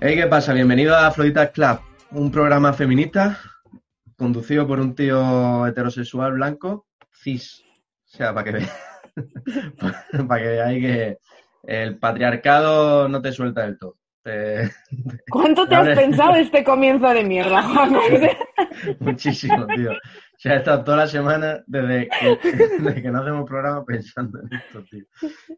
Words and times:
Hey, 0.00 0.16
¿qué 0.16 0.26
pasa? 0.26 0.52
Bienvenido 0.52 0.94
a 0.96 1.10
Floritas 1.10 1.50
Club, 1.50 1.78
un 2.10 2.30
programa 2.30 2.72
feminista 2.72 3.38
conducido 4.16 4.66
por 4.66 4.80
un 4.80 4.94
tío 4.94 5.66
heterosexual 5.66 6.32
blanco, 6.34 6.86
cis. 7.12 7.62
O 8.12 8.16
sea, 8.16 8.34
para 8.34 8.44
que 8.44 8.52
veáis 8.52 8.72
para 10.28 10.42
que 10.42 10.48
veáis 10.48 10.82
que 10.84 11.18
el 11.64 11.98
patriarcado 11.98 13.08
no 13.08 13.22
te 13.22 13.32
suelta 13.32 13.62
del 13.62 13.78
todo. 13.78 13.96
Te- 14.22 14.70
¿Cuánto 15.30 15.66
te 15.66 15.74
has 15.74 15.88
pensado 15.98 16.34
este 16.36 16.64
comienzo 16.64 17.08
de 17.10 17.24
mierda, 17.24 17.62
Juan? 17.62 17.96
Muchísimo, 19.00 19.66
tío. 19.66 19.92
O 19.92 20.38
sea, 20.38 20.54
he 20.54 20.58
estado 20.58 20.84
toda 20.84 20.96
la 20.98 21.06
semana 21.06 21.62
desde 21.66 22.08
que, 22.08 22.38
desde 22.80 23.02
que 23.02 23.10
no 23.10 23.20
hacemos 23.20 23.48
programa 23.48 23.84
pensando 23.84 24.40
en 24.40 24.52
esto, 24.58 24.82
tío. 24.90 25.04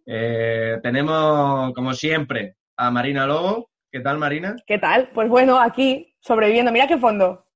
Eh, 0.05 0.79
tenemos, 0.83 1.73
como 1.75 1.93
siempre, 1.95 2.57
a 2.77 2.91
Marina 2.91 3.27
Lobo. 3.27 3.71
¿Qué 3.97 4.03
tal, 4.03 4.19
Marina? 4.19 4.55
¿Qué 4.67 4.79
tal? 4.79 5.09
Pues 5.15 5.27
bueno, 5.31 5.59
aquí, 5.59 6.15
sobreviviendo. 6.21 6.71
Mira 6.71 6.87
qué 6.87 6.99
fondo. 6.99 7.47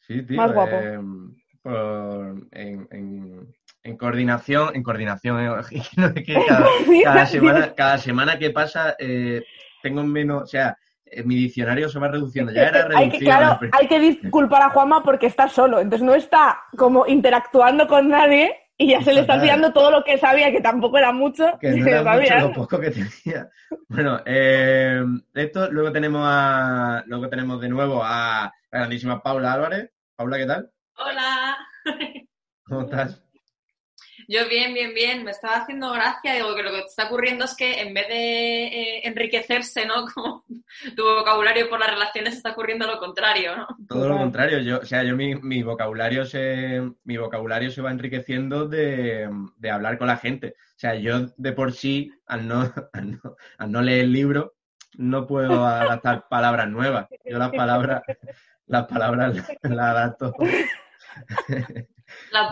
Sí, 0.00 0.22
tío. 0.22 0.38
Más 0.38 0.50
guapo. 0.50 0.76
eh, 0.76 0.98
por- 1.62 2.46
en, 2.52 2.88
en- 2.90 3.54
en 3.82 3.96
coordinación, 3.98 4.74
en 4.74 4.82
coordinación, 4.82 5.38
eh, 5.44 5.82
cada, 6.48 6.66
cada 7.04 7.26
semana, 7.26 7.74
cada 7.74 7.98
semana 7.98 8.38
que 8.38 8.48
pasa 8.48 8.96
eh, 8.98 9.42
tengo 9.82 10.02
menos, 10.04 10.44
o 10.44 10.46
sea, 10.46 10.74
eh, 11.04 11.22
mi 11.22 11.34
diccionario 11.34 11.90
se 11.90 11.98
va 11.98 12.08
reduciendo. 12.08 12.50
Ya 12.50 12.68
era 12.68 12.86
hay 12.96 13.10
que, 13.10 13.18
reducido. 13.18 13.30
claro, 13.30 13.60
hay 13.72 13.88
que 13.88 13.98
disculpar 14.00 14.62
a 14.62 14.70
Juanma 14.70 15.02
porque 15.02 15.26
está 15.26 15.50
solo. 15.50 15.80
Entonces 15.80 16.06
no 16.06 16.14
está 16.14 16.62
como 16.78 17.06
interactuando 17.06 17.86
con 17.86 18.08
nadie 18.08 18.56
y 18.78 18.90
ya 18.90 19.02
se 19.02 19.12
le 19.12 19.22
está 19.22 19.34
olvidando 19.34 19.72
todo 19.72 19.90
lo 19.90 20.04
que 20.04 20.18
sabía, 20.18 20.52
que 20.52 20.60
tampoco 20.60 20.98
era 20.98 21.12
mucho. 21.12 21.46
que 21.60 21.70
no 21.76 21.86
era 21.86 22.02
lo 22.02 22.10
mucho 22.10 22.26
sabía. 22.28 22.44
lo 22.46 22.52
poco 22.52 22.80
que 22.80 22.90
tenía. 22.90 23.50
Bueno, 23.88 24.20
eh, 24.26 25.02
esto, 25.34 25.70
luego 25.70 25.92
tenemos 25.92 26.22
a, 26.24 27.02
luego 27.06 27.28
tenemos 27.28 27.60
de 27.60 27.68
nuevo 27.68 28.02
a 28.04 28.52
la 28.70 28.78
grandísima 28.78 29.22
Paula 29.22 29.52
Álvarez. 29.52 29.90
Paula, 30.16 30.38
¿qué 30.38 30.46
tal? 30.46 30.70
Hola. 30.96 31.56
¿Cómo 32.64 32.82
estás? 32.82 33.25
Yo 34.28 34.48
bien, 34.48 34.74
bien, 34.74 34.92
bien. 34.94 35.24
Me 35.24 35.30
estaba 35.30 35.56
haciendo 35.56 35.92
gracia. 35.92 36.34
Digo 36.34 36.54
que 36.54 36.62
lo 36.62 36.70
que 36.70 36.80
te 36.80 36.86
está 36.86 37.06
ocurriendo 37.06 37.44
es 37.44 37.54
que 37.56 37.80
en 37.80 37.94
vez 37.94 38.08
de 38.08 38.66
eh, 38.66 39.00
enriquecerse, 39.06 39.86
¿no? 39.86 40.06
Como 40.14 40.44
tu 40.96 41.04
vocabulario 41.04 41.68
por 41.68 41.78
las 41.78 41.90
relaciones 41.90 42.34
está 42.34 42.52
ocurriendo 42.52 42.86
lo 42.86 42.98
contrario, 42.98 43.56
¿no? 43.56 43.66
Todo 43.88 44.08
lo 44.08 44.18
contrario, 44.18 44.58
yo, 44.58 44.78
o 44.78 44.84
sea, 44.84 45.02
yo 45.04 45.16
mi, 45.16 45.34
mi 45.36 45.62
vocabulario 45.62 46.24
se, 46.24 46.82
mi 47.04 47.16
vocabulario 47.16 47.70
se 47.70 47.82
va 47.82 47.90
enriqueciendo 47.90 48.66
de, 48.66 49.28
de 49.56 49.70
hablar 49.70 49.98
con 49.98 50.08
la 50.08 50.16
gente. 50.16 50.54
O 50.58 50.78
sea, 50.78 50.94
yo 50.94 51.26
de 51.36 51.52
por 51.52 51.72
sí, 51.72 52.12
al 52.26 52.46
no, 52.46 52.60
al 52.92 53.12
no, 53.12 53.36
al 53.58 53.72
no 53.72 53.82
leer 53.82 54.00
el 54.04 54.12
libro, 54.12 54.54
no 54.96 55.26
puedo 55.26 55.64
adaptar 55.64 56.26
palabras 56.30 56.68
nuevas. 56.68 57.06
Yo 57.24 57.38
las 57.38 57.50
palabras, 57.50 58.02
las 58.66 58.86
palabras 58.86 59.34
las, 59.34 59.48
las 59.62 59.88
adapto 59.88 60.34
La. 62.30 62.50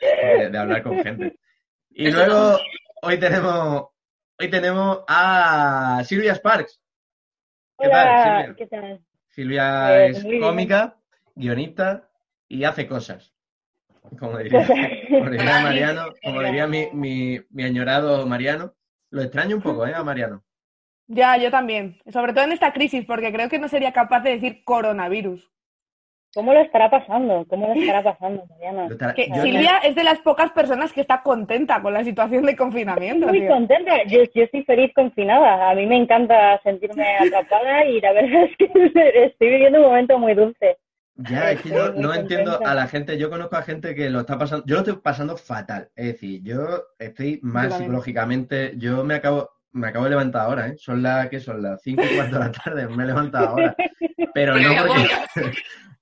De, 0.00 0.58
hablar 0.58 0.82
con 0.82 1.02
gente. 1.02 1.38
Y 1.90 2.10
luego, 2.10 2.58
hoy 3.02 3.18
tenemos, 3.18 3.88
hoy 4.38 4.50
tenemos 4.50 5.00
a 5.08 6.02
Silvia 6.04 6.34
Sparks. 6.34 6.80
¿Qué 7.78 7.88
tal, 7.88 8.22
Silvia? 8.22 8.54
¿qué 8.56 8.66
tal? 8.66 9.00
Silvia 9.28 10.06
Eh, 10.06 10.10
es 10.10 10.26
cómica, 10.40 10.96
guionista 11.34 12.08
y 12.48 12.64
hace 12.64 12.86
cosas. 12.86 13.34
Como 14.18 14.38
diría, 14.38 14.66
como 15.10 15.30
diría 15.30 15.60
Mariano, 15.60 16.14
como 16.22 16.42
diría 16.42 16.66
mi, 16.66 16.88
mi, 16.92 17.40
mi 17.50 17.64
añorado 17.64 18.26
Mariano. 18.26 18.74
Lo 19.10 19.22
extraño 19.22 19.56
un 19.56 19.62
poco, 19.62 19.86
¿eh? 19.86 19.94
A 19.94 20.02
Mariano. 20.02 20.44
Ya, 21.08 21.36
yo 21.36 21.50
también. 21.50 22.00
Sobre 22.12 22.32
todo 22.32 22.44
en 22.44 22.52
esta 22.52 22.72
crisis, 22.72 23.04
porque 23.06 23.32
creo 23.32 23.48
que 23.48 23.58
no 23.58 23.68
sería 23.68 23.92
capaz 23.92 24.20
de 24.20 24.30
decir 24.30 24.64
coronavirus. 24.64 25.48
¿Cómo 26.36 26.52
lo 26.52 26.60
estará 26.60 26.90
pasando? 26.90 27.46
¿Cómo 27.48 27.66
lo 27.66 27.72
estará 27.72 28.02
pasando, 28.04 28.44
Mariana? 28.50 28.88
Lo 28.88 28.92
estará- 28.94 29.14
Que 29.14 29.26
yo- 29.28 29.42
Silvia 29.42 29.78
es 29.78 29.94
de 29.94 30.04
las 30.04 30.18
pocas 30.18 30.50
personas 30.52 30.92
que 30.92 31.00
está 31.00 31.22
contenta 31.22 31.80
con 31.80 31.94
la 31.94 32.04
situación 32.04 32.44
de 32.44 32.54
confinamiento. 32.54 33.26
Muy 33.28 33.40
tío. 33.40 33.48
contenta. 33.48 34.04
Yo, 34.04 34.20
yo 34.34 34.42
estoy 34.42 34.62
feliz 34.64 34.92
confinada. 34.94 35.70
A 35.70 35.74
mí 35.74 35.86
me 35.86 35.96
encanta 35.96 36.60
sentirme 36.62 37.04
atrapada 37.20 37.86
y 37.86 38.00
la 38.02 38.12
verdad 38.12 38.42
es 38.44 38.56
que 38.58 38.66
estoy 39.24 39.48
viviendo 39.48 39.78
un 39.80 39.86
momento 39.86 40.18
muy 40.18 40.34
dulce. 40.34 40.76
Ya, 41.16 41.52
es 41.52 41.62
que 41.62 41.70
yo 41.70 41.76
Estoy 41.86 41.92
muy 41.94 42.02
no 42.02 42.14
entiendo 42.14 42.60
a 42.66 42.74
la 42.74 42.86
gente, 42.88 43.16
yo 43.16 43.30
conozco 43.30 43.56
a 43.56 43.62
gente 43.62 43.94
que 43.94 44.10
lo 44.10 44.20
está 44.20 44.36
pasando, 44.38 44.66
yo 44.66 44.74
lo 44.74 44.80
estoy 44.82 44.96
pasando 45.02 45.38
fatal, 45.38 45.88
es 45.96 46.08
decir, 46.08 46.42
yo 46.42 46.82
estoy 46.98 47.40
mal 47.42 47.70
Yo 47.70 47.78
psicológicamente, 47.78 48.74
yo 48.76 49.02
me 49.02 49.14
acabo, 49.14 49.48
me 49.72 49.88
acabo 49.88 50.04
de 50.04 50.10
levantar 50.10 50.42
ahora, 50.42 50.68
¿eh? 50.68 50.74
Son 50.76 51.02
las, 51.02 51.30
¿qué 51.30 51.40
son? 51.40 51.62
Las 51.62 51.80
cinco 51.80 52.02
y 52.04 52.14
cuarto 52.16 52.38
de 52.38 52.44
la 52.44 52.52
tarde, 52.52 52.86
me 52.88 53.04
he 53.04 53.06
levantado 53.06 53.48
ahora, 53.48 53.74
pero 54.34 54.56
no 54.58 54.68
porque, 54.86 55.52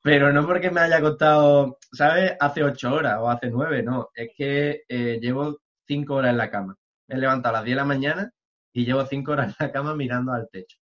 pero 0.05 0.35
no 0.35 0.47
porque 0.47 0.71
me 0.71 0.83
haya 0.83 1.01
costado, 1.01 1.79
¿sabes? 1.91 2.37
Hace 2.39 2.63
ocho 2.63 2.93
horas 2.93 3.17
o 3.19 3.31
hace 3.31 3.49
nueve, 3.49 3.83
no, 3.83 4.11
es 4.15 4.33
que 4.37 4.83
eh, 4.87 5.19
llevo 5.19 5.61
cinco 5.87 6.17
horas 6.17 6.33
en 6.33 6.37
la 6.37 6.51
cama, 6.51 6.77
me 7.09 7.17
he 7.17 7.19
levantado 7.19 7.55
a 7.55 7.59
las 7.59 7.65
diez 7.65 7.75
de 7.75 7.81
la 7.81 7.87
mañana 7.87 8.31
y 8.75 8.85
llevo 8.85 9.07
cinco 9.07 9.33
horas 9.33 9.57
en 9.59 9.67
la 9.67 9.73
cama 9.73 9.95
mirando 9.95 10.35
al 10.35 10.47
techo. 10.51 10.77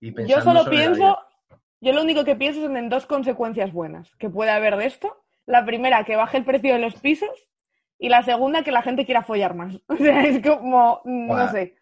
Y 0.00 0.12
Yo 0.26 0.40
solo 0.40 0.64
pienso, 0.68 1.16
yo 1.80 1.92
lo 1.92 2.02
único 2.02 2.24
que 2.24 2.34
pienso 2.34 2.60
son 2.60 2.76
en 2.76 2.88
dos 2.88 3.06
consecuencias 3.06 3.72
buenas 3.72 4.16
que 4.16 4.28
puede 4.28 4.50
haber 4.50 4.76
de 4.76 4.86
esto. 4.86 5.16
La 5.46 5.64
primera, 5.64 6.04
que 6.04 6.16
baje 6.16 6.38
el 6.38 6.44
precio 6.44 6.72
de 6.72 6.80
los 6.80 6.96
pisos. 6.96 7.48
Y 7.98 8.08
la 8.08 8.22
segunda, 8.22 8.64
que 8.64 8.72
la 8.72 8.82
gente 8.82 9.04
quiera 9.04 9.22
follar 9.22 9.54
más. 9.54 9.78
O 9.86 9.96
sea, 9.96 10.22
es 10.22 10.42
como, 10.42 11.02
no 11.04 11.48
sé. 11.52 11.76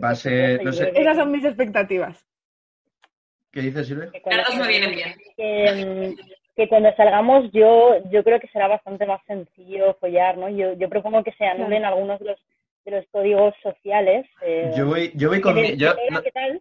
Va 0.00 0.10
a 0.10 0.14
ser, 0.14 0.62
no 0.62 0.72
sé, 0.72 0.92
Esas 0.94 1.16
son 1.16 1.32
mis 1.32 1.44
expectativas. 1.44 2.24
¿Qué 3.54 3.60
dices, 3.62 3.86
Silvia? 3.86 4.10
Que 4.12 4.20
cuando- 4.20 4.42
Las 4.42 4.48
dos 4.50 4.66
me 4.66 4.68
vienen 4.68 4.90
bien. 4.94 5.14
que, 5.36 6.14
que 6.56 6.68
cuando 6.68 6.94
salgamos 6.96 7.50
yo 7.52 7.96
yo 8.10 8.22
creo 8.24 8.38
que 8.40 8.48
será 8.48 8.68
bastante 8.68 9.06
más 9.06 9.20
sencillo 9.26 9.96
follar, 10.00 10.36
¿no? 10.36 10.48
Yo, 10.50 10.74
yo 10.74 10.88
propongo 10.90 11.24
que 11.24 11.32
se 11.32 11.46
anulen 11.46 11.84
algunos 11.84 12.18
de 12.20 12.26
los, 12.26 12.40
de 12.84 12.90
los 12.92 13.04
códigos 13.10 13.54
sociales. 13.62 14.26
eh, 14.42 14.72
Yo 14.76 14.86
voy, 14.86 15.10
yo 15.14 15.28
voy 15.30 15.40
con 15.40 15.54
mi- 15.54 15.76
yo 15.76 15.94
no, 16.10 16.22
¿qué 16.22 16.30
tal? 16.32 16.60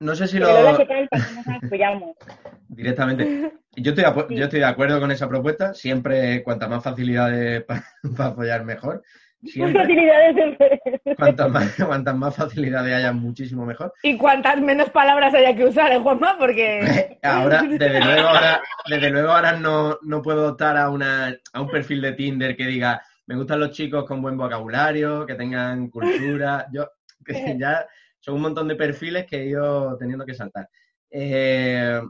no 0.00 0.14
sé 0.14 0.26
si 0.26 0.38
Lola, 0.38 0.72
lo 0.72 0.76
¿qué 0.78 0.86
tal? 0.86 1.08
¿Para 1.08 1.24
qué 1.24 1.50
nos 1.62 1.70
follamos? 1.70 2.16
directamente. 2.68 3.52
Yo 3.76 3.92
estoy, 3.92 4.04
Sí. 4.28 4.36
yo 4.36 4.44
estoy 4.44 4.60
de 4.60 4.66
acuerdo 4.66 5.00
con 5.00 5.10
esa 5.10 5.28
propuesta. 5.28 5.72
Siempre, 5.74 6.42
cuantas 6.42 6.68
más 6.68 6.82
facilidades 6.84 7.64
para 8.16 8.30
apoyar, 8.30 8.64
mejor. 8.64 9.02
Siempre, 9.44 9.82
Facilidades 9.82 10.36
de... 10.36 11.14
cuantas 11.16 11.50
más, 11.50 11.74
cuantas 11.86 12.16
más 12.16 12.36
facilidades 12.36 12.94
haya, 12.94 13.12
muchísimo 13.12 13.66
mejor. 13.66 13.92
Y 14.02 14.16
cuantas 14.16 14.60
menos 14.60 14.90
palabras 14.90 15.34
haya 15.34 15.54
que 15.54 15.64
usar, 15.64 15.92
¿eh, 15.92 15.98
Juanma? 15.98 16.36
Porque... 16.38 17.18
Ahora, 17.22 17.62
desde 17.62 18.00
luego, 18.00 18.28
ahora, 18.28 18.62
desde 18.88 19.10
luego, 19.10 19.30
ahora 19.30 19.52
no, 19.52 19.98
no 20.02 20.22
puedo 20.22 20.50
optar 20.50 20.76
a, 20.76 20.90
una, 20.90 21.34
a 21.52 21.60
un 21.60 21.68
perfil 21.68 22.00
de 22.02 22.12
Tinder 22.12 22.56
que 22.56 22.66
diga 22.66 23.02
me 23.26 23.36
gustan 23.36 23.60
los 23.60 23.70
chicos 23.70 24.04
con 24.04 24.20
buen 24.20 24.36
vocabulario, 24.36 25.24
que 25.24 25.34
tengan 25.34 25.88
cultura. 25.88 26.66
Yo, 26.72 26.88
que 27.24 27.56
ya 27.58 27.86
son 28.20 28.36
un 28.36 28.42
montón 28.42 28.68
de 28.68 28.76
perfiles 28.76 29.26
que 29.26 29.36
he 29.36 29.46
ido 29.46 29.96
teniendo 29.96 30.26
que 30.26 30.34
saltar. 30.34 30.68
Eh, 31.10 32.00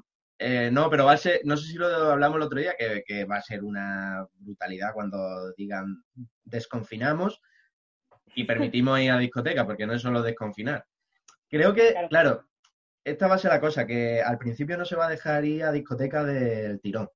eh, 0.47 0.71
no, 0.71 0.91
pero 0.91 1.07
va 1.07 1.13
a 1.13 1.17
ser, 1.17 1.41
no 1.45 1.57
sé 1.57 1.69
si 1.69 1.79
lo 1.79 1.87
hablamos 1.87 2.37
el 2.37 2.43
otro 2.43 2.61
día, 2.61 2.75
que, 2.79 3.03
que 3.07 3.25
va 3.25 3.37
a 3.37 3.43
ser 3.43 3.65
una 3.65 4.27
brutalidad 4.41 4.93
cuando 4.93 5.53
digan 5.57 6.05
desconfinamos 6.45 7.41
y 8.35 8.45
permitimos 8.75 9.01
ir 9.01 9.11
a 9.11 9.19
discoteca, 9.19 9.65
porque 9.65 9.87
no 9.87 9.95
es 9.95 10.03
solo 10.03 10.23
desconfinar. 10.23 10.85
Creo 11.49 11.73
que, 11.73 11.93
Claro. 11.93 12.09
claro, 12.09 12.45
esta 13.05 13.27
va 13.27 13.37
a 13.37 13.39
ser 13.39 13.53
la 13.53 13.61
cosa, 13.61 13.87
que 13.87 14.21
al 14.23 14.37
principio 14.37 14.77
no 14.77 14.85
se 14.85 14.97
va 14.97 15.07
a 15.07 15.11
dejar 15.11 15.47
ir 15.47 15.65
a 15.65 15.73
discoteca 15.73 16.25
del 16.25 16.79
tirón, 16.81 17.09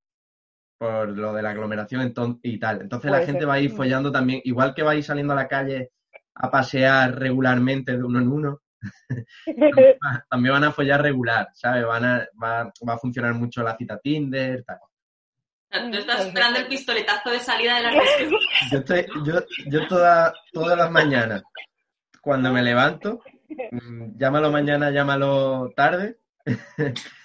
por 0.79 1.09
lo 1.09 1.33
de 1.33 1.43
la 1.43 1.51
aglomeración 1.51 2.13
y 2.41 2.57
tal. 2.57 2.81
Entonces 2.81 3.11
la 3.11 3.19
gente 3.19 3.41
ser. 3.41 3.49
va 3.49 3.53
a 3.55 3.59
ir 3.59 3.71
follando 3.71 4.11
también, 4.11 4.41
igual 4.43 4.73
que 4.73 4.81
va 4.81 4.91
a 4.91 4.95
ir 4.95 5.03
saliendo 5.03 5.33
a 5.33 5.35
la 5.35 5.47
calle 5.47 5.91
a 6.33 6.49
pasear 6.49 7.19
regularmente 7.19 7.95
de 7.95 8.03
uno 8.03 8.19
en 8.19 8.27
uno. 8.27 8.61
También 10.29 10.53
van 10.53 10.63
a 10.63 10.71
follar 10.71 11.01
regular, 11.01 11.49
¿sabes? 11.53 11.85
Van 11.85 12.05
a, 12.05 12.27
va, 12.41 12.71
va 12.87 12.93
a 12.93 12.97
funcionar 12.97 13.33
mucho 13.33 13.61
la 13.63 13.75
cita 13.77 13.99
Tinder, 13.99 14.63
tal. 14.63 14.79
Tú 15.91 15.97
estás 15.97 16.25
esperando 16.25 16.59
el 16.59 16.67
pistoletazo 16.67 17.29
de 17.29 17.39
salida 17.39 17.75
de 17.75 17.81
la 17.83 17.89
reunión. 17.91 18.41
Yo, 18.71 18.77
estoy, 18.79 19.05
yo, 19.23 19.33
yo 19.67 19.87
toda- 19.87 20.33
todas 20.51 20.75
las 20.77 20.89
mañanas, 20.89 21.43
cuando 22.21 22.51
me 22.51 22.63
levanto, 22.63 23.21
mm, 23.71 24.17
llámalo 24.17 24.49
mañana, 24.51 24.89
llámalo 24.89 25.71
tarde, 25.75 26.17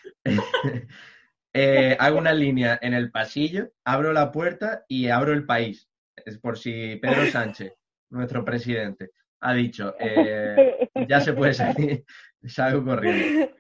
eh, 1.52 1.96
hago 1.98 2.18
una 2.18 2.32
línea 2.32 2.78
en 2.82 2.94
el 2.94 3.10
pasillo, 3.10 3.70
abro 3.84 4.12
la 4.12 4.30
puerta 4.30 4.84
y 4.88 5.08
abro 5.08 5.32
el 5.32 5.46
país. 5.46 5.88
Es 6.16 6.38
por 6.38 6.58
si 6.58 6.96
Pedro 6.96 7.26
Sánchez, 7.30 7.72
nuestro 8.10 8.44
presidente, 8.44 9.10
ha 9.44 9.52
dicho, 9.52 9.94
eh, 10.00 10.88
ya 11.08 11.20
se 11.20 11.34
puede 11.34 11.52
salir, 11.52 12.04
salgo 12.46 12.82
corriendo. 12.82 13.50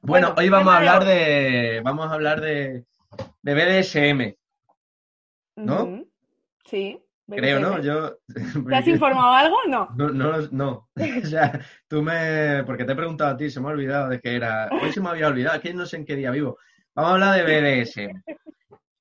Bueno, 0.00 0.34
hoy 0.36 0.48
vamos 0.48 0.72
a 0.72 0.78
hablar 0.78 1.04
de, 1.04 1.82
vamos 1.84 2.06
a 2.10 2.14
hablar 2.14 2.40
de, 2.40 2.84
de 3.42 3.54
BDSM, 3.54 4.36
¿no? 5.56 6.04
Sí. 6.64 6.98
creo, 7.28 7.60
¿no? 7.60 7.80
Yo, 7.82 8.16
¿Te 8.68 8.74
has 8.74 8.88
informado 8.88 9.32
algo? 9.34 9.56
No. 9.68 9.88
No, 9.96 10.08
no, 10.08 10.48
no. 10.50 10.88
O 11.22 11.26
sea, 11.26 11.60
tú 11.86 12.02
me. 12.02 12.64
Porque 12.64 12.84
te 12.84 12.92
he 12.92 12.96
preguntado 12.96 13.34
a 13.34 13.36
ti, 13.36 13.50
se 13.50 13.60
me 13.60 13.68
ha 13.68 13.72
olvidado 13.72 14.08
de 14.08 14.20
que 14.20 14.34
era. 14.34 14.68
Hoy 14.82 14.92
se 14.92 15.00
me 15.00 15.10
había 15.10 15.28
olvidado, 15.28 15.60
que 15.60 15.74
no 15.74 15.84
sé 15.84 15.98
en 15.98 16.06
qué 16.06 16.16
día 16.16 16.30
vivo. 16.30 16.58
Vamos 16.94 17.10
a 17.10 17.14
hablar 17.14 17.46
de 17.46 17.82
BDSM. 17.82 18.22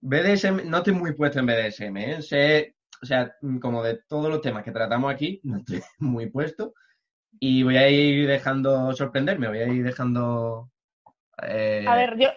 BDSM, 0.02 0.70
no 0.70 0.78
estoy 0.78 0.94
muy 0.94 1.14
puesto 1.14 1.40
en 1.40 1.46
BDSM, 1.46 1.98
¿eh? 1.98 2.22
Sé, 2.22 2.76
o 3.04 3.06
sea, 3.06 3.36
como 3.62 3.84
de 3.84 4.00
todos 4.08 4.30
los 4.30 4.42
temas 4.42 4.64
que 4.64 4.72
tratamos 4.72 5.14
aquí, 5.14 5.40
no 5.44 5.58
estoy 5.58 5.82
muy 6.00 6.30
puesto. 6.30 6.74
Y 7.40 7.64
voy 7.64 7.78
a 7.78 7.90
ir 7.90 8.28
dejando 8.28 8.94
sorprenderme, 8.94 9.48
voy 9.50 9.60
a 9.60 9.68
ir 9.68 9.84
dejando. 9.84 10.70
eh, 11.42 11.86
A 11.88 11.96
ver, 11.96 12.18
yo. 12.18 12.30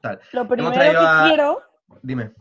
tal. 0.00 0.20
Lo 0.32 0.46
primero 0.48 0.72
que 0.72 0.80
a- 0.98 1.24
quiero 1.28 1.62
Dime. 2.02 2.32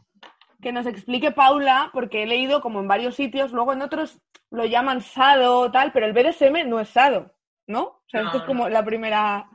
que 0.61 0.71
nos 0.71 0.85
explique 0.85 1.31
Paula, 1.31 1.89
porque 1.93 2.23
he 2.23 2.25
leído 2.25 2.61
como 2.61 2.79
en 2.79 2.87
varios 2.87 3.15
sitios, 3.15 3.51
luego 3.51 3.73
en 3.73 3.81
otros 3.81 4.19
lo 4.49 4.65
llaman 4.65 5.01
sado 5.01 5.71
tal, 5.71 5.91
pero 5.91 6.05
el 6.05 6.13
BDSM 6.13 6.67
no 6.67 6.79
es 6.79 6.89
sado, 6.89 7.33
¿no? 7.67 7.83
O 7.83 8.03
sea, 8.07 8.21
No, 8.21 8.27
esto 8.27 8.37
es 8.37 8.43
no. 8.43 8.47
como 8.47 8.69
la 8.69 8.83
primera. 8.83 9.49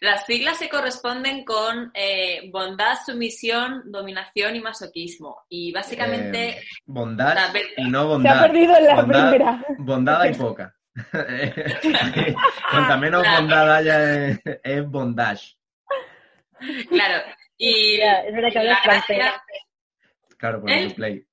Las 0.00 0.24
siglas 0.26 0.58
se 0.58 0.68
corresponden 0.68 1.44
con 1.44 1.90
eh, 1.94 2.48
bondad, 2.52 2.96
sumisión, 3.04 3.82
dominación 3.90 4.54
y 4.56 4.60
masoquismo. 4.60 5.44
Y 5.48 5.72
básicamente, 5.72 6.58
Eh, 6.58 6.62
bondad 6.84 7.34
la 7.34 7.52
y 7.76 7.90
no 7.90 8.02
Se 8.02 8.06
bondad. 8.06 8.38
ha 8.38 8.42
perdido 8.46 8.76
en 8.76 8.84
la 8.84 8.94
Bondad- 8.96 9.30
primera. 9.30 9.64
Bondad 9.78 10.20
hay 10.22 10.34
poca. 10.38 10.74
Cuanta 12.70 12.96
menos 12.98 13.22
Claro. 13.22 13.40
bondad 13.40 13.74
haya 13.76 14.26
es, 14.28 14.40
es 14.62 14.86
bondage. 14.88 15.56
claro. 16.88 17.24
Y 17.56 17.98
Ya, 17.98 18.20
es 18.20 18.32
verdad 18.34 18.48
que 18.52 18.52
y 18.52 18.54
la 18.54 18.60
hablas 18.76 18.82
francés. 18.82 19.16
gracia, 19.18 19.42
Claro, 20.38 20.60
por 20.60 20.70
¿Eh? 20.70 20.82
el 20.84 20.94
play. 20.94 21.26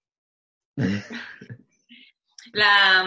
la, 2.54 3.04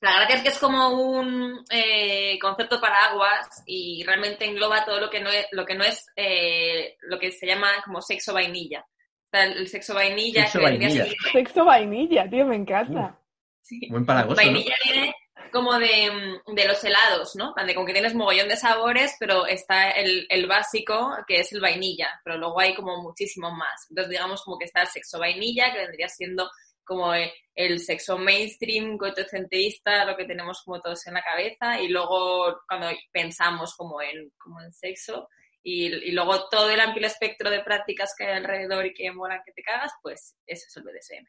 la 0.00 0.12
gracia 0.14 0.36
es 0.36 0.42
que 0.42 0.48
es 0.50 0.58
como 0.58 0.90
un 0.90 1.64
eh, 1.70 2.38
concepto 2.40 2.80
paraguas 2.80 3.48
y 3.66 4.04
realmente 4.04 4.44
engloba 4.44 4.84
todo 4.84 5.00
lo 5.00 5.10
que 5.10 5.20
no 5.20 5.30
es, 5.30 5.46
lo 5.52 5.64
que 5.66 5.74
no 5.74 5.84
es 5.84 6.06
eh, 6.16 6.96
lo 7.02 7.18
que 7.18 7.32
se 7.32 7.46
llama 7.46 7.68
como 7.84 8.00
sexo 8.00 8.32
vainilla. 8.32 8.80
O 8.80 9.30
sea, 9.30 9.44
el, 9.44 9.68
sexo 9.68 9.94
vainilla 9.94 10.42
Sexo 10.44 10.58
que 10.60 10.64
vendría 10.66 10.88
vainilla. 10.88 11.04
siendo- 11.04 11.30
Sexo 11.32 11.64
vainilla, 11.64 12.30
tío, 12.30 12.46
me 12.46 12.56
encanta. 12.56 13.18
sí. 13.62 13.80
Buen 13.90 14.06
palagoso, 14.06 14.40
¿no? 14.40 14.46
Vainilla 14.46 14.74
viene 14.84 15.14
como 15.52 15.78
de, 15.78 16.10
de 16.46 16.64
los 16.66 16.82
helados, 16.84 17.34
¿no? 17.36 17.52
De 17.66 17.74
como 17.74 17.86
que 17.86 17.92
tienes 17.94 18.14
mogollón 18.14 18.48
de 18.48 18.56
sabores, 18.56 19.16
pero 19.18 19.46
está 19.46 19.90
el, 19.90 20.26
el 20.30 20.46
básico, 20.46 21.10
que 21.26 21.40
es 21.40 21.52
el 21.52 21.60
vainilla, 21.60 22.08
pero 22.24 22.36
luego 22.38 22.60
hay 22.60 22.74
como 22.74 23.02
muchísimos 23.02 23.52
más. 23.52 23.86
Entonces, 23.90 24.10
digamos 24.10 24.42
como 24.44 24.58
que 24.58 24.66
está 24.66 24.82
el 24.82 24.88
sexo 24.88 25.18
vainilla, 25.18 25.72
que 25.72 25.78
vendría 25.80 26.08
siendo 26.08 26.48
como 26.88 27.14
eh, 27.14 27.30
el 27.54 27.78
sexo 27.80 28.16
mainstream, 28.16 28.96
coitocentrista, 28.96 30.06
lo 30.06 30.16
que 30.16 30.24
tenemos 30.24 30.62
como 30.64 30.80
todos 30.80 31.06
en 31.06 31.14
la 31.14 31.22
cabeza, 31.22 31.80
y 31.80 31.88
luego 31.88 32.60
cuando 32.66 32.88
pensamos 33.12 33.74
como 33.76 34.00
en, 34.00 34.30
como 34.38 34.62
en 34.62 34.72
sexo, 34.72 35.28
y, 35.62 35.86
y 35.86 36.12
luego 36.12 36.48
todo 36.48 36.70
el 36.70 36.80
amplio 36.80 37.06
espectro 37.06 37.50
de 37.50 37.60
prácticas 37.60 38.14
que 38.16 38.24
hay 38.24 38.38
alrededor 38.38 38.86
y 38.86 38.94
que 38.94 39.12
molan 39.12 39.42
que 39.44 39.52
te 39.52 39.62
cagas, 39.62 39.92
pues 40.02 40.34
eso 40.46 40.64
es 40.66 40.76
el 40.76 40.82
BDSM. 40.82 41.26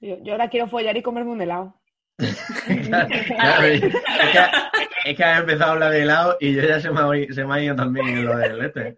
Yo, 0.00 0.16
yo 0.24 0.32
ahora 0.32 0.48
quiero 0.48 0.66
follar 0.66 0.96
y 0.96 1.02
comerme 1.02 1.32
un 1.32 1.42
helado. 1.42 1.80
Claro, 2.16 3.66
es, 3.66 3.80
que, 3.82 3.92
es 5.04 5.16
que 5.16 5.24
has 5.24 5.40
empezado 5.40 5.70
a 5.70 5.74
hablar 5.74 5.92
de 5.92 6.02
helado 6.02 6.36
y 6.40 6.54
yo 6.54 6.62
ya 6.62 6.80
se 6.80 6.90
me 6.90 7.00
ha, 7.00 7.34
se 7.34 7.44
me 7.44 7.54
ha 7.54 7.62
ido 7.62 7.76
también 7.76 8.08
en 8.08 8.24
lo 8.24 8.36
del 8.38 8.64
este. 8.64 8.96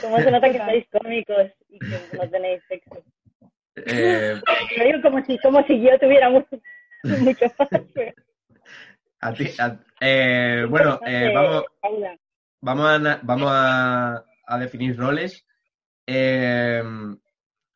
¿Cómo 0.00 0.18
se 0.18 0.30
nota 0.30 0.50
que 0.50 0.56
estáis 0.56 0.86
cómicos 0.90 1.50
y 1.68 1.78
que 1.78 2.16
no 2.16 2.28
tenéis 2.30 2.62
sexo? 2.68 3.02
Eh, 3.76 4.40
Lo 4.76 4.84
digo 4.84 5.02
como 5.02 5.24
si, 5.24 5.38
como 5.38 5.62
si 5.66 5.80
yo 5.80 5.98
tuviera 5.98 6.28
mucho, 6.30 6.60
mucho 7.02 7.46
más. 7.58 7.68
pero- 7.94 8.12
a 9.22 9.34
ti, 9.34 9.50
a- 9.58 9.78
eh, 10.00 10.66
bueno, 10.68 10.98
eh, 11.06 11.30
vamos, 11.34 11.64
vamos 12.60 12.86
a, 13.06 13.20
vamos 13.22 13.48
a, 13.52 14.24
a 14.46 14.58
definir 14.58 14.96
roles. 14.96 15.44
Eh, 16.06 16.82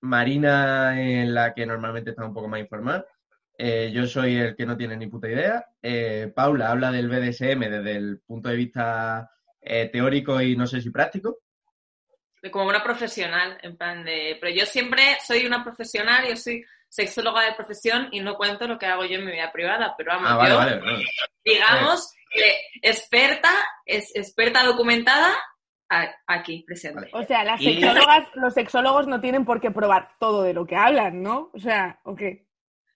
Marina 0.01 1.01
es 1.01 1.29
la 1.29 1.55
que 1.55 1.67
normalmente 1.67 2.11
está 2.11 2.25
un 2.27 2.35
poco 2.35 2.49
más 2.49 2.61
informada. 2.61 3.07
Yo 3.59 4.07
soy 4.07 4.37
el 4.37 4.57
que 4.57 4.67
no 4.67 4.77
tiene 4.77 4.97
ni 4.97 5.07
puta 5.07 5.29
idea. 5.29 5.65
Paula 6.35 6.71
habla 6.71 6.91
del 6.91 7.09
BDSM 7.09 7.71
desde 7.71 7.97
el 7.97 8.21
punto 8.27 8.49
de 8.49 8.57
vista 8.57 9.31
teórico 9.93 10.41
y 10.43 10.57
no 10.57 10.67
sé 10.67 10.81
si 10.81 10.91
práctico. 10.91 11.39
Como 12.51 12.67
una 12.69 12.83
profesional, 12.83 13.59
en 13.63 13.77
plan 13.77 14.05
de... 14.05 14.37
Pero 14.41 14.55
yo 14.55 14.67
siempre 14.67 15.17
soy 15.25 15.47
una 15.47 15.63
profesional, 15.65 16.27
yo 16.29 16.37
soy 16.37 16.65
sexóloga 16.89 17.43
de 17.43 17.55
profesión 17.55 18.09
y 18.13 18.21
no 18.21 18.37
cuento 18.37 18.67
lo 18.69 18.79
que 18.79 18.87
hago 18.87 19.05
yo 19.05 19.17
en 19.19 19.25
mi 19.27 19.33
vida 19.33 19.51
privada, 19.53 19.95
pero 19.99 20.13
vamos, 20.13 20.31
Ah, 20.31 20.37
vale, 20.37 20.51
yo, 20.51 20.57
vale. 20.59 20.81
bueno. 20.81 20.99
digamos, 21.45 22.13
que 22.31 22.57
experta, 22.83 23.49
es 23.85 24.15
experta 24.15 24.63
documentada 24.65 25.35
a- 25.89 26.15
aquí, 26.27 26.63
presente. 26.67 27.11
O 27.13 27.23
sea, 27.25 27.45
las 27.45 27.61
Y- 27.61 27.75
sexólogas, 27.81 28.29
los 28.35 28.55
sexólogos 28.55 29.07
no 29.07 29.21
tienen 29.21 29.45
por 29.45 29.61
qué 29.61 29.71
probar 29.71 30.13
todo 30.19 30.43
de 30.43 30.55
lo 30.55 30.67
que 30.67 30.77
hablan, 30.77 31.23
¿no? 31.23 31.51
O 31.53 31.59
sea, 31.59 31.99
¿o 32.05 32.15
qué? 32.15 32.44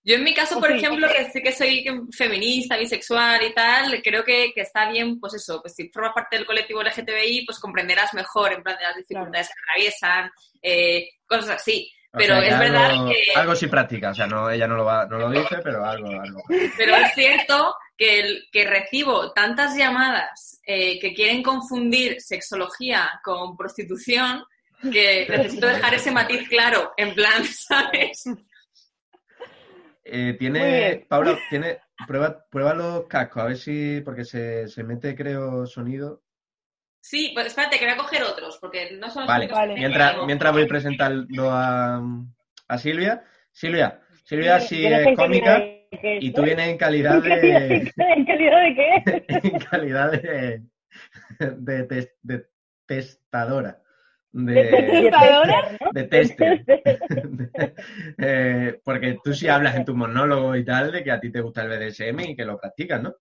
Yo 0.08 0.14
en 0.14 0.24
mi 0.24 0.32
caso, 0.32 0.58
por 0.58 0.72
ejemplo, 0.72 1.06
que 1.14 1.30
sí 1.30 1.42
que 1.42 1.52
soy 1.52 1.84
feminista, 2.16 2.78
bisexual 2.78 3.42
y 3.44 3.52
tal, 3.52 4.00
creo 4.02 4.24
que, 4.24 4.52
que 4.54 4.62
está 4.62 4.88
bien, 4.90 5.20
pues 5.20 5.34
eso, 5.34 5.60
pues 5.60 5.74
si 5.74 5.90
formas 5.90 6.14
parte 6.14 6.36
del 6.36 6.46
colectivo 6.46 6.82
LGTBI, 6.82 7.44
pues 7.44 7.58
comprenderás 7.58 8.14
mejor, 8.14 8.54
en 8.54 8.62
plan 8.62 8.78
de 8.78 8.84
las 8.84 8.96
dificultades 8.96 9.48
que 9.48 9.54
atraviesan, 9.62 10.30
eh, 10.62 11.10
cosas 11.26 11.50
así. 11.50 11.92
O 12.10 12.16
Pero 12.16 12.40
sea, 12.40 12.48
es 12.48 12.58
verdad 12.58 12.86
algo, 12.86 13.10
que... 13.10 13.38
algo 13.38 13.54
sí 13.54 13.66
practica, 13.66 14.10
o 14.12 14.14
sea, 14.14 14.26
no, 14.26 14.48
ella 14.50 14.66
no 14.66 14.76
lo, 14.76 14.84
va, 14.86 15.04
no 15.04 15.18
lo 15.18 15.28
dice, 15.30 15.58
pero 15.62 15.84
algo, 15.84 16.08
algo. 16.08 16.42
Pero 16.78 16.96
es 16.96 17.12
cierto 17.14 17.74
que, 17.98 18.20
el- 18.20 18.48
que 18.50 18.64
recibo 18.64 19.30
tantas 19.34 19.76
llamadas 19.76 20.58
eh, 20.64 20.98
que 21.00 21.12
quieren 21.12 21.42
confundir 21.42 22.18
sexología 22.22 23.20
con 23.22 23.58
prostitución 23.58 24.42
que 24.92 25.26
necesito 25.28 25.66
dejar 25.66 25.92
ese 25.94 26.12
matiz 26.12 26.48
claro, 26.48 26.92
en 26.96 27.12
plan, 27.14 27.44
¿sabes? 27.44 28.24
Eh, 30.10 30.36
tiene. 30.38 31.06
Paula, 31.08 31.38
tiene, 31.50 31.78
prueba, 32.06 32.44
prueba 32.50 32.74
los 32.74 33.06
cascos, 33.06 33.42
a 33.42 33.46
ver 33.46 33.56
si, 33.56 34.00
porque 34.02 34.24
se, 34.24 34.68
se 34.68 34.84
mete, 34.84 35.14
creo, 35.14 35.66
sonido. 35.66 36.22
Sí, 37.00 37.30
pues 37.34 37.46
espérate, 37.46 37.78
que 37.78 37.84
voy 37.84 37.94
a 37.94 37.98
coger 37.98 38.22
otros, 38.22 38.58
porque 38.60 38.92
no 38.92 39.08
son 39.10 39.22
los 39.22 39.28
Vale, 39.28 39.44
únicos 39.44 39.58
que 39.58 39.66
Vale. 39.66 39.78
mientras, 39.78 40.16
mientras 40.26 40.52
voy 40.52 40.66
presentando 40.66 41.50
a, 41.50 42.02
a 42.68 42.78
Silvia. 42.78 43.24
Silvia, 43.52 44.00
Silvia 44.24 44.60
sí 44.60 44.82
sé 44.82 45.02
es 45.10 45.16
cómica 45.16 45.64
y 46.02 46.32
tú 46.32 46.42
vienes 46.42 46.68
en 46.68 46.76
calidad 46.76 47.24
¿En 47.24 47.30
calidad 47.30 47.70
de? 47.70 47.92
¿En 47.96 48.24
calidad 48.24 48.62
de 48.62 48.74
qué? 48.74 49.24
en 49.48 49.58
calidad 49.58 50.12
de, 50.12 50.62
de, 51.38 52.12
de 52.22 52.46
testadora. 52.86 53.82
De 54.32 54.52
De, 54.54 55.10
de 55.92 56.04
tester. 56.04 56.64
Eh, 58.18 58.80
porque 58.84 59.18
tú 59.22 59.32
sí 59.32 59.48
hablas 59.48 59.76
en 59.76 59.84
tu 59.84 59.94
monólogo 59.96 60.54
y 60.56 60.64
tal 60.64 60.92
de 60.92 61.02
que 61.02 61.10
a 61.10 61.20
ti 61.20 61.30
te 61.32 61.40
gusta 61.40 61.62
el 61.62 61.68
BDSM 61.68 62.20
y 62.20 62.36
que 62.36 62.44
lo 62.44 62.58
practicas, 62.58 63.02
¿no? 63.02 63.14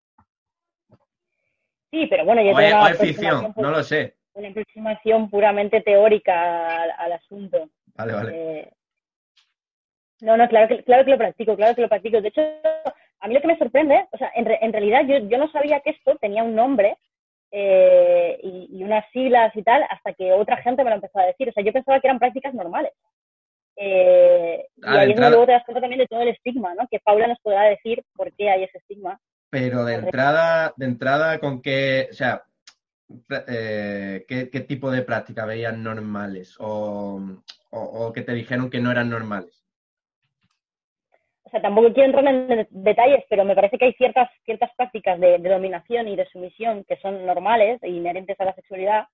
Sí, 1.92 2.08
pero 2.08 2.26
bueno, 2.26 2.42
yo 2.44 2.52
O 2.52 2.60
es, 2.60 2.66
tengo 2.70 2.78
o 2.80 2.82
una 2.82 2.92
es 2.92 3.00
ficción, 3.00 3.54
no 3.56 3.72
lo 3.72 3.84
sé. 3.84 4.16
una 4.34 4.50
aproximación 4.50 5.30
puramente 5.30 5.82
teórica 5.82 6.82
al, 6.84 6.92
al 6.98 7.12
asunto. 7.14 7.70
Vale, 7.96 8.14
vale. 8.14 8.32
Eh, 8.60 8.70
no, 10.22 10.36
no, 10.36 10.48
claro 10.50 10.68
que, 10.68 10.84
claro 10.84 11.06
que 11.06 11.12
lo 11.12 11.18
practico, 11.18 11.56
claro 11.56 11.76
que 11.76 11.82
lo 11.82 11.90
practico. 11.90 12.22
De 12.22 12.28
hecho, 12.30 12.42
a 13.20 13.28
mí 13.28 13.34
lo 13.34 13.42
que 13.42 13.48
me 13.48 13.58
sorprende, 13.58 14.06
o 14.12 14.18
sea, 14.18 14.32
en, 14.36 14.46
re- 14.46 14.60
en 14.62 14.74
realidad 14.74 15.06
yo, 15.08 15.20
yo 15.30 15.38
no 15.38 15.50
sabía 15.52 15.80
que 15.80 15.92
esto 15.92 16.16
tenía 16.20 16.44
un 16.44 16.56
nombre 16.56 16.98
eh, 17.52 18.40
y, 18.44 18.68
y 18.80 18.84
unas 18.84 19.06
siglas 19.12 19.56
y 19.56 19.64
tal 19.64 19.84
hasta 19.90 20.14
que 20.14 20.34
otra 20.34 20.58
gente 20.58 20.84
me 20.84 20.90
lo 20.90 20.98
empezó 20.98 21.20
a 21.20 21.26
decir. 21.26 21.50
O 21.50 21.52
sea, 21.52 21.64
yo 21.64 21.74
pensaba 21.74 22.00
que 22.00 22.08
eran 22.08 22.20
prácticas 22.20 22.54
normales. 22.54 22.94
Eh, 23.76 24.68
y 24.76 24.82
Ah, 24.86 25.00
ahí 25.02 25.12
es 25.12 25.16
donde 25.16 25.30
luego 25.30 25.46
te 25.46 25.52
das 25.52 25.64
cuenta 25.66 25.82
también 25.82 26.00
de 26.00 26.08
todo 26.08 26.22
el 26.22 26.30
estigma, 26.30 26.74
¿no? 26.74 26.88
Que 26.90 27.00
Paula 27.00 27.28
nos 27.28 27.40
podrá 27.40 27.64
decir 27.64 28.04
por 28.16 28.34
qué 28.34 28.50
hay 28.50 28.64
ese 28.64 28.80
estigma. 28.80 29.20
Pero 29.50 29.86
de 29.86 29.96
entrada, 29.96 30.74
de 30.76 30.86
entrada, 30.86 31.40
¿con 31.40 31.62
qué, 31.62 32.10
o 32.12 32.14
sea, 32.14 32.44
eh, 33.48 34.26
¿qué, 34.28 34.50
qué 34.50 34.60
tipo 34.62 34.92
de 34.92 35.04
práctica 35.04 35.46
veías 35.46 35.78
normales? 35.78 36.56
O, 36.60 37.22
o, 37.70 37.80
o 37.80 38.14
que 38.14 38.24
te 38.24 38.34
dijeron 38.34 38.70
que 38.70 38.80
no 38.80 38.92
eran 38.92 39.10
normales. 39.10 39.57
O 41.48 41.50
sea, 41.50 41.62
tampoco 41.62 41.94
quiero 41.94 42.08
entrar 42.08 42.28
en 42.28 42.48
de- 42.50 42.68
detalles, 42.72 43.24
pero 43.30 43.46
me 43.46 43.56
parece 43.56 43.78
que 43.78 43.86
hay 43.86 43.94
ciertas, 43.94 44.30
ciertas 44.46 44.70
prácticas 44.76 45.20
de, 45.20 45.38
dominación 45.40 46.10
y 46.10 46.18
de 46.18 46.28
sumisión 46.28 46.84
que 46.86 46.98
son 46.98 47.26
normales 47.26 47.80
e 47.84 47.90
inherentes 47.90 48.40
a 48.42 48.46
la 48.46 48.54
sexualidad, 48.54 49.06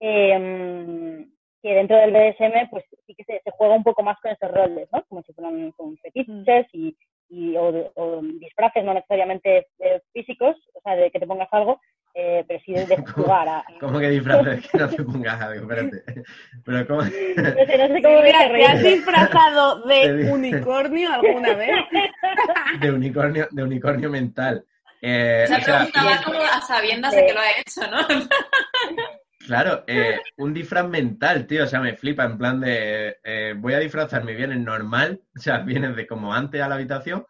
eh, 0.00 1.26
que 1.62 1.74
dentro 1.74 1.96
del 1.96 2.12
BDSM 2.12 2.68
pues 2.70 2.84
sí 3.06 3.14
que 3.14 3.24
se, 3.24 3.40
se 3.44 3.50
juega 3.52 3.74
un 3.74 3.84
poco 3.84 4.02
más 4.02 4.18
con 4.20 4.32
esos 4.32 4.50
roles, 4.50 4.88
¿no? 4.92 5.04
Como 5.08 5.22
si 5.22 5.32
fueran 5.32 5.72
con 5.72 5.96
fetiches 5.98 6.66
y, 6.72 6.96
y- 7.28 7.56
o, 7.56 7.92
o 7.94 8.22
disfraces 8.22 8.84
no 8.84 8.94
necesariamente 8.94 9.68
eh, 9.80 10.00
físicos, 10.12 10.56
o 10.74 10.80
sea, 10.82 10.96
de 10.96 11.10
que 11.12 11.20
te 11.20 11.26
pongas 11.28 11.48
algo, 11.52 11.80
eh, 12.14 12.44
pero 12.46 12.60
sí 12.64 12.72
de, 12.72 12.86
de 12.86 12.96
jugar 13.06 13.48
a... 13.48 13.64
¿Cómo 13.80 13.98
que 13.98 14.10
disfraces 14.10 14.68
que 14.68 14.78
no 14.78 14.88
te 14.88 15.02
pongas 15.02 15.40
algo? 15.40 15.62
Espérate. 15.62 16.24
Pero 16.64 16.86
¿cómo? 16.86 17.02
No 17.02 17.10
sé, 17.10 17.78
no 17.78 17.94
sé 17.94 18.02
cómo 18.02 18.22
me 18.22 18.30
¿te 18.32 18.64
has 18.64 18.82
disfrazado 18.82 19.82
de 19.86 20.30
unicornio 20.32 21.12
alguna 21.12 21.54
vez? 21.54 21.70
De 22.80 22.90
unicornio, 22.90 23.48
de 23.50 23.62
unicornio 23.62 24.10
mental. 24.10 24.64
Eh, 25.00 25.44
o 25.44 25.46
sea, 25.46 25.60
pregunta 25.60 26.04
va 26.04 26.22
como 26.22 26.40
a 26.40 26.60
sabiendas 26.60 27.14
de 27.14 27.26
que 27.26 27.32
lo 27.32 27.40
ha 27.40 27.50
hecho, 27.50 27.80
¿no? 27.90 28.06
Claro, 29.46 29.84
eh, 29.86 30.20
un 30.36 30.52
disfraz 30.52 30.86
mental, 30.86 31.46
tío, 31.46 31.64
o 31.64 31.66
sea, 31.66 31.80
me 31.80 31.96
flipa 31.96 32.22
en 32.24 32.36
plan 32.36 32.60
de 32.60 33.16
eh, 33.24 33.54
voy 33.56 33.72
a 33.72 33.78
disfrazarme, 33.78 34.34
vienes 34.34 34.58
normal, 34.58 35.22
o 35.34 35.40
sea, 35.40 35.60
vienes 35.60 35.96
de 35.96 36.06
como 36.06 36.34
antes 36.34 36.60
a 36.60 36.68
la 36.68 36.74
habitación, 36.74 37.24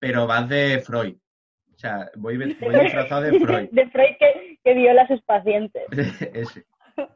pero 0.00 0.26
vas 0.26 0.48
de 0.48 0.82
Freud. 0.84 1.14
O 1.80 1.82
sea, 1.82 2.10
voy, 2.16 2.36
voy 2.36 2.78
disfrazado 2.78 3.22
de 3.22 3.40
Freud. 3.40 3.68
De 3.72 3.86
Freud 3.88 4.16
que, 4.18 4.58
que 4.62 4.74
viola 4.74 5.00
a 5.02 5.06
sus 5.06 5.22
pacientes. 5.22 5.82
Ese. 6.34 6.66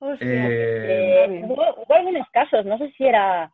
Hostia. 0.00 0.48
Eh, 0.48 1.24
Eh, 1.26 1.42
hubo, 1.44 1.62
hubo 1.76 1.94
algunos 1.94 2.28
casos, 2.30 2.66
no 2.66 2.76
sé 2.76 2.90
si 2.96 3.06
era, 3.06 3.52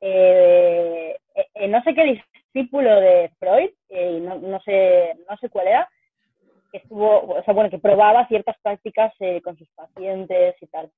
eh, 0.00 1.16
eh, 1.54 1.68
no 1.68 1.80
sé 1.84 1.94
qué 1.94 2.20
discípulo 2.52 2.98
de 3.00 3.30
Freud, 3.38 3.70
eh, 3.90 4.18
no, 4.20 4.34
no 4.40 4.60
sé, 4.62 5.14
no 5.30 5.36
sé 5.36 5.48
cuál 5.50 5.68
era, 5.68 5.88
que 6.72 6.78
estuvo, 6.78 7.20
o 7.38 7.42
sea, 7.44 7.54
bueno, 7.54 7.70
que 7.70 7.78
probaba 7.78 8.26
ciertas 8.26 8.56
prácticas 8.60 9.14
eh, 9.20 9.40
con 9.40 9.56
sus 9.56 9.68
pacientes 9.70 10.56
y 10.60 10.66
tal. 10.66 10.90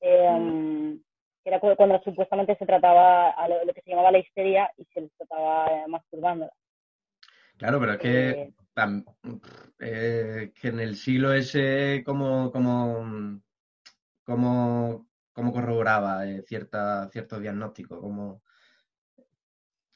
Eh, 0.00 0.30
Mm. 0.30 0.94
que 1.44 1.50
era 1.50 1.60
cu- 1.60 1.76
cuando 1.76 2.00
supuestamente 2.02 2.56
se 2.56 2.64
trataba 2.64 3.30
a 3.32 3.48
lo, 3.48 3.64
lo 3.66 3.74
que 3.74 3.82
se 3.82 3.90
llamaba 3.90 4.10
la 4.10 4.18
histeria 4.18 4.70
y 4.78 4.84
se 4.86 5.02
les 5.02 5.12
trataba 5.18 5.66
eh, 5.66 5.84
masturbándola. 5.88 6.52
Claro, 7.60 7.78
pero 7.80 7.92
es 7.92 7.98
que, 7.98 8.30
Eh, 8.30 8.52
tam- 8.74 9.04
eh, 9.78 10.52
que 10.54 10.68
en 10.68 10.80
el 10.80 10.96
siglo 10.96 11.32
ese, 11.34 12.02
como, 12.04 12.50
como, 12.50 13.40
como, 14.24 15.08
como 15.32 15.52
corroboraba 15.52 16.26
eh, 16.28 16.42
cierta, 16.46 17.08
ciertos 17.10 17.40
diagnósticos, 17.42 18.00
como... 18.00 18.26
O 18.34 18.42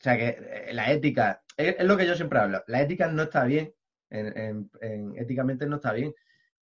sea, 0.05 0.17
que 0.19 0.29
eh, 0.39 0.75
la 0.75 0.93
ética, 0.93 1.43
es, 1.57 1.77
es 1.79 1.85
lo 1.87 1.97
que 1.97 2.07
yo 2.07 2.15
siempre 2.15 2.39
hablo, 2.39 2.63
la 2.67 2.83
ética 2.83 3.09
no 3.09 3.23
está 3.23 3.45
bien, 3.45 3.75
en, 4.11 4.37
en- 4.39 4.71
en- 4.81 5.17
éticamente 5.19 5.67
no 5.67 5.77
está 5.77 5.93
bien, 5.93 6.15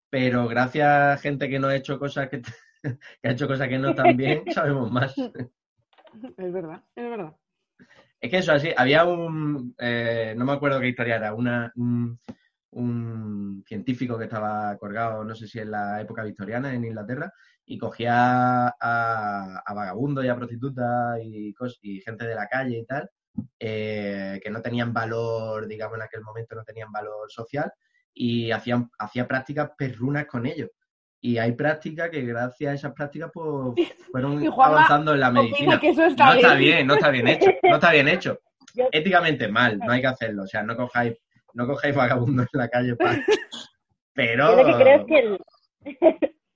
pero 0.10 0.48
gracias 0.48 0.88
a 0.90 1.18
gente 1.18 1.50
que 1.50 1.60
no 1.60 1.68
ha 1.70 1.76
hecho 1.78 2.00
cosas 2.00 2.30
que, 2.30 2.42
que 3.22 3.30
ha 3.30 3.32
hecho 3.34 3.48
cosas 3.48 3.70
que 3.70 3.80
no 3.80 3.92
están 3.92 4.18
bien, 4.18 4.52
sabemos 4.52 4.92
más. 4.92 5.16
Es 6.38 6.52
verdad, 6.54 6.84
es 6.96 7.10
verdad. 7.10 7.36
Es 8.22 8.30
que 8.30 8.38
eso 8.40 8.52
así, 8.52 8.70
había 8.76 9.06
un, 9.06 9.74
eh, 9.78 10.34
no 10.38 10.46
me 10.46 10.52
acuerdo 10.54 10.80
qué 10.80 10.90
historia 10.90 11.16
era, 11.16 11.34
una, 11.34 11.72
un, 11.76 12.20
un 12.72 13.64
científico 13.66 14.18
que 14.18 14.26
estaba 14.26 14.78
colgado, 14.78 15.24
no 15.24 15.36
sé 15.36 15.48
si 15.48 15.60
en 15.60 15.72
la 15.72 16.02
época 16.02 16.24
victoriana 16.24 16.74
en 16.74 16.84
Inglaterra, 16.84 17.32
y 17.66 17.78
cogía 17.78 18.68
a, 18.68 19.74
vagabundos 19.74 20.26
y 20.26 20.28
a 20.28 20.36
prostitutas 20.36 21.20
y, 21.24 21.56
y 21.82 22.02
gente 22.02 22.28
de 22.28 22.36
la 22.36 22.48
calle 22.48 22.80
y 22.80 22.86
tal, 22.86 23.10
eh, 23.60 24.40
que 24.44 24.50
no 24.50 24.62
tenían 24.62 24.92
valor, 24.94 25.68
digamos, 25.68 25.98
en 25.98 26.04
aquel 26.04 26.22
momento 26.22 26.56
no 26.56 26.64
tenían 26.64 26.92
valor 26.92 27.32
social, 27.32 27.72
y 28.14 28.52
hacían, 28.52 28.90
hacía 29.00 29.28
prácticas 29.28 29.72
perrunas 29.78 30.26
con 30.26 30.46
ellos. 30.46 30.70
Y 31.22 31.38
hay 31.38 31.52
prácticas 31.52 32.10
que 32.10 32.22
gracias 32.22 32.72
a 32.72 32.76
esas 32.76 32.94
prácticas 32.94 33.30
pues 33.34 33.76
fueron 34.12 34.42
avanzando 34.62 35.14
en 35.14 35.20
la 35.20 35.32
medicina. 35.32 35.80
que 35.80 35.90
eso 35.90 36.06
está 36.06 36.26
no 36.28 36.34
está 36.34 36.54
bien. 36.56 36.88
no 36.88 36.94
está 36.96 37.10
bien 37.10 37.28
hecho, 37.28 37.50
no 37.64 37.76
está 37.76 37.92
bien 37.92 38.08
hecho. 38.08 38.40
Éticamente 38.92 39.48
mal, 39.48 39.78
no 39.80 39.92
hay 39.92 40.02
que 40.02 40.08
hacerlo. 40.08 40.44
O 40.44 40.48
sea, 40.48 40.64
no 40.64 40.76
cojáis, 40.78 41.18
no 41.54 41.68
cojáis 41.68 41.96
vagabundos 41.96 42.48
en 42.54 42.58
la 42.60 42.70
calle 42.70 42.96
para... 42.96 43.20
Pero 44.14 44.52
yo 44.58 44.64
lo 44.64 44.78
que 44.78 44.84
creo 44.84 45.00
es 45.02 45.06
que 45.06 45.20
el... 45.20 45.40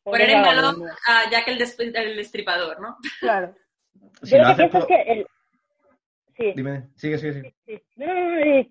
Poner 0.03 0.29
en 0.31 0.41
valor 0.41 0.75
a 1.07 1.29
Jack 1.31 1.47
el, 1.47 1.57
des- 1.57 1.79
el 1.79 2.15
destripador, 2.17 2.79
¿no? 2.81 2.97
Claro. 3.21 3.55
si 4.21 4.31
Yo 4.31 4.37
lo 4.39 4.49
lo 4.49 4.55
que 4.55 4.63
haces 4.63 4.71
por... 4.71 4.81
es 4.81 4.87
que 4.87 5.11
el... 5.11 5.27
Sí, 6.35 6.53
Dime, 6.55 6.89
sigue, 6.95 7.17
sigue, 7.17 7.33
sigue. 7.33 7.55
sí. 7.65 7.81
No, 7.95 8.05
no, 8.07 8.13
no, 8.13 8.29
no, 8.45 8.65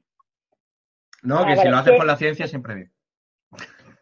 No, 1.23 1.39
Ah, 1.39 1.47
que 1.47 1.57
si 1.57 1.69
lo 1.69 1.77
haces 1.79 1.93
que- 1.93 1.97
por 1.99 2.07
la 2.07 2.17
ciencia 2.17 2.47
siempre 2.49 2.75
bien. 2.75 2.93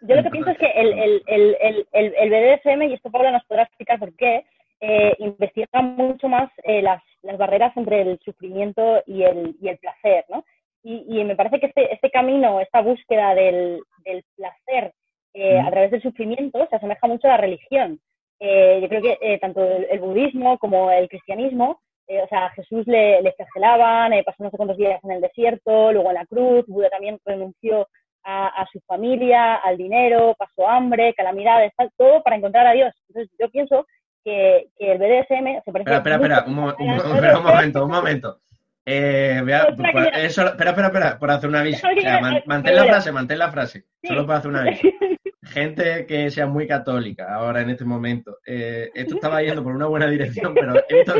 Yo 0.02 0.16
lo 0.16 0.22
que 0.22 0.30
pienso 0.30 0.50
es 0.50 0.58
que 0.58 0.66
el, 0.66 0.92
el, 0.98 1.22
el, 1.26 1.56
el, 1.92 2.14
el, 2.16 2.30
BDSM, 2.30 2.82
y 2.82 2.94
esto 2.94 3.10
Pablo 3.10 3.30
nos 3.30 3.44
podrá 3.44 3.64
explicar 3.64 3.98
por 3.98 4.14
qué, 4.16 4.44
eh, 4.80 5.14
investiga 5.18 5.82
mucho 5.82 6.28
más 6.28 6.50
eh, 6.64 6.80
las, 6.80 7.02
las 7.22 7.36
barreras 7.36 7.76
entre 7.76 8.00
el 8.02 8.18
sufrimiento 8.24 9.02
y 9.06 9.22
el, 9.22 9.56
y 9.60 9.68
el 9.68 9.78
placer, 9.78 10.24
¿no? 10.30 10.44
Y, 10.82 11.04
y 11.20 11.24
me 11.24 11.36
parece 11.36 11.60
que 11.60 11.66
este, 11.66 11.92
este 11.92 12.10
camino, 12.10 12.60
esta 12.60 12.80
búsqueda 12.80 13.34
del, 13.34 13.82
del 14.04 14.24
placer 14.36 14.94
eh, 15.34 15.60
Mm. 15.60 15.66
a 15.66 15.70
través 15.70 15.90
del 15.90 16.02
sufrimiento 16.02 16.66
se 16.68 16.76
asemeja 16.76 17.06
mucho 17.06 17.28
a 17.28 17.32
la 17.32 17.36
religión. 17.36 18.00
Eh, 18.40 18.78
yo 18.82 18.88
creo 18.88 19.02
que 19.02 19.18
eh, 19.20 19.38
tanto 19.38 19.62
el, 19.62 19.86
el 19.90 20.00
budismo 20.00 20.58
como 20.58 20.90
el 20.90 21.08
cristianismo, 21.08 21.80
o 22.08 22.26
sea, 22.28 22.46
a 22.46 22.50
Jesús 22.50 22.84
le, 22.88 23.22
le 23.22 23.32
flagelaban, 23.32 24.12
pasó 24.24 24.42
no 24.42 24.50
sé 24.50 24.56
cuántos 24.56 24.76
días 24.76 24.98
en 25.04 25.12
el 25.12 25.20
desierto, 25.20 25.92
luego 25.92 26.08
en 26.08 26.14
la 26.16 26.26
cruz, 26.26 26.66
Buda 26.66 26.90
también 26.90 27.20
renunció 27.24 27.86
a, 28.24 28.48
a 28.48 28.66
su 28.72 28.80
familia, 28.86 29.56
al 29.56 29.76
dinero, 29.76 30.34
pasó 30.38 30.68
hambre, 30.68 31.14
calamidades, 31.14 31.72
tal, 31.76 31.90
todo 31.96 32.22
para 32.22 32.36
encontrar 32.36 32.66
a 32.66 32.72
Dios. 32.72 32.94
Entonces 33.08 33.30
yo 33.38 33.48
pienso 33.50 33.86
que, 34.24 34.68
que 34.78 34.92
el 34.92 34.98
BDSM 34.98 35.62
se 35.64 35.72
parece 35.72 35.94
Espera, 35.94 35.96
espera, 35.96 36.14
espera, 36.16 36.44
un, 36.46 36.54
mo- 36.54 36.74
un 36.78 36.86
mo- 36.86 37.14
espera, 37.14 37.38
un 37.38 37.44
momento, 37.44 37.84
un 37.84 37.90
momento. 37.90 38.40
Eh, 38.84 39.40
vea, 39.44 39.64
Espera, 39.68 39.92
por- 39.92 40.06
eso- 40.16 40.46
espera, 40.46 40.70
espera, 40.70 40.86
espera, 40.88 41.18
por 41.18 41.30
hacer 41.30 41.48
un 41.48 41.56
aviso. 41.62 41.86
O 41.86 42.00
sea, 42.00 42.20
man- 42.20 42.42
mantén 42.46 42.76
la 42.76 42.84
frase, 42.84 43.12
mantén 43.12 43.38
la 43.38 43.50
frase. 43.50 43.84
Solo 44.02 44.26
para 44.26 44.38
hacer 44.40 44.50
un 44.50 44.56
aviso. 44.56 44.88
Gente 45.42 46.06
que 46.06 46.30
sea 46.30 46.46
muy 46.46 46.66
católica 46.66 47.34
ahora 47.34 47.62
en 47.62 47.70
este 47.70 47.84
momento. 47.84 48.36
Eh, 48.46 48.90
esto 48.94 49.14
estaba 49.14 49.42
yendo 49.42 49.62
por 49.64 49.74
una 49.74 49.86
buena 49.86 50.06
dirección, 50.06 50.54
pero 50.54 50.74
he 50.88 50.94
visto, 50.94 51.14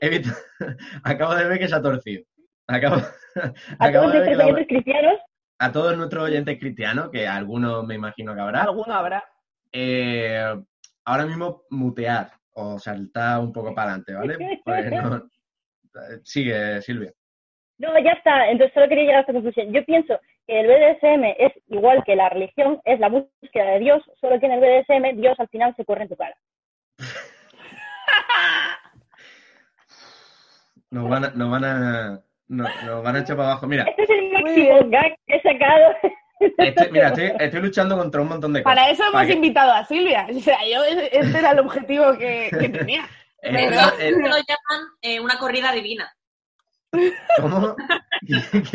he 0.00 0.08
visto- 0.08 0.30
acabo 1.04 1.34
de 1.34 1.44
ver 1.46 1.58
que 1.58 1.68
se 1.68 1.74
ha 1.74 1.82
torcido. 1.82 2.24
Acabo, 2.66 2.96
A 2.96 3.84
acabo 3.86 4.06
todos 4.06 4.12
de 4.12 4.20
ver 4.20 4.28
que 4.30 4.36
la- 4.36 4.66
cristianos, 4.66 5.14
a 5.60 5.70
todos 5.72 5.96
nuestros 5.96 6.24
oyentes 6.24 6.58
cristianos, 6.58 7.10
que 7.10 7.28
algunos 7.28 7.86
me 7.86 7.94
imagino 7.94 8.34
que 8.34 8.40
habrá, 8.40 8.62
Alguno 8.62 8.94
habrá. 8.94 9.22
eh, 9.72 10.42
ahora 11.04 11.26
mismo 11.26 11.64
mutear 11.70 12.32
o 12.54 12.78
saltar 12.78 13.40
un 13.40 13.52
poco 13.52 13.74
para 13.74 13.94
adelante, 13.94 14.14
¿vale? 14.14 14.36
Pues 14.64 14.90
no- 14.90 15.28
Sigue, 16.24 16.80
Silvia. 16.82 17.12
no, 17.78 17.98
ya 17.98 18.12
está. 18.12 18.48
Entonces 18.50 18.72
solo 18.74 18.88
quería 18.88 19.04
llegar 19.04 19.16
a 19.18 19.20
esta 19.20 19.32
conclusión. 19.32 19.72
Yo 19.72 19.84
pienso 19.84 20.18
que 20.46 20.60
el 20.60 20.66
BDSM 20.68 21.24
es 21.38 21.52
igual 21.68 22.02
que 22.04 22.14
la 22.16 22.28
religión, 22.28 22.80
es 22.84 22.98
la 23.00 23.08
búsqueda 23.08 23.72
de 23.72 23.78
Dios, 23.80 24.02
solo 24.20 24.38
que 24.40 24.46
en 24.46 24.52
el 24.52 24.60
BDSM 24.60 25.20
Dios 25.20 25.38
al 25.40 25.48
final 25.48 25.74
se 25.76 25.84
corre 25.84 26.02
en 26.04 26.08
tu 26.08 26.16
cara. 26.16 26.36
Nos 30.90 31.08
van 31.08 31.24
a, 31.24 31.30
nos 31.30 31.50
van 31.50 31.64
a, 31.64 32.20
nos, 32.50 32.68
nos 32.84 33.02
van 33.02 33.16
a 33.16 33.20
echar 33.20 33.36
para 33.36 33.50
abajo. 33.52 33.66
Mira, 33.66 33.84
Este 33.84 34.02
es 34.02 34.10
el 34.10 34.32
máximo 34.32 34.90
gag 34.90 35.14
que 35.26 35.36
he 35.36 35.42
sacado. 35.42 35.94
estoy, 36.58 36.90
mira, 36.90 37.08
estoy, 37.08 37.32
estoy 37.38 37.60
luchando 37.62 37.96
contra 37.96 38.20
un 38.20 38.28
montón 38.28 38.52
de 38.52 38.62
cosas. 38.62 38.76
Para 38.76 38.90
eso 38.90 39.04
hemos 39.06 39.30
invitado 39.30 39.72
a 39.72 39.84
Silvia. 39.84 40.26
O 40.34 40.40
sea, 40.40 40.58
yo, 40.70 40.82
este 40.84 41.38
era 41.38 41.52
el 41.52 41.60
objetivo 41.60 42.16
que, 42.18 42.48
que 42.58 42.68
tenía. 42.68 43.02
eh, 43.42 43.52
Pero 43.52 43.80
eh, 44.00 44.10
lo 44.12 44.36
llaman 44.36 44.88
eh, 45.00 45.20
una 45.20 45.38
corrida 45.38 45.72
divina. 45.72 46.12
¿Cómo? 47.40 47.76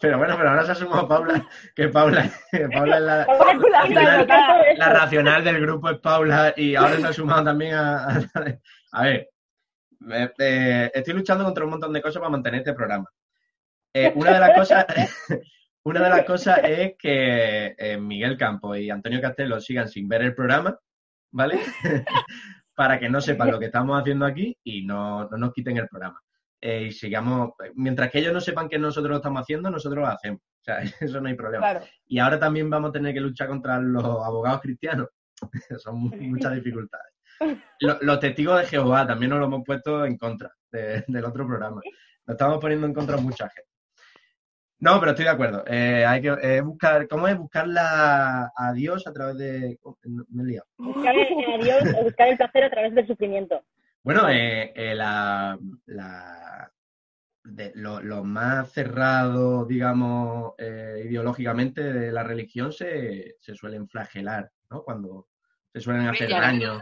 Pero 0.00 0.18
bueno, 0.18 0.36
pero 0.36 0.50
ahora 0.50 0.64
se 0.66 0.72
ha 0.72 0.74
sumado 0.74 1.06
Paula, 1.06 1.46
que 1.76 1.88
Paula, 1.88 2.28
que 2.50 2.68
Paula 2.68 2.96
es 2.96 3.02
la, 3.02 3.26
la- 4.76 4.88
racional 4.88 5.44
del 5.44 5.60
grupo 5.60 5.90
es 5.90 5.98
Paula 5.98 6.52
y 6.56 6.74
ahora 6.74 6.96
se 6.96 7.06
ha 7.06 7.12
sumado 7.12 7.44
también 7.44 7.74
a... 7.74 8.04
A, 8.06 8.20
a 8.92 9.02
ver, 9.04 9.30
eh, 10.10 10.30
eh, 10.38 10.90
estoy 10.94 11.14
luchando 11.14 11.44
contra 11.44 11.64
un 11.64 11.70
montón 11.70 11.92
de 11.92 12.02
cosas 12.02 12.20
para 12.20 12.30
mantener 12.30 12.60
este 12.60 12.74
programa. 12.74 13.06
Eh, 13.92 14.12
una 14.16 14.32
de 14.34 14.40
las 14.40 14.56
cosas... 14.56 14.86
Una 15.82 16.02
de 16.04 16.10
las 16.10 16.24
cosas 16.26 16.60
es 16.62 16.92
que 16.98 17.74
eh, 17.78 17.96
Miguel 17.96 18.36
Campos 18.36 18.76
y 18.76 18.90
Antonio 18.90 19.18
Castelo 19.18 19.58
sigan 19.62 19.88
sin 19.88 20.06
ver 20.08 20.20
el 20.20 20.34
programa, 20.34 20.78
¿vale? 21.32 21.58
para 22.74 22.98
que 23.00 23.08
no 23.08 23.18
sepan 23.22 23.50
lo 23.50 23.58
que 23.58 23.64
estamos 23.64 23.98
haciendo 23.98 24.26
aquí 24.26 24.54
y 24.62 24.84
no, 24.84 25.26
no 25.30 25.38
nos 25.38 25.54
quiten 25.54 25.78
el 25.78 25.88
programa. 25.88 26.20
Eh, 26.60 26.88
y 26.88 26.92
sigamos, 26.92 27.52
mientras 27.76 28.10
que 28.10 28.18
ellos 28.18 28.34
no 28.34 28.42
sepan 28.42 28.68
que 28.68 28.78
nosotros 28.78 29.08
lo 29.08 29.16
estamos 29.16 29.40
haciendo, 29.40 29.70
nosotros 29.70 30.00
lo 30.02 30.06
hacemos. 30.06 30.42
O 30.42 30.62
sea, 30.62 30.80
eso 31.00 31.18
no 31.18 31.28
hay 31.30 31.34
problema. 31.34 31.70
Claro. 31.70 31.86
Y 32.06 32.18
ahora 32.18 32.38
también 32.38 32.68
vamos 32.68 32.90
a 32.90 32.92
tener 32.92 33.14
que 33.14 33.20
luchar 33.20 33.48
contra 33.48 33.78
los 33.80 34.04
abogados 34.04 34.60
cristianos. 34.60 35.08
Son 35.78 35.96
mu- 35.98 36.14
muchas 36.14 36.54
dificultades. 36.56 37.14
Lo- 37.80 37.98
Los, 38.00 38.20
testigos 38.20 38.60
de 38.60 38.66
Jehová 38.66 39.06
también 39.06 39.30
nos 39.30 39.38
lo 39.40 39.46
hemos 39.46 39.64
puesto 39.64 40.04
en 40.04 40.16
contra 40.18 40.52
de- 40.70 41.04
del 41.06 41.24
otro 41.24 41.46
programa. 41.46 41.80
Lo 42.26 42.32
estamos 42.34 42.58
poniendo 42.58 42.86
en 42.86 42.94
contra 42.94 43.16
mucha 43.16 43.48
gente. 43.48 43.68
No, 44.78 44.98
pero 44.98 45.10
estoy 45.12 45.24
de 45.26 45.30
acuerdo. 45.30 45.62
Eh, 45.66 46.06
hay 46.06 46.22
que 46.22 46.28
eh, 46.42 46.60
buscar, 46.62 47.06
¿cómo 47.06 47.28
es? 47.28 47.36
Buscarla 47.36 48.50
a 48.56 48.72
Dios 48.72 49.06
a 49.06 49.12
través 49.12 49.36
de. 49.36 49.78
oh, 49.82 49.98
me 50.30 50.42
he 50.42 50.46
liado. 50.46 50.66
Buscar 50.78 51.14
a 51.14 51.58
Dios 51.62 51.94
o 51.98 52.02
buscar 52.04 52.28
el 52.28 52.36
placer 52.38 52.64
a 52.64 52.70
través 52.70 52.94
del 52.94 53.06
sufrimiento. 53.06 53.62
Bueno, 54.02 54.28
eh, 54.30 54.72
eh, 54.74 54.94
la, 54.94 55.58
la- 55.86 56.72
de 57.44 57.72
lo, 57.74 58.00
lo 58.00 58.22
más 58.24 58.70
cerrado, 58.72 59.64
digamos, 59.66 60.52
eh, 60.58 61.02
ideológicamente 61.04 61.82
de 61.92 62.12
la 62.12 62.22
religión 62.22 62.72
se, 62.72 63.34
se 63.38 63.54
suelen 63.54 63.88
flagelar, 63.88 64.50
¿no? 64.70 64.82
Cuando 64.82 65.26
se 65.72 65.80
suelen 65.80 66.06
hacer 66.08 66.28
daño. 66.30 66.80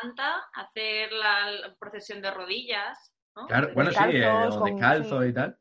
Santa, 0.00 0.44
hacer 0.54 1.12
la, 1.12 1.50
la 1.50 1.74
procesión 1.76 2.20
de 2.20 2.30
rodillas, 2.30 3.12
¿no? 3.34 3.46
Claro, 3.46 3.70
bueno, 3.74 3.90
sí, 3.90 3.98
eh, 4.12 4.28
o 4.28 4.58
con- 4.58 4.70
descalzo 4.72 5.22
sí. 5.22 5.28
y 5.28 5.32
tal. 5.32 5.58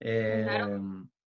Eh, 0.00 0.44
Claro. 0.48 0.80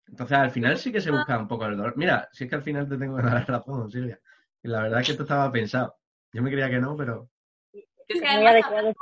Entonces, 0.08 0.36
al 0.38 0.50
final 0.50 0.76
sí 0.76 0.92
que 0.92 1.00
se 1.00 1.10
busca 1.10 1.38
un 1.38 1.48
poco 1.48 1.64
el 1.66 1.76
dolor. 1.76 1.94
Mira, 1.96 2.28
si 2.32 2.44
es 2.44 2.50
que 2.50 2.56
al 2.56 2.62
final 2.62 2.86
te 2.88 2.98
tengo 2.98 3.16
que 3.16 3.22
dar 3.22 3.32
la 3.34 3.44
razón, 3.58 3.90
Silvia. 3.90 4.18
Y 4.62 4.68
la 4.68 4.82
verdad 4.82 5.00
es 5.00 5.06
que 5.06 5.12
esto 5.12 5.22
estaba 5.24 5.50
pensado. 5.50 5.96
Yo 6.32 6.42
me 6.42 6.50
creía 6.50 6.68
que 6.68 6.78
no, 6.80 6.94
pero 6.96 7.28
Es 7.72 8.20
que 8.20 8.28
además 8.28 8.62
hablamos, 8.66 8.94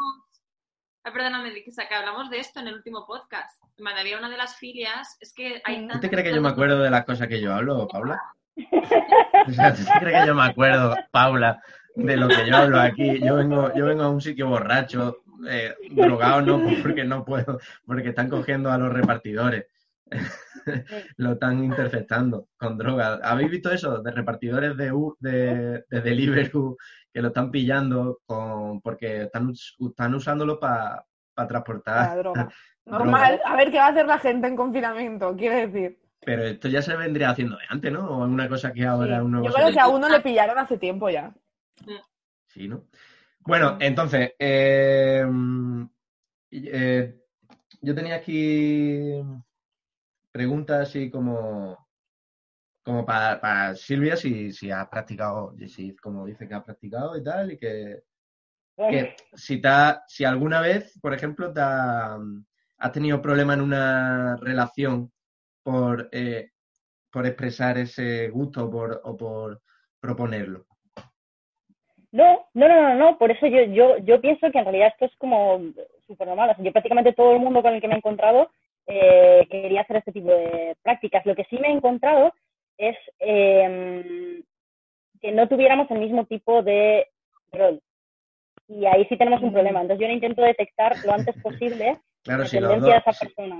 ah, 1.04 1.12
perdóname, 1.12 1.52
que 1.52 1.94
hablamos 1.94 2.30
de 2.30 2.38
esto 2.38 2.60
en 2.60 2.68
el 2.68 2.74
último 2.74 3.06
podcast. 3.06 3.60
Me 3.78 3.90
había 3.92 4.18
una 4.18 4.30
de 4.30 4.36
las 4.36 4.56
filias, 4.56 5.16
es 5.20 5.32
que 5.34 5.60
hay 5.64 5.84
Mm. 5.84 5.88
¿tú 5.88 6.00
te 6.00 6.10
crees 6.10 6.28
que 6.28 6.34
yo 6.34 6.40
me 6.40 6.48
acuerdo 6.50 6.78
de 6.80 6.90
las 6.90 7.04
cosas 7.04 7.26
que 7.28 7.40
yo 7.40 7.52
hablo, 7.54 7.88
Paula? 7.88 8.20
O 9.48 9.52
sea, 9.52 9.74
¿tú 9.74 9.82
te 9.84 9.98
crees 10.00 10.20
que 10.20 10.26
yo 10.28 10.34
me 10.34 10.44
acuerdo, 10.44 10.94
Paula, 11.10 11.60
de 11.94 12.16
lo 12.16 12.28
que 12.28 12.46
yo 12.46 12.56
hablo 12.56 12.80
aquí? 12.80 13.20
Yo 13.20 13.36
vengo, 13.36 13.72
yo 13.74 13.86
vengo 13.86 14.02
a 14.04 14.10
un 14.10 14.20
sitio 14.20 14.48
borracho, 14.48 15.18
eh, 15.48 15.74
drogado 15.90 16.42
no 16.42 16.60
porque 16.82 17.04
no 17.04 17.24
puedo, 17.24 17.58
porque 17.86 18.10
están 18.10 18.28
cogiendo 18.28 18.70
a 18.70 18.78
los 18.78 18.92
repartidores. 18.92 19.66
lo 21.16 21.32
están 21.32 21.64
interceptando 21.64 22.48
con 22.56 22.76
drogas. 22.76 23.20
¿Habéis 23.22 23.50
visto 23.50 23.70
eso? 23.70 24.02
De 24.02 24.10
repartidores 24.10 24.76
de, 24.76 24.92
U- 24.92 25.16
de, 25.20 25.84
de 25.88 26.00
Deliveroo 26.00 26.76
que 27.12 27.22
lo 27.22 27.28
están 27.28 27.50
pillando 27.50 28.20
con, 28.26 28.80
porque 28.80 29.22
están, 29.22 29.52
están 29.52 30.14
usándolo 30.14 30.58
para 30.60 31.04
La 31.36 31.46
transportar. 31.46 32.18
droga. 32.18 32.48
Droga. 32.84 33.04
Normal. 33.04 33.40
A 33.44 33.56
ver 33.56 33.70
qué 33.70 33.78
va 33.78 33.86
a 33.86 33.90
hacer 33.90 34.06
la 34.06 34.18
gente 34.18 34.48
en 34.48 34.56
confinamiento, 34.56 35.36
quiere 35.36 35.68
decir. 35.68 35.98
Pero 36.22 36.42
esto 36.44 36.66
ya 36.68 36.82
se 36.82 36.96
vendría 36.96 37.30
haciendo 37.30 37.56
de 37.56 37.62
antes, 37.68 37.92
¿no? 37.92 38.08
O 38.08 38.24
es 38.26 38.30
una 38.30 38.48
cosa 38.48 38.72
que 38.72 38.80
Sí. 38.80 38.86
ahora 38.86 39.16
es 39.18 39.22
un 39.22 39.30
nuevo 39.32 39.46
Yo 39.46 39.52
creo 39.52 39.70
que 39.72 39.78
a 39.80 39.88
uno 39.88 40.08
le 40.08 40.20
pillaron 40.20 40.58
hace 40.58 40.76
tiempo 40.76 41.08
ya. 41.08 41.32
Sí, 42.48 42.68
¿no? 42.68 42.86
Bueno, 43.40 43.78
entonces, 43.80 44.32
eh, 44.38 45.24
eh, 46.50 47.20
yo 47.80 47.94
tenía 47.94 48.16
aquí 48.16 49.12
preguntas 50.32 50.88
así 50.88 51.10
como, 51.10 51.88
como 52.82 53.04
para, 53.04 53.74
Silvia, 53.74 54.16
si, 54.16 54.52
si 54.52 54.70
has 54.70 54.88
practicado, 54.88 55.54
y 55.58 55.68
si, 55.68 55.94
como 55.96 56.26
dice 56.26 56.46
que 56.48 56.54
has 56.54 56.64
practicado 56.64 57.16
y 57.16 57.22
tal, 57.24 57.52
y 57.52 57.58
que, 57.58 58.02
si, 59.34 59.60
te 59.60 59.68
ha- 59.68 60.02
si 60.06 60.24
alguna 60.24 60.60
vez, 60.60 60.98
por 61.00 61.14
ejemplo, 61.14 61.52
te 61.52 61.60
ha- 61.60 62.18
has 62.78 62.92
tenido 62.92 63.20
problema 63.22 63.54
en 63.54 63.60
una 63.60 64.36
relación 64.36 65.12
por, 65.62 66.08
eh, 66.12 66.52
por 67.10 67.26
expresar 67.26 67.78
ese 67.78 68.28
gusto 68.30 68.64
o 68.66 68.70
por, 68.70 69.00
o 69.04 69.16
por 69.16 69.62
proponerlo. 70.00 70.66
No, 72.12 72.46
no, 72.54 72.68
no, 72.68 72.82
no, 72.82 72.94
no, 72.96 73.18
por 73.18 73.30
eso 73.30 73.46
yo, 73.46 73.62
yo, 73.64 73.98
yo 73.98 74.20
pienso 74.20 74.50
que 74.50 74.58
en 74.58 74.64
realidad 74.64 74.88
esto 74.88 75.04
es 75.04 75.16
como 75.16 75.60
súper 76.06 76.26
normal. 76.26 76.50
O 76.50 76.54
sea, 76.56 76.64
yo 76.64 76.72
prácticamente 76.72 77.12
todo 77.12 77.32
el 77.34 77.40
mundo 77.40 77.62
con 77.62 77.72
el 77.74 77.80
que 77.80 77.86
me 77.88 77.94
he 77.94 77.98
encontrado 77.98 78.50
eh, 78.86 79.46
quería 79.50 79.82
hacer 79.82 79.96
este 79.96 80.12
tipo 80.12 80.28
de 80.30 80.76
prácticas. 80.82 81.24
Lo 81.24 81.34
que 81.36 81.44
sí 81.44 81.56
me 81.58 81.68
he 81.68 81.72
encontrado 81.72 82.34
es 82.78 82.96
eh, 83.20 84.42
que 85.20 85.32
no 85.32 85.48
tuviéramos 85.48 85.90
el 85.90 85.98
mismo 85.98 86.24
tipo 86.24 86.62
de 86.62 87.06
rol. 87.52 87.80
Y 88.66 88.86
ahí 88.86 89.04
sí 89.08 89.16
tenemos 89.16 89.42
un 89.42 89.52
problema. 89.52 89.80
Entonces 89.82 90.00
yo 90.02 90.08
lo 90.08 90.14
intento 90.14 90.42
detectar 90.42 90.96
lo 91.04 91.12
antes 91.12 91.36
posible 91.42 91.98
Claro, 92.22 92.42
la 92.42 92.48
si 92.48 92.60
los 92.60 92.70
tendencia 92.72 92.94
de 92.94 93.00
dos, 93.00 93.14
esa 93.14 93.24
persona. 93.24 93.56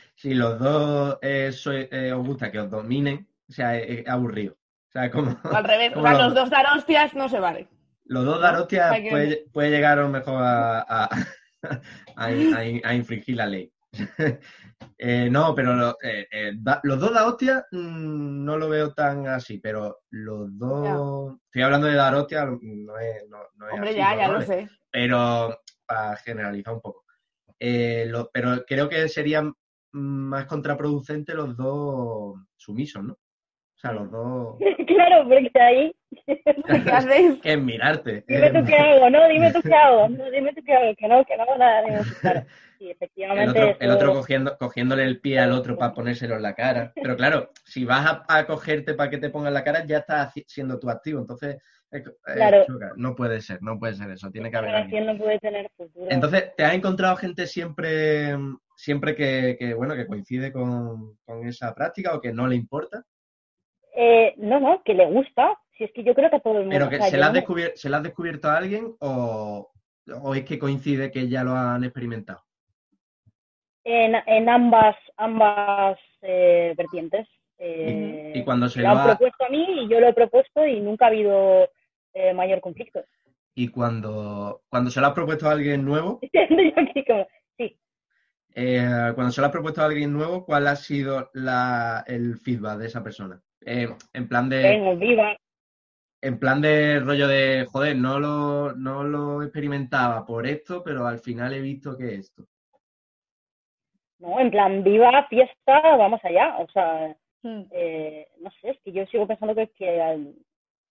si 0.16 0.34
los 0.34 0.58
dos 0.58 1.18
eh, 1.22 1.50
soy- 1.52 1.88
eh, 1.90 2.12
os 2.12 2.26
gusta 2.26 2.50
que 2.50 2.58
os 2.58 2.70
dominen, 2.70 3.26
o 3.48 3.52
sea, 3.52 3.76
es, 3.76 4.00
es 4.00 4.08
aburrido. 4.08 4.54
O 4.54 4.90
sea, 4.92 5.10
como 5.10 5.36
al 5.44 5.64
revés. 5.64 5.90
O 5.92 5.94
como 5.94 6.08
sea, 6.08 6.18
los 6.18 6.34
dos 6.34 6.50
dar 6.50 6.66
hostias 6.76 7.14
no 7.14 7.28
se 7.28 7.40
vale. 7.40 7.68
Los 8.04 8.24
dos 8.24 8.40
dar 8.40 8.56
hostias 8.56 8.90
Hay 8.92 9.02
que- 9.04 9.10
puede, 9.10 9.44
puede 9.52 9.70
llegar 9.70 9.98
a 9.98 10.02
lo 10.02 10.08
mejor 10.08 10.42
a, 10.42 10.80
a, 10.80 11.04
a, 12.16 12.26
a- 12.26 12.88
a 12.88 12.94
infringir 12.94 13.36
la 13.36 13.46
ley. 13.46 13.72
Eh, 14.98 15.28
no, 15.30 15.54
pero 15.54 15.74
lo- 15.74 15.96
eh, 16.02 16.26
eh, 16.30 16.52
da- 16.56 16.80
los 16.84 16.98
dos 16.98 17.12
dar 17.12 17.26
hostias 17.26 17.64
mm, 17.70 18.44
no 18.44 18.56
lo 18.56 18.68
veo 18.68 18.92
tan 18.92 19.26
así, 19.28 19.58
pero 19.58 20.00
los 20.10 20.56
dos... 20.58 21.36
Estoy 21.46 21.62
hablando 21.62 21.86
de 21.86 21.94
dar 21.94 22.14
hostias, 22.14 22.46
no 22.60 22.98
es, 22.98 23.28
no, 23.28 23.38
no 23.56 23.66
es 23.68 23.72
Hombre, 23.74 23.90
así, 23.90 23.98
ya, 23.98 24.08
por 24.10 24.18
ya 24.18 24.28
lo 24.28 24.42
sé. 24.42 24.68
pero 24.90 25.60
para 25.86 26.16
generalizar 26.16 26.74
un 26.74 26.80
poco. 26.80 27.04
Eh, 27.58 28.06
lo- 28.08 28.28
pero 28.32 28.64
creo 28.66 28.88
que 28.88 29.08
serían 29.08 29.52
más 29.92 30.46
contraproducentes 30.46 31.34
los 31.34 31.56
dos 31.56 32.40
sumisos, 32.56 33.04
¿no? 33.04 33.18
Sea, 33.82 33.92
los 33.92 34.10
dos... 34.12 34.56
claro, 34.86 35.28
porque 35.28 35.50
ahí, 35.60 35.92
¿Qué 36.26 36.90
hacéis? 36.92 37.40
que 37.40 37.52
es 37.54 37.58
mirarte. 37.60 38.24
dime 38.28 38.50
tú 38.52 38.64
qué 38.64 38.76
hago, 38.76 39.10
no, 39.10 39.28
dime 39.28 39.52
tú 39.52 39.60
qué 39.60 39.74
hago, 39.74 40.08
no, 40.08 40.30
dime 40.30 40.52
tú 40.54 40.62
qué 40.64 40.72
hago, 40.74 40.94
que 40.94 41.08
no, 41.08 41.24
que 41.24 41.36
no 41.36 41.42
hago 41.42 41.56
nada. 41.58 41.82
Tú, 42.04 42.14
claro. 42.20 42.42
Sí, 42.78 42.84
el 42.86 42.90
efectivamente. 42.92 43.50
otro, 43.50 43.76
el 43.80 43.88
eso- 43.90 43.94
otro 43.96 44.12
cogiendo, 44.14 44.56
cogiéndole 44.58 45.02
el 45.04 45.20
pie 45.20 45.40
al 45.40 45.50
otro 45.52 45.76
para 45.76 45.94
ponérselo 45.94 46.36
en 46.36 46.42
la 46.42 46.54
cara. 46.54 46.92
Pero 46.94 47.16
claro, 47.16 47.50
si 47.64 47.84
vas 47.84 48.06
a, 48.06 48.24
a 48.38 48.46
cogerte 48.46 48.94
para 48.94 49.10
que 49.10 49.18
te 49.18 49.30
pongan 49.30 49.52
la 49.54 49.64
cara, 49.64 49.84
ya 49.84 49.98
estás 49.98 50.32
siendo 50.46 50.78
tú 50.78 50.88
activo. 50.88 51.18
Entonces, 51.20 51.56
eh, 51.90 52.02
Claro. 52.34 52.64
choca. 52.66 52.92
no 52.96 53.14
puede 53.16 53.40
ser, 53.40 53.60
no 53.62 53.78
puede 53.80 53.94
ser 53.94 54.10
eso. 54.12 54.30
Tiene 54.30 54.48
que 54.50 54.56
haber 54.58 54.74
alguien. 54.76 54.90
relación 55.06 55.18
no 55.18 55.24
puede 55.24 55.38
tener 55.40 55.68
futuro. 55.76 56.06
Entonces, 56.08 56.54
¿te 56.56 56.64
has 56.64 56.74
encontrado 56.74 57.16
gente 57.16 57.46
siempre, 57.48 58.36
siempre 58.76 59.14
que, 59.16 59.56
que, 59.58 59.74
bueno, 59.74 59.94
que 59.96 60.06
coincide 60.06 60.52
con, 60.52 61.16
con 61.24 61.46
esa 61.46 61.74
práctica 61.74 62.14
o 62.14 62.20
que 62.20 62.32
no 62.32 62.46
le 62.46 62.54
importa? 62.56 63.02
Eh, 63.94 64.34
no, 64.38 64.60
no, 64.60 64.82
que 64.84 64.94
le 64.94 65.06
gusta. 65.06 65.58
Si 65.76 65.84
es 65.84 65.92
que 65.92 66.04
yo 66.04 66.14
creo 66.14 66.30
que 66.30 66.36
a 66.36 66.40
todo 66.40 66.54
el 66.58 66.66
mundo. 66.66 66.76
Pero 66.76 66.88
que 66.90 66.96
o 66.96 66.98
sea, 66.98 67.10
se 67.10 67.16
la, 67.18 67.26
has 67.26 67.32
no- 67.32 67.40
descubier- 67.40 67.72
¿se 67.76 67.88
la 67.88 67.96
has 67.98 68.02
descubierto 68.02 68.48
a 68.48 68.56
alguien 68.56 68.94
o, 69.00 69.70
o 70.22 70.34
es 70.34 70.44
que 70.44 70.58
coincide 70.58 71.10
que 71.10 71.28
ya 71.28 71.44
lo 71.44 71.52
han 71.56 71.84
experimentado? 71.84 72.42
en, 73.84 74.14
en 74.26 74.48
ambas, 74.48 74.94
ambas 75.16 75.98
eh, 76.20 76.72
vertientes. 76.76 77.26
Eh, 77.58 78.32
Y 78.36 78.44
cuando 78.44 78.68
se 78.68 78.80
lo 78.80 78.88
lo 78.88 78.94
han 78.94 78.98
ha- 79.00 79.16
propuesto 79.16 79.44
a 79.44 79.48
mí 79.48 79.66
y 79.82 79.88
yo 79.88 79.98
lo 80.00 80.08
he 80.08 80.12
propuesto 80.14 80.64
y 80.66 80.80
nunca 80.80 81.06
ha 81.06 81.08
habido 81.08 81.68
eh, 82.14 82.32
mayor 82.32 82.60
conflicto. 82.60 83.04
Y 83.54 83.68
cuando, 83.68 84.62
cuando 84.68 84.90
se 84.90 85.00
lo 85.00 85.08
has 85.08 85.12
propuesto 85.14 85.48
a 85.48 85.52
alguien 85.52 85.84
nuevo, 85.84 86.20
sí, 87.56 87.78
eh, 88.54 89.12
cuando 89.14 89.30
se 89.32 89.40
lo 89.40 89.46
has 89.46 89.52
propuesto 89.52 89.82
a 89.82 89.86
alguien 89.86 90.12
nuevo, 90.12 90.44
¿cuál 90.44 90.66
ha 90.68 90.76
sido 90.76 91.30
la, 91.34 92.04
el 92.06 92.36
feedback 92.38 92.78
de 92.78 92.86
esa 92.86 93.02
persona? 93.02 93.42
Eh, 93.66 93.88
en 94.12 94.28
plan 94.28 94.48
de, 94.48 95.36
en 96.20 96.38
plan 96.38 96.60
de 96.60 97.00
rollo 97.00 97.26
de, 97.28 97.66
joder, 97.70 97.96
no 97.96 98.18
lo, 98.20 98.72
no 98.74 99.02
lo 99.04 99.42
experimentaba 99.42 100.24
por 100.24 100.46
esto, 100.46 100.82
pero 100.84 101.06
al 101.06 101.18
final 101.20 101.52
he 101.52 101.60
visto 101.60 101.96
que 101.96 102.14
esto. 102.14 102.44
No, 104.18 104.38
en 104.38 104.50
plan, 104.50 104.84
viva, 104.84 105.26
fiesta, 105.28 105.80
vamos 105.96 106.20
allá. 106.24 106.56
O 106.58 106.68
sea, 106.70 107.16
Mm. 107.44 107.62
eh, 107.72 108.28
no 108.38 108.50
sé, 108.60 108.70
es 108.70 108.78
que 108.84 108.92
yo 108.92 109.04
sigo 109.06 109.26
pensando 109.26 109.52
que, 109.52 109.66
que 109.70 110.00
al- 110.00 110.32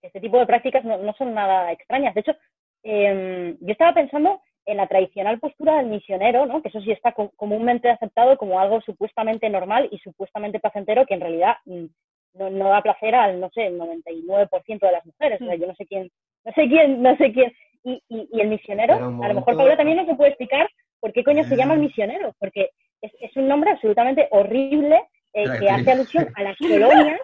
este 0.02 0.20
tipo 0.20 0.38
de 0.38 0.46
prácticas 0.46 0.84
no, 0.84 0.98
no 0.98 1.14
son 1.14 1.34
nada 1.34 1.72
extrañas. 1.72 2.14
De 2.14 2.20
hecho, 2.22 2.36
em, 2.84 3.58
yo 3.62 3.72
estaba 3.72 3.94
pensando 3.94 4.42
en 4.66 4.76
la 4.78 4.88
tradicional 4.88 5.40
postura 5.40 5.78
del 5.78 5.86
misionero, 5.88 6.46
¿no? 6.46 6.62
que 6.62 6.68
eso 6.68 6.82
sí 6.82 6.92
está 6.92 7.14
co- 7.14 7.32
comúnmente 7.38 7.90
aceptado 7.90 8.36
como 8.38 8.60
algo 8.60 8.82
supuestamente 8.82 9.50
normal 9.50 9.88
y 9.92 10.00
supuestamente 10.00 10.60
placentero, 10.60 11.06
que 11.06 11.14
en 11.14 11.22
realidad 11.22 11.56
mm, 11.66 11.86
no, 12.34 12.50
no 12.50 12.70
da 12.70 12.82
placer 12.82 13.16
al, 13.16 13.40
no 13.40 13.50
sé, 13.50 13.68
el 13.68 13.80
99% 13.80 14.80
de 14.80 14.92
las 14.92 15.06
mujeres. 15.06 15.42
O 15.42 15.46
sea, 15.46 15.56
yo 15.56 15.68
no 15.68 15.76
sé 15.76 15.86
quién, 15.86 16.10
no 16.46 16.52
sé 16.54 16.68
quién, 16.68 17.02
no 17.02 17.18
sé 17.18 17.32
quién. 17.32 17.54
Y, 17.84 18.04
y, 18.10 18.30
y 18.32 18.42
el 18.42 18.48
misionero, 18.48 18.96
a 18.96 19.28
lo 19.28 19.34
mejor 19.34 19.58
Paula 19.58 19.76
también 19.76 19.98
nos 19.98 20.08
lo 20.08 20.16
puede 20.16 20.30
explicar 20.30 20.70
por 21.00 21.12
qué 21.14 21.24
coño 21.24 21.44
se 21.44 21.58
llama 21.58 21.74
el 21.74 21.80
misionero, 21.80 22.36
porque 22.40 22.70
es, 23.02 23.12
es 23.20 23.36
un 23.36 23.48
nombre 23.48 23.72
absolutamente 23.72 24.28
horrible 24.32 25.02
eh, 25.34 25.46
que 25.60 25.70
hace 25.70 25.92
alusión 25.92 26.28
a 26.36 26.44
las 26.44 26.58
colonias, 26.60 27.22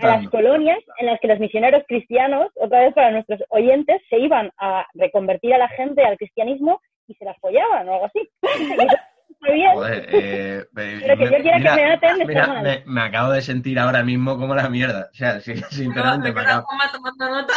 a 0.00 0.06
las 0.06 0.28
colonias 0.28 0.78
en 0.98 1.06
las 1.06 1.20
que 1.20 1.28
los 1.28 1.40
misioneros 1.40 1.82
cristianos, 1.86 2.50
otra 2.54 2.80
vez 2.80 2.94
para 2.94 3.10
nuestros 3.10 3.42
oyentes, 3.48 4.00
se 4.08 4.18
iban 4.18 4.50
a 4.56 4.86
reconvertir 4.94 5.52
a 5.52 5.58
la 5.58 5.68
gente 5.68 6.04
al 6.04 6.16
cristianismo 6.16 6.80
y 7.06 7.14
se 7.14 7.24
las 7.24 7.36
follaban 7.38 7.88
o 7.88 7.94
algo 7.94 8.06
así. 8.06 8.28
Está 9.28 9.52
bien. 9.52 9.72
Joder, 9.74 10.06
eh, 10.10 10.64
Pero 10.74 11.18
que 11.18 11.24
yo 11.24 11.42
quiera 11.42 11.58
que 11.58 11.82
me 11.82 11.92
aten, 11.92 12.10
está 12.10 12.24
mira, 12.26 12.46
mal. 12.46 12.62
me, 12.62 12.82
me 12.86 13.00
acabo 13.02 13.32
de 13.32 13.42
sentir 13.42 13.78
ahora 13.78 14.02
mismo 14.02 14.38
como 14.38 14.54
la 14.54 14.68
mierda. 14.68 15.08
O 15.12 15.14
sea, 15.14 15.40
sí, 15.40 15.54
sinceramente 15.70 16.28
me 16.28 16.34
me, 16.34 16.40
queda 16.42 16.56
acabo, 16.58 16.66
tomando 16.92 17.28
nota. 17.40 17.54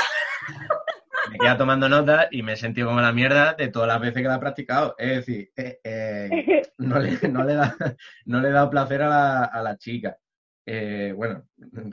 me 1.32 1.38
queda 1.38 1.58
tomando 1.58 1.90
nota 1.90 2.28
y 2.32 2.44
me 2.44 2.54
he 2.54 2.58
sentido 2.58 2.88
como 2.88 3.02
la 3.02 3.12
mierda 3.14 3.54
de 3.54 3.68
todas 3.70 3.88
las 3.88 4.00
veces 4.02 4.22
que 4.22 4.28
la 4.28 4.36
he 4.36 4.40
practicado. 4.40 4.96
Es 4.98 5.18
decir, 5.18 5.50
eh, 5.56 5.80
eh, 5.84 6.62
no, 6.78 7.00
le, 7.00 7.18
no, 7.30 7.44
le 7.44 7.54
da, 7.56 7.76
no 8.26 8.40
le 8.42 8.50
he 8.50 8.52
dado 8.52 8.70
placer 8.70 9.02
a 9.02 9.10
la, 9.10 9.44
a 9.46 9.62
la 9.62 9.78
chica. 9.78 10.18
Eh, 10.70 11.14
bueno, 11.16 11.48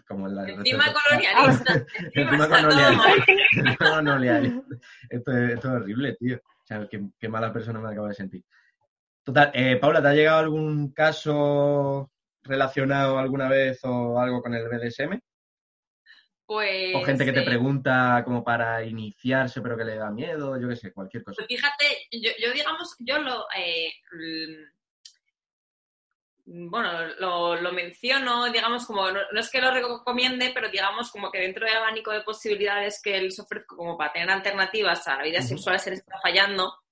como 0.09 0.27
en 0.27 0.35
la 0.35 0.49
Encima 0.49 0.85
colonialista. 0.93 1.87
Encima 2.13 2.49
colonialista. 2.49 3.85
No, 3.91 4.03
no. 4.03 4.65
Esto, 5.09 5.31
es, 5.33 5.53
esto 5.53 5.69
es 5.69 5.75
horrible, 5.83 6.17
tío. 6.17 6.39
O 6.39 6.67
sea, 6.67 6.89
qué, 6.91 7.01
qué 7.21 7.29
mala 7.29 7.53
persona 7.53 7.79
me 7.79 7.91
acabo 7.93 8.09
de 8.09 8.15
sentir. 8.15 8.43
Total, 9.25 9.51
eh, 9.55 9.77
Paula, 9.77 10.03
¿te 10.03 10.09
ha 10.09 10.13
llegado 10.13 10.39
algún 10.39 10.93
caso 10.93 12.11
relacionado 12.43 13.19
alguna 13.19 13.49
vez 13.49 13.81
o 13.85 14.21
algo 14.21 14.43
con 14.43 14.55
el 14.55 14.69
BDSM? 14.69 15.19
Pues, 16.47 16.95
O 16.95 17.03
gente 17.03 17.25
que 17.25 17.33
te 17.33 17.41
eh, 17.41 17.45
pregunta 17.45 18.23
como 18.23 18.45
para 18.45 18.85
iniciarse 18.85 19.63
pero 19.63 19.79
que 19.79 19.85
le 19.85 19.97
da 19.97 20.11
miedo, 20.11 20.61
yo 20.61 20.69
qué 20.69 20.77
sé, 20.77 20.93
cualquier 20.93 21.25
cosa. 21.25 21.37
Pues 21.37 21.49
fíjate, 21.49 22.07
yo, 22.13 22.33
yo 22.39 22.53
digamos, 22.53 22.95
yo 22.99 23.19
lo, 23.19 23.47
eh, 23.57 23.95
mm, 26.45 26.69
bueno, 26.69 27.07
lo, 27.19 27.57
lo 27.57 27.73
menciono, 27.73 28.53
digamos, 28.53 28.85
como, 28.85 29.11
no, 29.11 29.21
no 29.33 29.41
es 29.41 29.51
que 29.51 29.63
lo 29.63 29.71
recomiende, 29.71 30.51
pero 30.53 30.69
digamos 30.69 31.11
como 31.11 31.31
que 31.31 31.41
dentro 31.41 31.65
del 31.65 31.79
abanico 31.79 32.11
de 32.11 32.21
posibilidades 32.21 33.01
que 33.03 33.23
les 33.23 33.41
ofrezco 33.41 33.75
como 33.75 33.97
para 33.97 34.13
tener 34.13 34.29
alternativas 34.29 35.09
a 35.09 35.17
la 35.17 35.23
vida 35.23 35.41
sexual 35.41 35.81
se 35.81 35.93
les 35.93 36.01
está 36.01 36.21
fallando, 36.21 36.84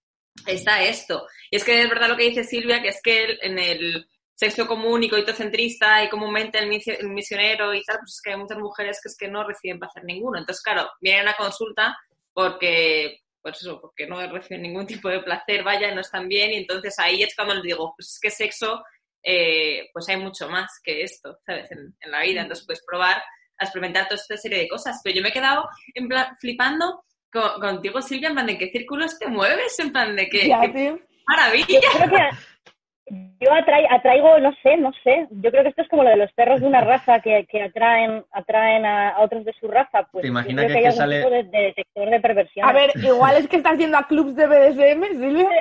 está 0.47 0.83
esto. 0.83 1.27
Y 1.51 1.57
es 1.57 1.65
que 1.65 1.81
es 1.83 1.89
verdad 1.89 2.09
lo 2.09 2.17
que 2.17 2.25
dice 2.29 2.45
Silvia, 2.45 2.83
que 2.83 2.89
es 2.89 3.01
que 3.03 3.39
en 3.43 3.59
el 3.59 4.07
sexo 4.35 4.67
común 4.67 5.03
y 5.05 5.09
coitocentrista 5.09 6.03
y 6.03 6.09
comúnmente 6.09 6.59
el, 6.59 6.69
misio- 6.69 6.99
el 6.99 7.09
misionero 7.11 7.75
y 7.75 7.83
tal, 7.85 7.99
pues 7.99 8.15
es 8.15 8.21
que 8.23 8.31
hay 8.33 8.37
muchas 8.39 8.59
mujeres 8.59 8.99
que 9.03 9.09
es 9.09 9.17
que 9.17 9.29
no 9.29 9.45
reciben 9.47 9.79
placer 9.79 10.05
ninguno. 10.05 10.39
Entonces, 10.39 10.63
claro, 10.63 10.91
vienen 11.01 11.29
a 11.29 11.35
consulta 11.37 11.97
porque, 12.33 13.21
pues 13.41 13.61
eso, 13.61 13.81
porque 13.81 14.07
no 14.07 14.21
reciben 14.33 14.63
ningún 14.63 14.87
tipo 14.87 15.09
de 15.09 15.21
placer, 15.21 15.63
vaya, 15.63 15.95
no 15.95 16.01
están 16.01 16.29
bien, 16.29 16.51
y 16.53 16.57
entonces 16.57 16.99
ahí 16.99 17.23
es 17.23 17.35
cuando 17.37 17.55
les 17.55 17.63
digo, 17.63 17.95
pues 17.97 18.09
es 18.15 18.19
que 18.21 18.31
sexo, 18.31 18.83
eh, 19.23 19.89
pues 19.93 20.09
hay 20.09 20.17
mucho 20.17 20.49
más 20.49 20.81
que 20.83 21.03
esto, 21.03 21.39
¿sabes? 21.47 21.71
En, 21.71 21.95
en 22.01 22.11
la 22.11 22.23
vida, 22.23 22.41
entonces 22.43 22.65
puedes 22.67 22.83
probar 22.85 23.23
a 23.59 23.65
experimentar 23.65 24.09
toda 24.09 24.21
esta 24.21 24.37
serie 24.37 24.59
de 24.61 24.69
cosas. 24.69 25.01
Pero 25.05 25.17
yo 25.17 25.23
me 25.23 25.29
he 25.29 25.33
quedado 25.33 25.69
en 25.95 26.09
flipando 26.41 27.05
con- 27.33 27.61
contigo, 27.61 28.03
Silvia, 28.03 28.29
en 28.29 28.35
plan 28.35 28.47
de 28.47 28.59
qué 28.59 28.69
círculos 28.71 29.19
te 29.19 29.29
mueves, 29.29 29.79
en 29.81 29.93
plan 29.93 30.15
de 30.15 30.29
qué, 30.29 30.49
Ya, 30.49 30.61
qué 30.61 30.69
tío. 30.69 30.99
maravilla. 31.27 31.67
Yo 31.83 31.89
creo 31.99 32.11
que 32.11 33.17
yo 33.41 33.51
atrai- 33.51 33.89
atraigo, 33.91 34.39
no 34.39 34.53
sé, 34.63 34.77
no 34.77 34.91
sé. 35.03 35.27
Yo 35.31 35.51
creo 35.51 35.65
que 35.65 35.71
esto 35.71 35.83
es 35.83 35.89
como 35.89 36.05
lo 36.05 36.11
de 36.11 36.17
los 36.17 36.33
perros 36.33 36.61
de 36.61 36.67
una 36.67 36.81
raza 36.81 37.21
que, 37.21 37.45
que 37.51 37.61
atraen, 37.63 38.25
atraen 38.31 38.87
a, 38.87 39.11
a 39.11 39.21
otros 39.23 39.45
de 39.45 39.53
su 39.61 39.67
raza. 39.69 40.07
Pues 40.13 40.23
¿Te 40.23 40.29
imaginas 40.29 40.67
que 40.67 40.73
hay 40.73 40.79
es 40.79 40.83
que 40.83 40.89
algún 40.89 40.99
sale- 40.99 41.19
tipo 41.19 41.31
de, 41.31 41.43
de 41.59 41.65
detector 41.67 42.11
de 42.11 42.21
perversión. 42.21 42.69
A 42.69 42.73
ver, 42.73 42.91
igual 43.03 43.37
es 43.37 43.49
que 43.49 43.57
estás 43.57 43.77
yendo 43.77 43.99
a 43.99 44.07
clubs 44.07 44.35
de 44.37 44.47
BDSM, 44.47 45.05
Silvia. 45.21 45.49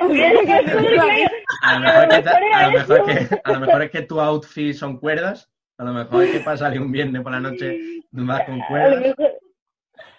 A 1.62 1.74
lo 1.74 1.80
mejor, 1.80 2.08
que, 2.08 2.16
mejor 2.22 2.42
era 2.42 2.58
a 2.58 2.66
lo 2.66 2.72
mejor 2.78 3.10
eso. 3.10 3.28
que- 3.28 3.40
a 3.44 3.52
lo 3.52 3.60
mejor 3.60 3.82
es 3.82 3.90
que 3.90 4.02
tu 4.02 4.20
outfit 4.20 4.74
son 4.74 4.98
cuerdas, 4.98 5.50
a 5.78 5.84
lo 5.84 5.92
mejor 5.92 6.24
es 6.24 6.30
que 6.42 6.56
salir 6.56 6.80
un 6.80 6.92
viernes 6.92 7.22
por 7.22 7.32
la 7.32 7.40
noche 7.40 7.78
vas 8.12 8.44
con 8.44 8.60
cuerdas. 8.60 9.14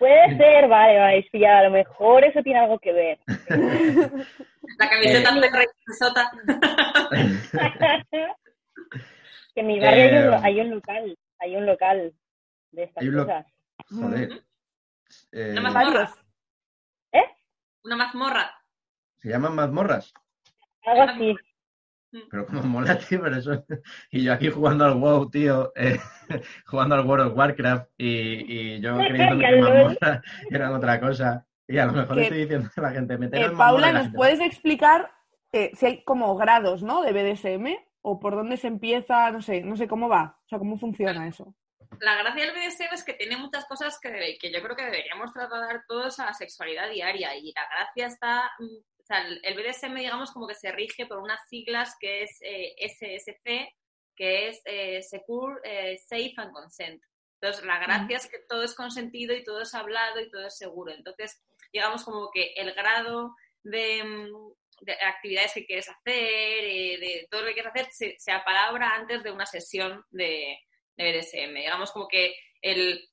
Puede 0.03 0.35
ser, 0.37 0.67
vale, 0.67 0.99
vale, 0.99 1.27
sí, 1.31 1.39
ya, 1.39 1.59
a 1.59 1.63
lo 1.63 1.71
mejor 1.71 2.25
eso 2.25 2.43
tiene 2.43 2.59
algo 2.59 2.77
que 2.77 2.91
ver. 2.91 3.19
La 4.77 4.89
camiseta 4.89 5.29
Eh. 5.29 5.39
de 5.39 5.49
Rey 5.49 5.65
Sota. 5.97 6.29
que 9.53 9.61
en 9.61 9.67
mi 9.67 9.79
barrio 9.79 10.03
hay, 10.03 10.15
Eh, 10.15 10.27
un, 10.27 10.33
hay 10.45 10.59
un 10.59 10.69
local, 10.71 11.17
hay 11.39 11.55
un 11.55 11.65
local 11.65 12.13
de 12.71 12.83
estas 12.83 13.01
Hay 13.01 13.09
un 13.09 13.15
lo- 13.15 13.25
cosas. 13.25 13.45
Joder. 13.89 14.29
Eh, 15.31 15.51
Una 15.51 15.61
mazmorra. 15.61 15.93
Varios. 15.93 16.19
Una 17.85 17.95
mazmorra. 17.97 18.51
se 19.19 19.29
llaman 19.29 19.55
mazmorras. 19.55 20.13
Algo 20.85 21.03
así. 21.03 21.35
Pero 22.29 22.45
como 22.45 22.61
mola, 22.63 22.97
tío, 22.97 23.21
pero 23.21 23.35
eso... 23.37 23.65
Y 24.11 24.23
yo 24.23 24.33
aquí 24.33 24.49
jugando 24.49 24.85
al 24.85 24.95
WoW, 24.95 25.29
tío, 25.29 25.71
eh, 25.75 25.99
jugando 26.65 26.95
al 26.95 27.05
World 27.05 27.27
of 27.31 27.37
Warcraft 27.37 27.89
y, 27.97 28.07
y 28.77 28.81
yo 28.81 28.97
creyendo 28.97 29.39
que 29.39 29.55
mazmorras 29.61 30.21
eran 30.49 30.73
otra 30.73 30.99
cosa. 30.99 31.45
Y 31.67 31.77
a 31.77 31.85
lo 31.85 31.93
mejor 31.93 32.15
le 32.15 32.21
Que- 32.21 32.27
estoy 32.27 32.41
diciendo 32.41 32.69
a 32.75 32.81
la 32.81 32.91
gente, 32.91 33.17
meter 33.17 33.41
Eh, 33.41 33.49
Paula, 33.57 33.91
¿nos 33.91 34.03
gente, 34.03 34.17
puedes 34.17 34.39
explicar 34.41 35.11
eh, 35.51 35.71
si 35.75 35.85
hay 35.85 36.03
como 36.03 36.35
grados, 36.35 36.83
¿no? 36.83 37.01
De 37.01 37.13
BDSM 37.13 37.75
o 38.01 38.19
por 38.19 38.35
dónde 38.35 38.57
se 38.57 38.67
empieza, 38.67 39.31
no 39.31 39.41
sé, 39.41 39.61
no 39.61 39.77
sé 39.77 39.87
cómo 39.87 40.09
va, 40.09 40.37
o 40.45 40.47
sea, 40.49 40.59
cómo 40.59 40.77
funciona 40.77 41.27
eso. 41.27 41.55
La 42.01 42.15
gracia 42.17 42.45
del 42.45 42.53
BDSM 42.55 42.93
es 42.93 43.03
que 43.03 43.13
tiene 43.13 43.37
muchas 43.37 43.65
cosas 43.65 43.99
que, 44.01 44.37
que 44.41 44.51
yo 44.51 44.61
creo 44.61 44.75
que 44.75 44.83
deberíamos 44.83 45.31
trasladar 45.31 45.83
todos 45.87 46.19
a 46.19 46.25
la 46.25 46.33
sexualidad 46.33 46.89
diaria 46.89 47.35
y 47.37 47.53
la 47.53 47.61
gracia 47.69 48.07
está, 48.07 48.51
mm, 48.59 48.77
o 49.03 49.05
sea, 49.05 49.27
el 49.27 49.53
BDSM 49.55 49.95
digamos 49.95 50.31
como 50.31 50.47
que 50.47 50.55
se 50.55 50.71
rige 50.71 51.05
por 51.05 51.17
unas 51.17 51.45
siglas 51.49 51.95
que 51.99 52.23
es 52.23 52.39
eh, 52.41 52.73
SSC, 52.79 53.67
que 54.15 54.47
es 54.47 54.61
eh, 54.65 55.01
Secure, 55.01 55.59
eh, 55.63 55.97
Safe 55.97 56.33
and 56.37 56.53
Consent. 56.53 57.03
Entonces, 57.41 57.65
la 57.65 57.79
gracia 57.79 58.15
es 58.15 58.27
que 58.27 58.39
todo 58.47 58.63
es 58.63 58.73
consentido 58.73 59.35
y 59.35 59.43
todo 59.43 59.61
es 59.61 59.73
hablado 59.73 60.21
y 60.21 60.29
todo 60.31 60.47
es 60.47 60.57
seguro. 60.57 60.93
Entonces, 60.93 61.43
digamos 61.73 62.05
como 62.05 62.31
que 62.31 62.53
el 62.55 62.73
grado 62.73 63.35
de, 63.63 64.03
mm, 64.03 64.53
de 64.85 64.93
actividades 64.93 65.53
que 65.53 65.65
quieres 65.65 65.89
hacer, 65.89 66.13
eh, 66.63 66.97
de 66.97 67.27
todo 67.29 67.41
lo 67.41 67.47
que 67.47 67.55
quieres 67.55 67.71
hacer, 67.75 67.91
se, 67.91 68.15
se 68.17 68.31
apalabra 68.31 68.95
antes 68.95 69.21
de 69.21 69.31
una 69.31 69.45
sesión 69.45 70.05
de, 70.11 70.57
de 70.95 71.11
BDSM. 71.11 71.55
Digamos 71.55 71.91
como 71.91 72.07
que 72.07 72.33
el, 72.61 73.09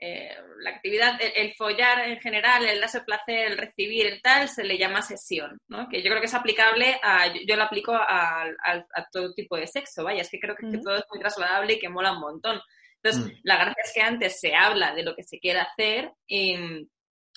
eh, 0.00 0.36
la 0.60 0.70
actividad, 0.70 1.20
el, 1.20 1.32
el 1.34 1.54
follar 1.54 2.08
en 2.08 2.18
general, 2.20 2.64
el 2.66 2.80
darse 2.80 3.00
placer, 3.02 3.52
el 3.52 3.58
recibir, 3.58 4.06
el 4.06 4.20
tal, 4.22 4.48
se 4.48 4.64
le 4.64 4.78
llama 4.78 5.02
sesión, 5.02 5.58
¿no? 5.68 5.88
Que 5.88 6.02
yo 6.02 6.08
creo 6.10 6.20
que 6.20 6.26
es 6.26 6.34
aplicable 6.34 6.98
a, 7.02 7.26
yo, 7.28 7.40
yo 7.46 7.56
lo 7.56 7.64
aplico 7.64 7.92
a, 7.94 8.42
a- 8.42 8.86
a 8.94 9.06
todo 9.12 9.32
tipo 9.34 9.56
de 9.56 9.66
sexo, 9.66 10.04
vaya, 10.04 10.22
es 10.22 10.30
que 10.30 10.40
creo 10.40 10.54
que, 10.56 10.66
todo 10.78 10.96
es 10.96 11.04
muy 11.10 11.20
trasladable 11.20 11.74
y 11.74 11.78
que 11.78 11.88
mola 11.88 12.12
un 12.12 12.20
montón. 12.20 12.60
Entonces, 13.02 13.32
Mm. 13.32 13.36
la 13.44 13.56
gracia 13.56 13.82
es 13.84 13.92
que 13.94 14.00
antes 14.02 14.40
se 14.40 14.54
habla 14.54 14.94
de 14.94 15.02
lo 15.04 15.14
que 15.14 15.22
se 15.22 15.38
quiere 15.38 15.60
hacer 15.60 16.10
y 16.26 16.56
mm, 16.56 16.88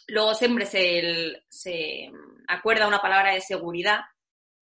luego 0.08 0.34
siempre 0.34 0.66
se, 0.66 1.00
el- 1.00 1.44
se 1.50 2.10
mm, 2.12 2.44
acuerda 2.48 2.88
una 2.88 3.02
palabra 3.02 3.34
de 3.34 3.42
seguridad 3.42 4.02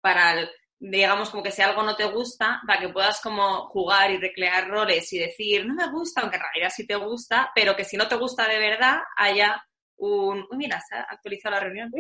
para, 0.02 0.34
el- 0.40 0.50
digamos, 0.80 1.30
como 1.30 1.44
que 1.44 1.52
si 1.52 1.62
algo 1.62 1.84
no 1.84 1.96
te 1.96 2.06
gusta, 2.06 2.62
para 2.66 2.80
que 2.80 2.90
puedas 2.90 3.20
como 3.22 3.68
jugar 3.68 4.12
y 4.12 4.18
recrear 4.18 4.70
roles 4.70 5.12
y 5.12 5.20
decir, 5.20 5.66
no 5.66 5.76
me 5.76 5.92
gusta, 5.92 6.22
aunque 6.22 6.38
en 6.38 6.44
realidad 6.44 6.74
sí 6.74 6.88
te 6.88 6.96
gusta, 6.96 7.52
pero 7.54 7.76
que 7.76 7.84
si 7.84 7.98
no 7.98 8.08
te 8.08 8.16
gusta 8.16 8.48
de 8.48 8.60
verdad, 8.60 9.00
haya 9.18 9.62
un... 9.98 10.46
Uy, 10.50 10.58
mira, 10.58 10.80
se 10.80 10.96
ha 10.96 11.02
actualizado 11.02 11.56
la 11.56 11.62
reunión. 11.62 11.92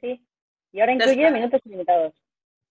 Sí. 0.00 0.26
Y 0.72 0.80
ahora 0.80 0.92
incluye 0.92 1.30
minutos 1.30 1.60
ilimitados. 1.64 2.14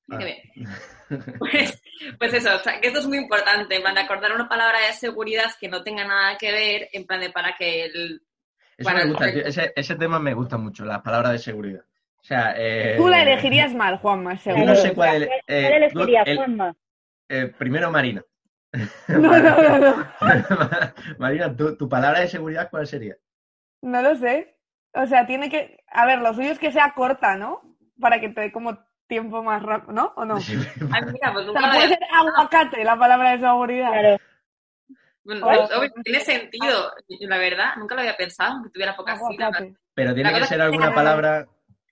Ah. 0.10 0.18
Qué 0.18 0.26
bien. 0.26 1.38
Pues, 1.38 1.82
pues 2.18 2.34
eso, 2.34 2.56
o 2.56 2.60
sea, 2.60 2.82
que 2.82 2.88
esto 2.88 3.00
es 3.00 3.06
muy 3.06 3.20
importante, 3.20 3.76
en 3.76 3.82
plan 3.84 3.96
de 3.96 4.02
acordar 4.02 4.34
una 4.34 4.50
palabra 4.50 4.80
de 4.88 4.94
seguridad 4.94 5.52
que 5.60 5.70
no 5.70 5.84
tenga 5.84 6.06
nada 6.06 6.38
que 6.38 6.52
ver, 6.52 6.90
en 6.92 7.06
plan 7.06 7.20
de 7.20 7.30
para 7.30 7.56
que 7.56 7.86
el... 7.86 8.22
Eso 8.78 8.86
Para 8.90 9.00
me 9.00 9.04
el 9.04 9.10
gusta, 9.10 9.32
tío. 9.32 9.46
Ese, 9.46 9.74
ese 9.76 9.96
tema 9.96 10.20
me 10.20 10.34
gusta 10.34 10.58
mucho, 10.58 10.86
las 10.86 11.02
palabras 11.02 11.34
de 11.34 11.40
seguridad. 11.40 11.84
O 12.20 12.24
sea, 12.24 12.54
eh, 12.58 12.96
Tú 12.98 13.08
la 13.08 13.22
elegirías 13.22 13.74
mal, 13.74 13.98
Juanma, 13.98 14.36
Yo 14.36 14.40
seguro. 14.42 14.66
no 14.66 14.76
sé 14.76 14.94
cuál, 14.94 15.26
¿Cuál, 15.26 15.40
eh, 15.48 15.62
cuál 15.64 15.74
elegirías, 15.74 16.28
el- 16.28 16.38
Juanma? 16.38 16.76
eh, 17.30 17.54
primero, 17.58 17.92
Marina. 17.92 18.24
No, 19.08 19.38
no, 19.40 19.62
no, 19.64 19.78
no. 19.80 20.08
Marina, 21.18 21.56
¿tu, 21.56 21.76
tu 21.76 21.90
palabra 21.90 22.20
de 22.20 22.28
seguridad 22.28 22.70
cuál 22.70 22.86
sería? 22.86 23.16
No 23.82 24.02
lo 24.02 24.16
sé. 24.16 24.58
O 24.94 25.06
sea, 25.08 25.26
tiene 25.26 25.50
que. 25.50 25.80
A 25.88 26.06
ver, 26.06 26.20
lo 26.20 26.34
suyo 26.34 26.52
es 26.52 26.60
que 26.60 26.72
sea 26.72 26.94
corta, 26.94 27.36
¿no? 27.36 27.62
Para 28.00 28.20
que 28.20 28.30
te 28.30 28.42
dé 28.42 28.52
como 28.52 28.78
tiempo 29.08 29.42
más 29.42 29.64
rápido, 29.64 29.94
¿no? 29.94 30.14
¿O 30.16 30.26
no? 30.26 30.36
Ay, 30.36 31.02
mira, 31.12 31.34
pues 31.34 31.46
nunca 31.48 31.60
sea, 31.62 31.68
lo 31.70 31.74
puede 31.76 31.88
ser 31.90 32.00
aguacate 32.14 32.84
la 32.84 33.00
palabra 33.00 33.32
de 33.32 33.40
seguridad. 33.40 33.92
Claro. 33.92 34.18
Bueno, 35.24 35.48
obvio, 35.48 35.92
tiene 36.04 36.20
sentido, 36.22 36.92
la 37.22 37.38
verdad, 37.38 37.76
nunca 37.78 37.96
lo 37.96 38.02
había 38.02 38.18
pensado, 38.18 38.54
aunque 38.54 38.70
tuviera 38.70 38.96
pocas. 38.96 39.20
Aguacate. 39.20 39.76
Pero 39.94 40.14
tiene 40.14 40.34
que 40.34 40.46
ser 40.46 40.62
alguna 40.62 40.94
palabra. 40.94 41.48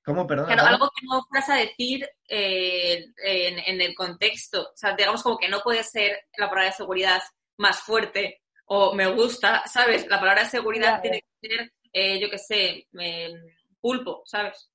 ¿Cómo? 0.07 0.25
Perdón. 0.25 0.45
Claro, 0.45 0.65
algo 0.65 0.89
que 0.95 1.05
no 1.05 1.21
fueras 1.27 1.49
a 1.49 1.55
decir 1.55 2.07
eh, 2.29 3.07
en, 3.25 3.59
en 3.59 3.81
el 3.81 3.93
contexto. 3.93 4.61
O 4.61 4.71
sea, 4.77 4.95
digamos 4.95 5.21
como 5.21 5.37
que 5.37 5.49
no 5.49 5.59
puede 5.59 5.83
ser 5.83 6.17
la 6.37 6.47
palabra 6.49 6.69
de 6.69 6.77
seguridad 6.77 7.21
más 7.57 7.81
fuerte 7.81 8.41
o 8.67 8.95
me 8.95 9.05
gusta, 9.11 9.63
¿sabes? 9.67 10.07
La 10.07 10.17
palabra 10.21 10.43
de 10.43 10.49
seguridad 10.49 11.01
Claro. 11.01 11.01
tiene 11.01 11.21
que 11.41 11.49
ser, 11.49 11.73
eh, 11.91 12.19
yo 12.21 12.29
qué 12.29 12.37
sé, 12.37 12.87
eh, 13.01 13.33
pulpo, 13.81 14.21
¿sabes? 14.25 14.71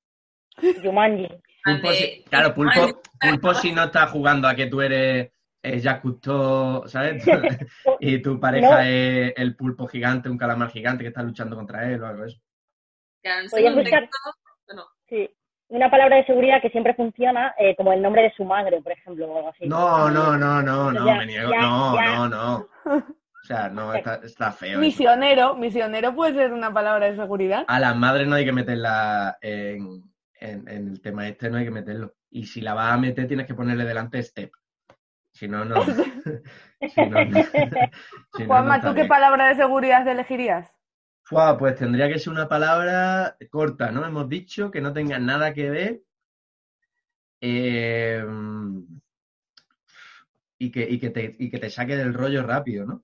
Jumanji. 0.82 1.28
Pulpo, 1.64 1.92
si- 1.92 2.22
claro, 2.28 2.54
pulpo, 2.54 3.02
pulpo 3.18 3.54
si 3.54 3.72
no 3.72 3.84
está 3.84 4.06
jugando 4.08 4.48
a 4.48 4.54
que 4.54 4.66
tú 4.66 4.82
eres 4.82 5.30
es 5.62 5.82
Jacques 5.82 6.02
Cousteau, 6.02 6.86
¿sabes? 6.88 7.24
y 8.00 8.20
tu 8.20 8.38
pareja 8.38 8.68
No. 8.68 8.78
es 8.80 9.32
el 9.36 9.56
pulpo 9.56 9.86
gigante, 9.86 10.28
un 10.28 10.36
calamar 10.36 10.70
gigante 10.70 11.04
que 11.04 11.08
está 11.08 11.22
luchando 11.22 11.56
contra 11.56 11.90
él 11.90 12.02
o 12.02 12.06
algo 12.06 12.22
de 12.24 12.28
eso. 12.28 12.38
Que 13.22 13.30
en 13.30 13.46
ese 13.46 13.62
contexto, 13.62 14.18
bueno, 14.66 14.86
Sí. 15.12 15.28
Una 15.68 15.90
palabra 15.90 16.16
de 16.16 16.24
seguridad 16.26 16.62
que 16.62 16.70
siempre 16.70 16.94
funciona, 16.94 17.54
eh, 17.58 17.76
como 17.76 17.92
el 17.92 18.00
nombre 18.00 18.22
de 18.22 18.32
su 18.32 18.44
madre, 18.44 18.80
por 18.80 18.92
ejemplo, 18.92 19.26
o 19.30 19.36
algo 19.38 19.48
así. 19.50 19.66
No, 19.68 20.10
no, 20.10 20.36
no, 20.38 20.62
no, 20.62 20.90
no, 20.92 21.06
Ya, 21.06 21.14
me 21.16 21.26
niego. 21.26 21.50
ya, 21.50 21.60
no, 21.60 21.94
ya. 21.96 22.04
no, 22.16 22.28
no. 22.28 22.68
O 22.84 23.44
sea, 23.44 23.68
no, 23.68 23.92
está, 23.94 24.20
está 24.24 24.52
feo. 24.52 24.72
eso. 24.72 24.80
Misionero, 24.80 25.54
misionero 25.56 26.14
puede 26.14 26.34
ser 26.34 26.52
una 26.52 26.72
palabra 26.72 27.10
de 27.10 27.16
seguridad. 27.16 27.64
A 27.68 27.78
las 27.80 27.94
madres 27.96 28.26
no 28.26 28.36
hay 28.36 28.44
que 28.44 28.52
meterla 28.52 29.36
en, 29.42 30.02
en- 30.40 30.68
en 30.68 30.88
el 30.88 31.00
tema 31.02 31.26
este, 31.28 31.50
no 31.50 31.58
hay 31.58 31.64
que 31.64 31.70
meterlo. 31.70 32.14
Y 32.30 32.46
si 32.46 32.60
la 32.60 32.72
vas 32.74 32.92
a 32.92 32.96
meter, 32.98 33.26
tienes 33.26 33.46
que 33.46 33.54
ponerle 33.54 33.84
delante 33.84 34.22
step. 34.22 34.50
Si 35.32 35.48
no, 35.48 35.64
no. 35.64 35.82
si 35.84 37.00
no, 37.08 37.24
no. 37.24 37.42
Si 37.42 37.58
no, 37.66 37.74
no 38.38 38.46
Juanma, 38.46 38.76
está 38.76 38.88
¿tú 38.88 38.94
qué 38.94 39.00
bien. 39.02 39.08
palabra 39.08 39.48
de 39.48 39.54
seguridad 39.56 40.06
elegirías? 40.06 40.70
Pues 41.58 41.76
tendría 41.76 42.08
que 42.08 42.18
ser 42.18 42.32
una 42.32 42.48
palabra 42.48 43.36
corta, 43.50 43.90
¿no? 43.90 44.04
Hemos 44.04 44.28
dicho 44.28 44.70
que 44.70 44.82
no 44.82 44.92
tenga 44.92 45.18
nada 45.18 45.54
que 45.54 45.70
ver. 45.70 46.02
eh, 47.40 48.22
y, 50.58 50.70
que, 50.70 50.82
y, 50.88 51.00
que 51.00 51.10
te, 51.10 51.34
y 51.38 51.50
que 51.50 51.58
te 51.58 51.70
saque 51.70 51.96
del 51.96 52.14
rollo 52.14 52.42
rápido, 52.42 52.86
¿no? 52.86 53.02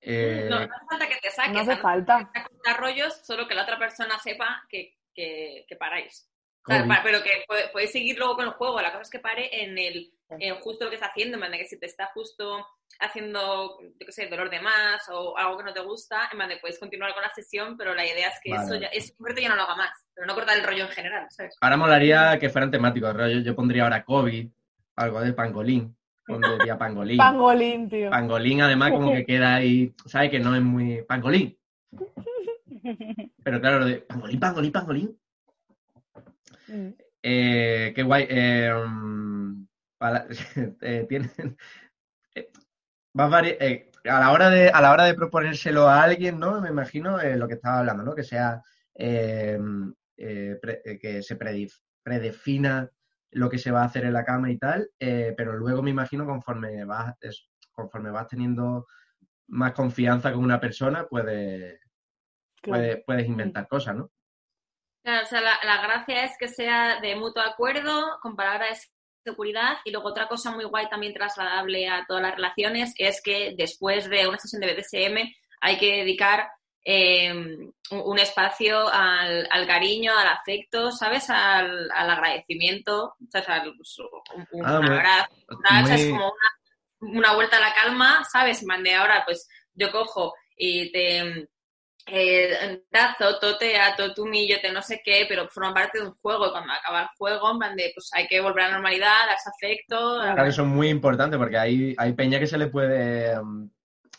Eh, 0.00 0.48
no, 0.50 0.60
no 0.60 0.64
hace 0.64 0.86
falta 0.88 1.08
que 1.08 1.16
te 1.22 1.30
saques. 1.30 1.52
No 1.52 1.60
hace 1.60 1.76
falta. 1.76 2.32
contar 2.32 2.80
rollos, 2.80 3.20
solo 3.24 3.46
que 3.46 3.54
la 3.54 3.62
otra 3.64 3.78
persona 3.78 4.18
sepa 4.18 4.64
que, 4.68 4.96
que, 5.14 5.64
que 5.68 5.76
paráis. 5.76 6.28
O 6.66 6.72
sea, 6.72 6.78
COVID. 6.82 6.88
pa- 6.88 7.00
pero 7.04 7.22
que 7.22 7.30
puede- 7.46 7.68
podéis 7.68 7.92
seguir 7.92 8.18
luego 8.18 8.36
con 8.36 8.44
el 8.46 8.50
juego. 8.52 8.80
La 8.80 8.90
cosa 8.90 9.02
es 9.02 9.10
que 9.10 9.18
pare 9.20 9.62
en 9.62 9.78
el 9.78 10.10
en 10.28 10.56
justo 10.56 10.84
lo 10.84 10.90
que 10.90 10.96
está 10.96 11.06
haciendo, 11.06 11.36
en 11.36 11.40
plan 11.40 11.52
de 11.52 11.58
que 11.58 11.66
si 11.66 11.78
te 11.78 11.86
está 11.86 12.06
justo 12.12 12.66
haciendo, 12.98 13.78
yo 13.80 14.06
qué 14.06 14.10
sé, 14.10 14.26
dolor 14.26 14.50
de 14.50 14.60
más 14.60 15.08
o 15.10 15.36
algo 15.38 15.56
que 15.58 15.62
no 15.64 15.72
te 15.72 15.80
gusta, 15.80 16.28
en 16.32 16.38
plan 16.38 16.48
de 16.48 16.56
puedes 16.58 16.80
continuar 16.80 17.14
con 17.14 17.22
la 17.22 17.30
sesión, 17.32 17.76
pero 17.76 17.94
la 17.94 18.04
idea 18.04 18.28
es 18.28 18.40
que 18.42 18.50
Vale. 18.50 18.64
eso 18.64 18.74
ya, 18.74 18.88
eso 18.88 19.14
ya 19.40 19.48
no 19.48 19.54
lo 19.56 19.62
haga 19.62 19.76
más, 19.76 20.04
pero 20.14 20.26
no 20.26 20.34
cortar 20.34 20.56
el 20.58 20.64
rollo 20.64 20.84
en 20.84 20.90
general, 20.90 21.26
¿sabes? 21.30 21.56
Ahora 21.60 21.76
molaría 21.76 22.38
que 22.40 22.48
fueran 22.50 22.72
temáticos, 22.72 23.14
rollo. 23.14 23.38
Yo 23.40 23.54
pondría 23.54 23.84
ahora 23.84 24.04
COVID, 24.04 24.48
algo 24.96 25.20
de 25.20 25.32
pangolín. 25.32 25.96
Pondría 26.26 26.76
pangolín. 26.78 27.18
Pangolín, 27.18 27.88
tío. 27.88 28.10
Pangolín, 28.10 28.62
además, 28.62 28.90
como 28.90 29.12
que 29.12 29.24
queda 29.24 29.54
ahí, 29.56 29.94
¿sabes? 30.06 30.30
Que 30.30 30.40
no 30.40 30.56
es 30.56 30.62
muy. 30.62 31.02
Pangolín. 31.02 31.56
Pero 33.44 33.60
claro, 33.60 33.78
lo 33.80 33.86
de 33.86 33.96
pangolín, 33.98 34.40
pangolín, 34.40 34.72
pangolín. 34.72 35.20
Mm. 36.68 36.88
Eh, 37.22 37.92
qué 37.94 38.02
guay. 38.02 38.26
Eh, 38.28 38.72
mm, 38.74 39.66
tienen. 41.08 41.56
vari- 43.14 43.56
a 44.08 44.20
la 44.20 44.32
hora 44.32 44.50
de 44.50 44.68
a 44.70 44.80
la 44.80 44.92
hora 44.92 45.04
de 45.04 45.14
proponérselo 45.14 45.88
a 45.88 46.02
alguien, 46.02 46.38
¿no? 46.38 46.60
Me 46.60 46.68
imagino 46.68 47.20
eh, 47.20 47.36
lo 47.36 47.48
que 47.48 47.54
estaba 47.54 47.80
hablando, 47.80 48.04
¿no? 48.04 48.14
Que 48.14 48.22
sea 48.22 48.62
eh, 48.94 49.58
pre- 50.60 50.82
eh, 50.84 50.98
que 50.98 51.22
se 51.22 51.38
predif- 51.38 51.80
predefina 52.02 52.90
lo 53.32 53.48
que 53.50 53.58
se 53.58 53.70
va 53.70 53.82
a 53.82 53.86
hacer 53.86 54.04
en 54.04 54.12
la 54.12 54.24
cama 54.24 54.50
y 54.50 54.58
tal, 54.58 54.88
pero 54.98 55.56
luego 55.56 55.82
me 55.82 55.90
imagino 55.90 56.24
conforme 56.24 56.84
vas 56.84 57.14
es- 57.20 57.48
conforme 57.72 58.10
vas 58.10 58.28
teniendo 58.28 58.86
más 59.48 59.72
confianza 59.72 60.32
con 60.32 60.42
una 60.44 60.60
persona, 60.60 61.06
puedes 61.06 61.80
Claro. 62.62 62.82
puedes, 62.82 63.04
puedes 63.04 63.26
inventar 63.26 63.68
cosas, 63.68 63.96
¿no? 63.96 64.10
Claro, 65.06 65.22
o 65.24 65.28
sea, 65.28 65.40
la, 65.40 65.56
la 65.62 65.80
gracia 65.82 66.24
es 66.24 66.32
que 66.36 66.48
sea 66.48 66.98
de 67.00 67.14
mutuo 67.14 67.40
acuerdo, 67.40 68.18
con 68.20 68.34
palabras 68.34 68.90
de 69.24 69.30
seguridad, 69.30 69.78
y 69.84 69.92
luego 69.92 70.08
otra 70.08 70.26
cosa 70.26 70.50
muy 70.50 70.64
guay 70.64 70.88
también 70.88 71.14
trasladable 71.14 71.88
a 71.88 72.04
todas 72.08 72.24
las 72.24 72.34
relaciones 72.34 72.92
es 72.98 73.22
que 73.22 73.54
después 73.56 74.10
de 74.10 74.26
una 74.26 74.36
sesión 74.38 74.60
de 74.62 74.74
BDSM 74.74 75.32
hay 75.60 75.78
que 75.78 75.98
dedicar 75.98 76.48
eh, 76.84 77.32
un, 77.92 78.18
espacio 78.18 78.88
al, 78.92 79.46
al 79.50 79.66
cariño, 79.68 80.10
al 80.18 80.26
afecto, 80.26 80.90
¿sabes? 80.90 81.30
Al, 81.30 81.88
al 81.92 82.10
agradecimiento, 82.10 83.14
¿sabes? 83.30 83.48
Al- 83.48 83.74
pues, 83.76 83.96
un, 84.34 84.46
un 84.60 84.66
Ah, 84.66 84.80
muy- 84.80 84.90
abrazo, 84.90 85.34
o 85.48 85.56
sea, 85.68 85.94
es 85.94 86.02
muy- 86.02 86.10
como 86.18 86.32
una, 87.00 87.18
una 87.20 87.34
vuelta 87.36 87.58
a 87.58 87.60
la 87.60 87.74
calma, 87.74 88.24
¿sabes? 88.24 88.64
Mande 88.64 88.92
ahora, 88.92 89.22
pues 89.24 89.48
yo 89.74 89.92
cojo 89.92 90.34
y 90.56 90.90
te 90.90 91.48
eh, 92.06 92.84
tazo, 92.90 93.38
totea, 93.38 93.96
totumillo, 93.96 94.60
te 94.60 94.70
no 94.72 94.80
sé 94.82 95.02
qué, 95.04 95.26
pero 95.28 95.48
forman 95.48 95.74
parte 95.74 95.98
de 95.98 96.06
un 96.06 96.14
juego. 96.14 96.46
Y 96.46 96.50
cuando 96.50 96.72
acaba 96.72 97.02
el 97.02 97.08
juego, 97.18 97.50
en 97.52 97.58
plan 97.58 97.76
de, 97.76 97.90
pues 97.94 98.10
hay 98.12 98.26
que 98.28 98.40
volver 98.40 98.64
a 98.64 98.68
la 98.68 98.74
normalidad, 98.74 99.26
darse 99.26 99.50
afecto. 99.50 100.20
Claro, 100.20 100.44
eso 100.46 100.62
es 100.62 100.68
muy 100.68 100.88
importante 100.88 101.36
porque 101.36 101.58
hay, 101.58 101.94
hay 101.98 102.12
peña 102.12 102.38
que 102.38 102.46
se 102.46 102.58
le 102.58 102.68
puede 102.68 103.40
mm, 103.42 103.70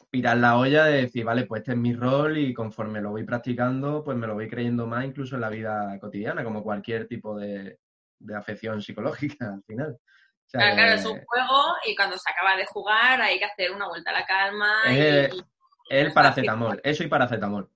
pirar 0.10 0.38
la 0.38 0.58
olla 0.58 0.86
de 0.86 1.04
decir, 1.04 1.23
vale, 1.26 1.45
pues 1.45 1.62
este 1.62 1.71
es 1.71 1.78
mi 1.78 1.93
rol 1.93 2.38
y 2.38 2.54
conforme 2.54 3.02
lo 3.02 3.12
voy 3.12 3.23
practicando, 3.23 4.04
pues 4.04 4.17
me 4.17 4.28
lo 4.28 4.34
voy 4.34 4.50
creyendo 4.50 4.86
más 4.86 5.06
incluso 5.06 5.36
en 5.36 5.41
la 5.41 5.50
vida 5.50 5.97
cotidiana, 6.00 6.43
como 6.43 6.63
cualquier 6.63 7.08
tipo 7.08 7.38
de, 7.38 7.80
de 8.19 8.36
afección 8.36 8.82
psicológica 8.82 9.54
al 9.54 9.63
final. 9.63 9.91
O 9.91 10.50
sea, 10.50 10.60
Claro, 10.62 10.76
claro, 10.76 10.91
es 10.93 11.06
un 11.06 11.19
juego 11.26 11.63
y 11.86 11.95
cuando 11.95 12.17
se 12.17 12.32
acaba 12.32 12.56
de 12.56 12.65
jugar 12.65 13.21
hay 13.21 13.38
que 13.38 13.45
hacer 13.45 13.71
una 13.71 13.88
vuelta 13.88 14.12
a 14.12 14.13
la 14.13 14.26
calma. 14.26 14.73
y- 14.86 14.97
Eh, 14.97 15.30
y- 15.34 15.41
el 15.89 16.12
paracetamol, 16.12 16.82
eso 16.84 17.04
y 17.04 17.08
paracetamol. 17.08 17.69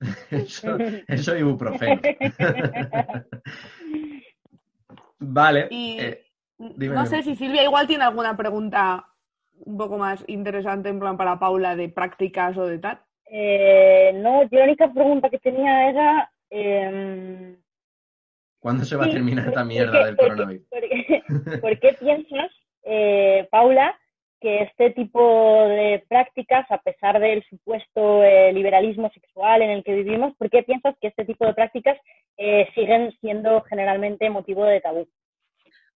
Eso, 0.30 0.76
eso 1.08 1.36
ibuprofeno. 1.36 2.00
Vale. 5.18 5.66
Y 5.70 5.96
eh, 6.00 6.24
dime, 6.58 6.94
no 6.94 7.04
dime. 7.04 7.06
sé 7.06 7.22
si 7.22 7.36
Silvia 7.36 7.64
igual 7.64 7.86
tiene 7.86 8.04
alguna 8.04 8.36
pregunta 8.36 9.06
un 9.60 9.76
poco 9.76 9.98
más 9.98 10.22
interesante 10.28 10.88
en 10.88 11.00
plan 11.00 11.16
para 11.16 11.38
Paula 11.38 11.74
de 11.76 11.88
prácticas 11.88 12.56
o 12.56 12.66
de 12.66 12.78
tal. 12.78 13.00
Eh, 13.30 14.12
no, 14.22 14.42
yo 14.44 14.58
la 14.58 14.64
única 14.64 14.92
pregunta 14.92 15.28
que 15.28 15.38
tenía 15.38 15.90
era... 15.90 16.30
em, 16.50 17.56
¿Cuándo 18.60 18.84
se 18.84 18.96
va 18.96 19.06
a 19.06 19.10
terminar 19.10 19.46
esta 19.48 19.60
¿por 19.60 19.68
mierda 19.68 19.98
qué- 19.98 20.04
del 20.06 20.16
por 20.16 20.24
qué- 20.24 20.30
coronavirus? 20.30 20.66
por 20.68 20.80
qué- 20.80 21.58
¿Por 21.60 21.78
qué 21.80 21.92
piensas, 21.94 22.50
eh, 22.84 23.48
Paula, 23.50 23.98
que 24.40 24.62
este 24.62 24.90
tipo 24.90 25.20
de 25.68 26.04
prácticas, 26.08 26.70
a 26.70 26.78
pesar 26.78 27.20
del 27.20 27.44
supuesto 27.48 28.22
eh, 28.22 28.52
liberalismo 28.52 29.10
sexual 29.10 29.62
en 29.62 29.70
el 29.70 29.84
que 29.84 29.94
vivimos, 29.94 30.34
¿por 30.36 30.50
qué 30.50 30.62
piensas 30.62 30.94
que 31.00 31.08
este 31.08 31.24
tipo 31.24 31.46
de 31.46 31.54
prácticas 31.54 31.98
eh, 32.36 32.68
siguen 32.74 33.12
siendo 33.20 33.62
generalmente 33.62 34.30
motivo 34.30 34.64
de 34.64 34.80
tabú? 34.80 35.08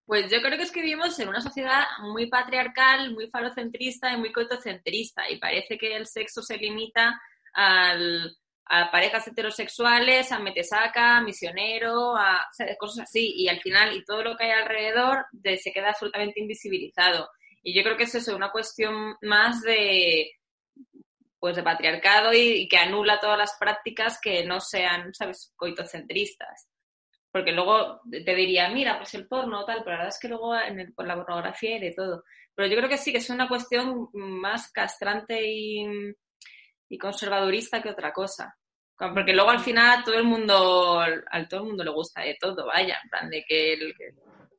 Pues 0.04 0.30
yo 0.30 0.42
creo 0.42 0.58
que 0.58 0.64
es 0.64 0.72
que 0.72 0.82
vivimos 0.82 1.18
en 1.20 1.28
una 1.28 1.40
sociedad 1.40 1.84
muy 2.02 2.26
patriarcal, 2.26 3.12
muy 3.14 3.28
falocentrista 3.30 4.12
y 4.12 4.16
muy 4.16 4.32
coitocentrista. 4.32 5.30
Y 5.30 5.38
parece 5.38 5.78
que 5.78 5.96
el 5.96 6.06
sexo 6.06 6.42
se 6.42 6.56
limita 6.56 7.18
a 7.54 8.90
parejas 8.90 9.26
heterosexuales, 9.28 10.32
a 10.32 10.38
metesaca, 10.38 11.18
a 11.18 11.22
misionero, 11.22 12.16
a 12.16 12.36
o 12.50 12.52
sea, 12.52 12.76
cosas 12.76 13.04
así. 13.04 13.32
Y 13.36 13.48
al 13.48 13.60
final, 13.60 13.94
y 13.96 14.04
todo 14.04 14.22
lo 14.22 14.36
que 14.36 14.44
hay 14.44 14.50
alrededor 14.50 15.26
de- 15.32 15.56
se 15.58 15.72
queda 15.72 15.90
absolutamente 15.90 16.40
invisibilizado. 16.40 17.28
Y 17.62 17.74
yo 17.74 17.82
creo 17.82 17.96
que 17.96 18.04
es 18.04 18.14
eso, 18.14 18.34
una 18.36 18.50
cuestión 18.50 19.16
más 19.22 19.62
de 19.62 20.30
pues 21.38 21.56
de 21.56 21.62
patriarcado 21.64 22.32
y, 22.32 22.68
que 22.68 22.76
anula 22.76 23.18
todas 23.18 23.36
las 23.36 23.56
prácticas 23.58 24.20
que 24.20 24.44
no 24.44 24.60
sean, 24.60 25.12
¿sabes?, 25.12 25.52
coitocentristas. 25.56 26.68
Porque 27.32 27.50
luego 27.50 28.00
te 28.08 28.34
diría, 28.34 28.68
mira, 28.68 28.96
pues 28.98 29.14
el 29.14 29.26
porno 29.26 29.64
tal, 29.64 29.78
pero 29.78 29.92
la 29.92 29.96
verdad 29.98 30.08
es 30.14 30.20
que 30.20 30.28
luego 30.28 30.54
en 30.56 30.78
el- 30.78 30.92
por 30.94 31.06
la 31.06 31.16
pornografía 31.16 31.76
y 31.76 31.80
de 31.80 31.92
todo. 31.94 32.22
Pero 32.54 32.68
yo 32.68 32.76
creo 32.76 32.88
que 32.88 32.98
sí 32.98 33.10
que 33.10 33.18
es 33.18 33.30
una 33.30 33.48
cuestión 33.48 34.08
más 34.12 34.70
castrante 34.70 35.42
y, 35.44 35.84
y 36.88 36.98
conservadurista 36.98 37.82
que 37.82 37.88
otra 37.90 38.12
cosa. 38.12 38.56
Porque 38.96 39.32
luego 39.32 39.50
al 39.50 39.60
final 39.60 40.00
a 40.00 40.04
todo 40.04 40.14
el 40.14 40.24
mundo, 40.24 41.00
a 41.00 41.48
todo 41.48 41.60
el 41.62 41.66
mundo 41.66 41.82
le 41.82 41.90
gusta 41.90 42.22
de 42.22 42.36
todo, 42.40 42.66
vaya, 42.66 43.00
en 43.02 43.08
plan 43.10 43.30
de 43.30 43.44
que, 43.48 43.72
el- 43.72 43.94
que 43.96 44.10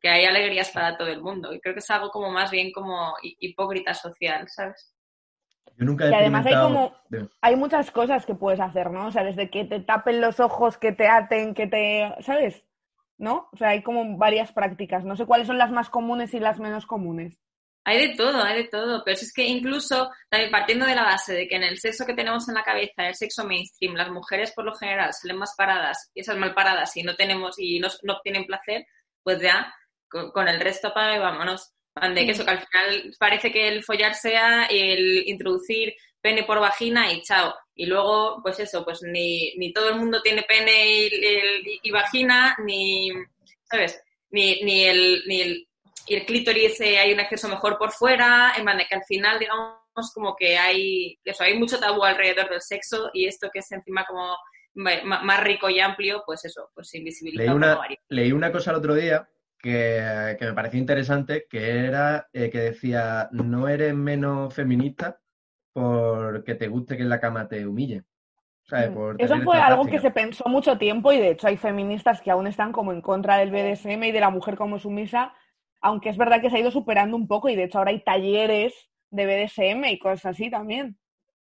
hay 0.10 0.26
alegrías 0.26 0.70
para 0.72 0.98
todo 0.98 1.08
el 1.08 1.22
mundo. 1.22 1.54
Y 1.54 1.60
creo 1.60 1.74
que 1.74 1.80
es 1.80 1.90
algo 1.90 2.10
como 2.10 2.30
más 2.30 2.52
bien 2.52 2.72
como 2.72 3.16
hipócrita 3.22 3.94
social, 3.94 4.48
¿sabes? 4.50 4.94
Yo 5.78 5.86
nunca 5.86 6.06
he 6.06 6.12
Y 6.12 6.14
además 6.14 6.46
hay 6.46 6.56
como-. 6.56 6.96
Hay 7.42 7.56
muchas 7.56 7.92
cosas 7.92 8.26
que 8.26 8.36
puedes 8.36 8.60
hacer, 8.60 8.92
¿no? 8.92 9.08
O 9.08 9.12
sea, 9.12 9.24
desde 9.24 9.50
que 9.50 9.66
te 9.66 9.80
tapen 9.80 10.22
los 10.22 10.40
ojos, 10.40 10.78
que 10.78 10.92
te 10.92 11.08
aten, 11.08 11.54
que 11.54 11.68
te... 11.68 12.14
¿Sabes? 12.22 12.64
¿No? 13.18 13.50
O 13.54 13.58
sea, 13.58 13.70
hay 13.70 13.84
como 13.84 14.18
varias 14.18 14.52
prácticas. 14.52 15.06
No 15.06 15.16
sé 15.16 15.26
cuáles 15.26 15.48
son 15.48 15.58
las 15.58 15.72
más 15.72 15.90
comunes 15.90 16.34
y 16.34 16.40
las 16.40 16.60
menos 16.60 16.86
comunes. 16.86 17.40
Hay 17.86 18.08
de 18.08 18.16
todo, 18.16 18.42
hay 18.42 18.64
de 18.64 18.70
todo, 18.70 19.04
pero 19.04 19.18
si 19.18 19.26
es 19.26 19.34
que 19.34 19.46
incluso 19.46 20.10
también 20.30 20.52
partiendo 20.52 20.86
de 20.86 20.96
la 20.96 21.04
base 21.04 21.34
de 21.34 21.48
que 21.50 21.58
en 21.58 21.64
el 21.64 21.78
sexo 21.78 22.06
que 22.06 22.14
tenemos 22.14 22.48
en 22.48 22.56
la 22.56 22.64
cabeza, 22.64 23.08
el 23.08 23.16
sexo 23.16 23.46
mainstream, 23.46 23.96
las 23.96 24.10
mujeres 24.10 24.54
por 24.54 24.64
lo 24.64 24.74
general 24.74 25.12
salen 25.14 25.38
más 25.38 25.54
paradas 25.58 26.10
y 26.14 26.22
esas 26.22 26.38
mal 26.38 26.54
paradas 26.54 26.96
y 26.96 27.04
no 27.04 27.14
tenemos 27.16 27.60
y 27.60 27.82
no, 27.82 27.90
no 28.04 28.14
obtienen 28.14 28.46
placer, 28.46 28.86
pues 29.22 29.42
ya 29.42 29.74
con, 30.14 30.32
con 30.32 30.48
el 30.48 30.60
resto 30.62 30.88
apaga 30.90 31.16
y 31.18 31.20
vámonos. 31.20 31.74
Van 31.96 32.16
de 32.16 32.26
que 32.26 32.32
eso 32.32 32.46
que 32.46 32.52
al 32.52 32.60
final 32.60 33.14
parece 33.20 33.52
que 33.52 33.68
el 33.68 33.84
follar 33.84 34.16
sea 34.16 34.66
el 34.66 35.28
introducir 35.28 35.94
pene 36.22 36.44
por 36.44 36.60
vagina 36.60 37.12
y 37.12 37.22
chao. 37.22 37.54
Y 37.76 37.86
luego, 37.88 38.40
pues 38.42 38.60
eso, 38.60 38.84
pues 38.86 39.02
ni, 39.04 39.54
ni 39.58 39.74
todo 39.74 39.90
el 39.90 39.96
mundo 39.96 40.22
tiene 40.22 40.44
pene 40.44 40.88
y, 40.88 41.06
el- 41.26 41.80
y 41.84 41.92
vagina, 41.92 42.56
ni, 42.66 43.10
¿sabes? 43.70 44.02
Ni, 44.32 44.62
ni 44.64 44.86
el, 44.86 45.24
ni 45.28 45.42
el 45.42 45.68
y 46.06 46.16
el 46.16 46.26
clítoris 46.26 46.82
eh, 46.82 47.00
hay 47.00 47.14
un 47.14 47.20
acceso 47.22 47.48
mejor 47.48 47.78
por 47.78 47.92
fuera, 47.92 48.54
en 48.58 48.66
manera 48.66 48.88
que 48.90 48.96
al 48.96 49.06
final, 49.06 49.40
digamos, 49.40 49.78
como 50.14 50.36
que 50.36 50.58
hay, 50.58 51.18
eso, 51.24 51.44
hay 51.44 51.58
mucho 51.58 51.80
tabú 51.80 52.04
alrededor 52.04 52.50
del 52.50 52.62
sexo 52.62 53.10
y 53.14 53.26
esto 53.26 53.50
que 53.54 53.60
es 53.60 53.72
encima 53.72 54.04
como 54.06 54.36
más 54.76 55.44
rico 55.44 55.70
y 55.70 55.80
amplio, 55.80 56.24
pues 56.26 56.44
eso, 56.46 56.70
pues 56.74 56.94
invisibiliza. 56.96 57.44
Leí 57.44 57.54
una, 57.54 57.80
leí 58.10 58.32
una 58.32 58.52
cosa 58.52 58.72
el 58.72 58.78
otro 58.78 58.96
día 58.96 59.28
que, 59.64 60.38
me 60.42 60.54
pareció 60.54 60.78
interesante, 60.78 61.48
que 61.50 61.86
era 61.86 62.28
eh, 62.34 62.50
que 62.50 62.60
decía, 62.60 63.30
no 63.32 63.70
eres 63.70 63.96
menos 63.96 64.54
feminista 64.54 65.20
porque 65.72 66.56
te 66.56 66.68
guste 66.68 66.98
que 66.98 67.04
en 67.04 67.10
la 67.10 67.22
cama 67.22 67.48
te 67.48 67.66
humille. 67.66 68.04
Mm. 68.70 69.16
Eso 69.20 69.42
fue 69.42 69.58
algo 69.58 69.86
que 69.86 70.00
se 70.00 70.12
pensó 70.12 70.46
mucho 70.48 70.78
tiempo 70.78 71.12
y 71.12 71.18
de 71.18 71.32
hecho 71.32 71.48
hay 71.48 71.58
feministas 71.58 72.22
que 72.22 72.32
aún 72.32 72.48
están 72.48 72.72
como 72.72 72.92
en 72.92 73.02
contra 73.02 73.38
del 73.38 73.52
BDSM 73.52 74.04
y 74.04 74.12
de 74.12 74.20
la 74.20 74.30
mujer 74.30 74.56
como 74.56 74.80
sumisa, 74.80 75.34
aunque 75.82 76.10
es 76.10 76.18
verdad 76.18 76.42
que 76.42 76.50
se 76.50 76.58
ha 76.58 76.62
ido 76.62 76.72
superando 76.72 77.16
un 77.16 77.28
poco 77.28 77.50
y 77.50 77.56
de 77.56 77.66
hecho 77.66 77.78
ahora 77.78 77.92
hay 77.92 78.04
talleres 78.04 78.74
de 79.12 79.26
BDSM 79.26 79.86
y 79.86 80.00
cosas 80.00 80.26
así 80.26 80.50
también. 80.50 80.98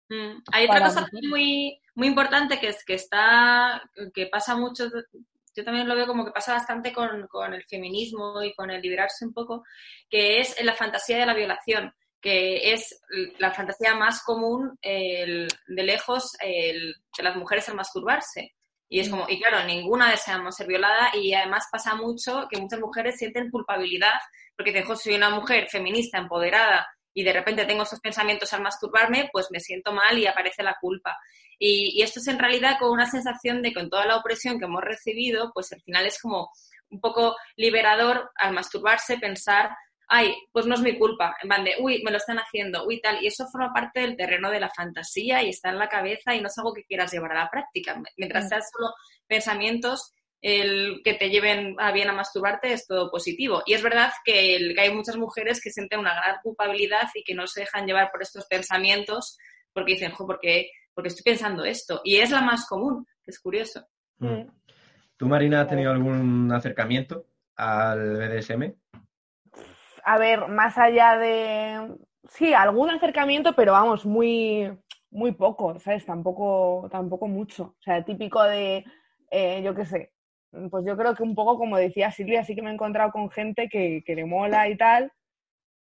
Mm. 0.08 0.42
Hay 0.52 0.64
otra 0.66 0.84
cosa 0.84 1.08
muy, 1.12 1.80
muy 1.94 2.06
importante 2.06 2.60
que 2.60 2.68
es 2.68 2.84
que 2.84 2.94
está, 2.94 3.82
que 4.14 4.26
pasa 4.26 4.56
mucho, 4.56 4.84
yo 5.54 5.64
también 5.64 5.88
lo 5.88 5.94
veo 5.94 6.06
como 6.06 6.24
que 6.24 6.32
pasa 6.32 6.54
bastante 6.54 6.92
con, 6.92 7.26
con 7.28 7.54
el 7.54 7.64
feminismo 7.64 8.42
y 8.42 8.54
con 8.54 8.70
el 8.70 8.80
liberarse 8.80 9.24
un 9.24 9.32
poco, 9.32 9.64
que 10.08 10.40
es 10.40 10.62
la 10.64 10.74
fantasía 10.74 11.18
de 11.18 11.26
la 11.26 11.34
violación 11.34 11.92
que 12.22 12.72
es 12.72 13.02
la 13.40 13.50
fantasía 13.52 13.96
más 13.96 14.22
común 14.22 14.78
de 14.80 15.48
lejos 15.68 16.32
de 16.40 16.94
las 17.22 17.36
mujeres 17.36 17.68
al 17.68 17.74
masturbarse. 17.74 18.54
Y 18.88 19.00
es 19.00 19.08
como, 19.08 19.26
y 19.28 19.40
claro, 19.40 19.66
ninguna 19.66 20.10
deseamos 20.10 20.54
ser 20.54 20.68
violada 20.68 21.10
y 21.14 21.34
además 21.34 21.66
pasa 21.72 21.96
mucho 21.96 22.46
que 22.48 22.60
muchas 22.60 22.78
mujeres 22.78 23.16
sienten 23.18 23.50
culpabilidad 23.50 24.20
porque 24.56 24.84
soy 24.94 25.14
una 25.14 25.30
mujer 25.30 25.66
feminista, 25.68 26.18
empoderada 26.18 26.86
y 27.14 27.24
de 27.24 27.32
repente 27.32 27.64
tengo 27.64 27.82
esos 27.82 28.00
pensamientos 28.00 28.52
al 28.52 28.62
masturbarme, 28.62 29.28
pues 29.32 29.48
me 29.50 29.60
siento 29.60 29.92
mal 29.92 30.18
y 30.18 30.26
aparece 30.26 30.62
la 30.62 30.76
culpa. 30.80 31.16
Y, 31.58 31.98
y 31.98 32.02
esto 32.02 32.20
es 32.20 32.28
en 32.28 32.38
realidad 32.38 32.78
con 32.78 32.90
una 32.90 33.10
sensación 33.10 33.62
de 33.62 33.70
que 33.70 33.80
con 33.80 33.90
toda 33.90 34.06
la 34.06 34.16
opresión 34.16 34.58
que 34.58 34.64
hemos 34.64 34.82
recibido, 34.82 35.50
pues 35.52 35.72
al 35.72 35.82
final 35.82 36.06
es 36.06 36.20
como 36.20 36.50
un 36.90 37.00
poco 37.00 37.36
liberador 37.56 38.30
al 38.36 38.52
masturbarse 38.52 39.18
pensar 39.18 39.70
ay, 40.14 40.34
pues 40.52 40.66
no 40.66 40.74
es 40.74 40.82
mi 40.82 40.98
culpa, 40.98 41.34
en 41.42 41.48
plan 41.48 41.64
de, 41.64 41.76
uy, 41.80 42.02
me 42.04 42.10
lo 42.10 42.18
están 42.18 42.36
haciendo, 42.36 42.86
uy, 42.86 43.00
tal, 43.00 43.22
y 43.22 43.28
eso 43.28 43.46
forma 43.50 43.72
parte 43.72 44.00
del 44.00 44.14
terreno 44.14 44.50
de 44.50 44.60
la 44.60 44.68
fantasía 44.68 45.42
y 45.42 45.48
está 45.48 45.70
en 45.70 45.78
la 45.78 45.88
cabeza 45.88 46.34
y 46.34 46.42
no 46.42 46.48
es 46.48 46.58
algo 46.58 46.74
que 46.74 46.84
quieras 46.84 47.10
llevar 47.10 47.32
a 47.32 47.44
la 47.44 47.50
práctica. 47.50 47.98
Mientras 48.18 48.44
mm. 48.44 48.48
sean 48.48 48.60
solo 48.60 48.92
pensamientos, 49.26 50.12
el 50.42 51.00
que 51.04 51.14
te 51.14 51.30
lleven 51.30 51.76
a 51.78 51.92
bien 51.92 52.10
a 52.10 52.12
masturbarte 52.12 52.72
es 52.72 52.86
todo 52.86 53.10
positivo. 53.10 53.62
Y 53.64 53.74
es 53.74 53.82
verdad 53.82 54.10
que, 54.24 54.74
hay 54.78 54.94
muchas 54.94 55.16
mujeres 55.16 55.60
que 55.62 55.70
sienten 55.70 56.00
una 56.00 56.14
gran 56.14 56.36
culpabilidad 56.42 57.08
y 57.14 57.24
que 57.24 57.34
no 57.34 57.46
se 57.46 57.60
dejan 57.60 57.86
llevar 57.86 58.10
por 58.10 58.22
estos 58.22 58.46
pensamientos 58.46 59.38
porque 59.72 59.92
dicen, 59.92 60.12
jo, 60.12 60.26
porque, 60.26 60.70
porque 60.92 61.08
estoy 61.08 61.22
pensando 61.22 61.64
esto. 61.64 62.02
Y 62.04 62.16
es 62.16 62.30
la 62.30 62.42
más 62.42 62.66
común, 62.68 63.06
es 63.24 63.40
curioso. 63.40 63.86
Mm. 64.18 64.42
¿Tú, 65.16 65.26
Marina, 65.26 65.62
has 65.62 65.68
tenido 65.68 65.92
algún 65.92 66.52
acercamiento 66.52 67.26
al 67.56 68.16
BDSM? 68.16 68.74
a 70.04 70.18
ver, 70.18 70.48
más 70.48 70.76
allá 70.78 71.16
de, 71.16 71.96
sí, 72.24 72.52
algún 72.54 72.90
acercamiento, 72.90 73.54
pero 73.54 73.72
vamos, 73.72 74.04
muy, 74.04 74.70
muy 75.10 75.32
poco, 75.32 75.78
¿sabes? 75.78 76.04
Tampoco, 76.04 76.88
tampoco 76.90 77.28
mucho. 77.28 77.74
O 77.78 77.82
sea, 77.82 78.04
típico 78.04 78.42
de, 78.42 78.84
eh, 79.30 79.62
yo 79.62 79.74
qué 79.74 79.84
sé, 79.86 80.12
pues 80.70 80.84
yo 80.86 80.96
creo 80.96 81.14
que 81.14 81.22
un 81.22 81.34
poco 81.34 81.58
como 81.58 81.76
decía 81.76 82.10
Silvia, 82.10 82.44
sí 82.44 82.54
que 82.54 82.62
me 82.62 82.70
he 82.70 82.74
encontrado 82.74 83.10
con 83.10 83.30
gente 83.30 83.68
que, 83.68 84.02
que 84.04 84.14
le 84.14 84.24
mola 84.24 84.68
y 84.68 84.76
tal, 84.76 85.12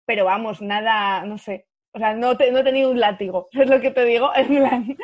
pero 0.06 0.26
vamos, 0.26 0.62
nada, 0.62 1.26
no 1.26 1.38
sé. 1.38 1.66
O 1.94 2.00
sea, 2.00 2.14
no, 2.14 2.34
no 2.34 2.60
he 2.60 2.64
tenido 2.64 2.92
un 2.92 3.00
látigo, 3.00 3.48
es 3.54 3.70
lo 3.70 3.82
que 3.82 3.92
te 3.92 4.06
digo. 4.06 4.30
En 4.36 4.48
plan, 4.48 4.98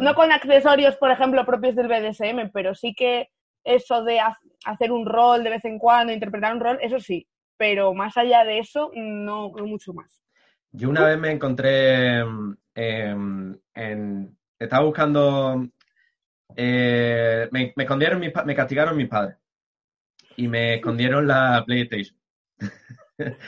no 0.00 0.14
con 0.14 0.32
accesorios, 0.32 0.96
por 0.96 1.10
ejemplo, 1.10 1.44
propios 1.44 1.76
del 1.76 1.88
BDSM, 1.88 2.50
pero 2.52 2.74
sí 2.74 2.94
que 2.94 3.28
eso 3.64 4.02
de 4.04 4.20
hacer 4.64 4.90
un 4.92 5.04
rol 5.04 5.44
de 5.44 5.50
vez 5.50 5.64
en 5.64 5.78
cuando, 5.78 6.12
interpretar 6.12 6.54
un 6.54 6.60
rol, 6.60 6.78
eso 6.80 6.98
sí 6.98 7.26
pero 7.60 7.92
más 7.92 8.16
allá 8.16 8.42
de 8.42 8.58
eso, 8.58 8.90
no, 8.94 9.50
mucho 9.50 9.92
más. 9.92 10.24
Yo 10.72 10.88
una 10.88 11.04
vez 11.04 11.18
me 11.18 11.30
encontré 11.30 12.20
em, 12.74 13.58
en, 13.74 14.38
estaba 14.58 14.86
buscando, 14.86 15.68
eh, 16.56 17.48
me, 17.52 17.72
escondieron, 17.76 18.20
me 18.20 18.54
castigaron 18.54 18.96
mis 18.96 19.08
padres 19.08 19.36
y 20.36 20.48
me 20.48 20.74
escondieron 20.74 21.26
la 21.26 21.62
PlayStation. 21.66 22.16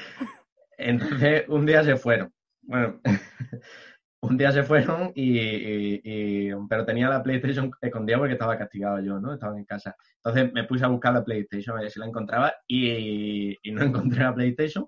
Entonces 0.79 1.45
un 1.49 1.65
día 1.67 1.83
se 1.85 1.97
fueron. 1.97 2.33
Bueno, 2.63 3.01
un 4.21 4.37
día 4.37 4.53
se 4.53 4.63
fueron 4.63 5.13
y, 5.15 6.51
pero 6.69 6.85
tenía 6.85 7.09
la 7.09 7.23
PlayStation 7.23 7.71
escondida 7.81 8.19
porque 8.19 8.35
estaba 8.35 8.59
castigado 8.59 9.01
yo, 9.01 9.19
¿no? 9.19 9.35
Estaba 9.35 9.57
en 9.57 9.65
casa. 9.65 9.97
Entonces 10.17 10.53
me 10.53 10.65
puse 10.65 10.85
a 10.85 10.89
buscar 10.89 11.15
la 11.15 11.25
PlayStation 11.25 11.77
a 11.77 11.83
ver 11.83 11.91
si 11.91 11.99
la 11.99 12.07
encontraba 12.07 12.55
y, 12.67 13.57
no 13.73 13.83
encontré 13.83 14.23
la 14.23 14.35
PlayStation. 14.35 14.87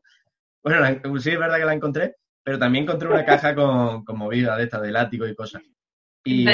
Bueno, 0.62 0.86
sí 1.20 1.30
es 1.30 1.38
verdad 1.38 1.58
que 1.58 1.64
la 1.64 1.74
encontré, 1.74 2.16
pero 2.42 2.58
también 2.58 2.84
encontré 2.84 3.08
una 3.08 3.24
caja 3.24 3.54
con, 3.54 4.04
con 4.04 4.18
movida 4.18 4.56
de 4.56 4.64
esta, 4.64 4.80
de 4.80 4.92
látigo 4.92 5.26
y 5.26 5.34
cosas. 5.34 5.62
Y, 6.24 6.46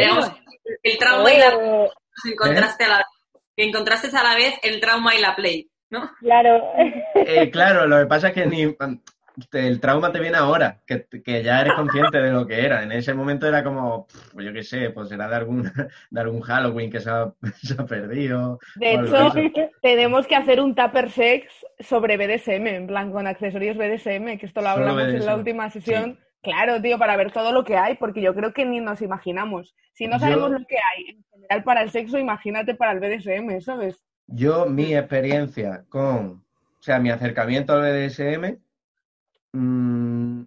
el 0.83 0.99
trauma 0.99 1.33
y 1.33 1.39
la 1.39 1.55
encontraste 2.25 2.85
a 2.85 2.89
la 2.89 3.07
que 3.57 3.65
encontraste 3.65 4.17
a 4.17 4.23
la 4.23 4.35
vez 4.35 4.55
el 4.63 4.81
trauma 4.81 5.15
y 5.15 5.21
la 5.21 5.37
play, 5.37 5.71
¿no? 5.91 6.11
Claro. 6.21 6.63
Eh, 7.15 7.51
claro, 7.51 7.87
lo 7.87 7.99
que 7.99 8.07
pasa 8.07 8.29
es 8.29 8.35
que 8.35 8.47
ni 8.47 8.75
el 9.53 9.81
trauma 9.81 10.13
te 10.13 10.21
viene 10.21 10.37
ahora, 10.37 10.81
que, 10.87 11.43
ya 11.43 11.61
eres 11.61 11.75
consciente 11.75 12.19
de 12.19 12.31
lo 12.31 12.47
que 12.47 12.65
era. 12.65 12.83
En 12.83 12.93
ese 12.93 13.15
momento 13.15 13.47
era 13.47 13.63
como, 13.63 14.07
pues 14.33 14.47
yo 14.47 14.53
qué 14.53 14.63
sé, 14.63 14.91
pues 14.91 15.11
era 15.13 15.29
de 15.29 15.37
algún, 15.37 15.63
de 16.11 16.21
algún 16.21 16.41
Halloween 16.41 16.91
que 16.91 17.01
se 17.01 17.11
ha, 17.11 17.33
perdido. 17.89 18.59
De 18.77 18.95
hecho, 18.95 19.33
tenemos 19.83 20.27
que 20.27 20.37
hacer 20.37 20.61
un 20.61 20.75
Tupper 20.75 21.11
Sex 21.11 21.47
sobre 21.79 22.17
BDSM, 22.17 22.67
en 22.67 22.87
plan 22.87 23.13
con 23.13 23.27
accesorios 23.27 23.77
BDSM, 23.77 24.39
que 24.39 24.47
esto 24.47 24.61
lo 24.61 24.69
hablamos 24.69 25.03
en 25.03 25.27
la 25.27 25.37
última 25.37 25.71
sesión. 25.71 26.19
Claro, 26.43 26.81
tío, 26.81 26.99
para 26.99 27.17
ver 27.17 27.33
todo 27.33 27.53
lo 27.53 27.65
que 27.65 27.77
hay, 27.77 27.97
porque 27.97 28.23
yo 28.23 28.35
creo 28.35 28.53
que 28.53 28.65
ni 28.65 28.81
nos 28.81 29.03
imaginamos. 29.03 29.75
Si 29.93 30.07
no 30.07 30.19
sabemos 30.19 30.51
lo 30.51 30.59
que 30.67 30.77
hay 30.77 31.11
en 31.11 31.25
general 31.31 31.65
para 31.65 31.83
el 31.83 31.91
sexo, 31.91 32.19
imagínate 32.19 32.75
para 32.75 32.93
el 32.93 33.01
BDSM, 33.01 33.61
¿sabes? 33.61 34.03
Yo, 34.27 34.67
mi 34.67 34.95
experiencia 34.95 35.85
con, 35.89 36.45
o 36.79 36.83
sea, 36.83 36.99
mi 36.99 37.11
acercamiento 37.11 37.75
al 37.75 37.83
BDSM 37.83 38.59
Mm, 39.53 40.43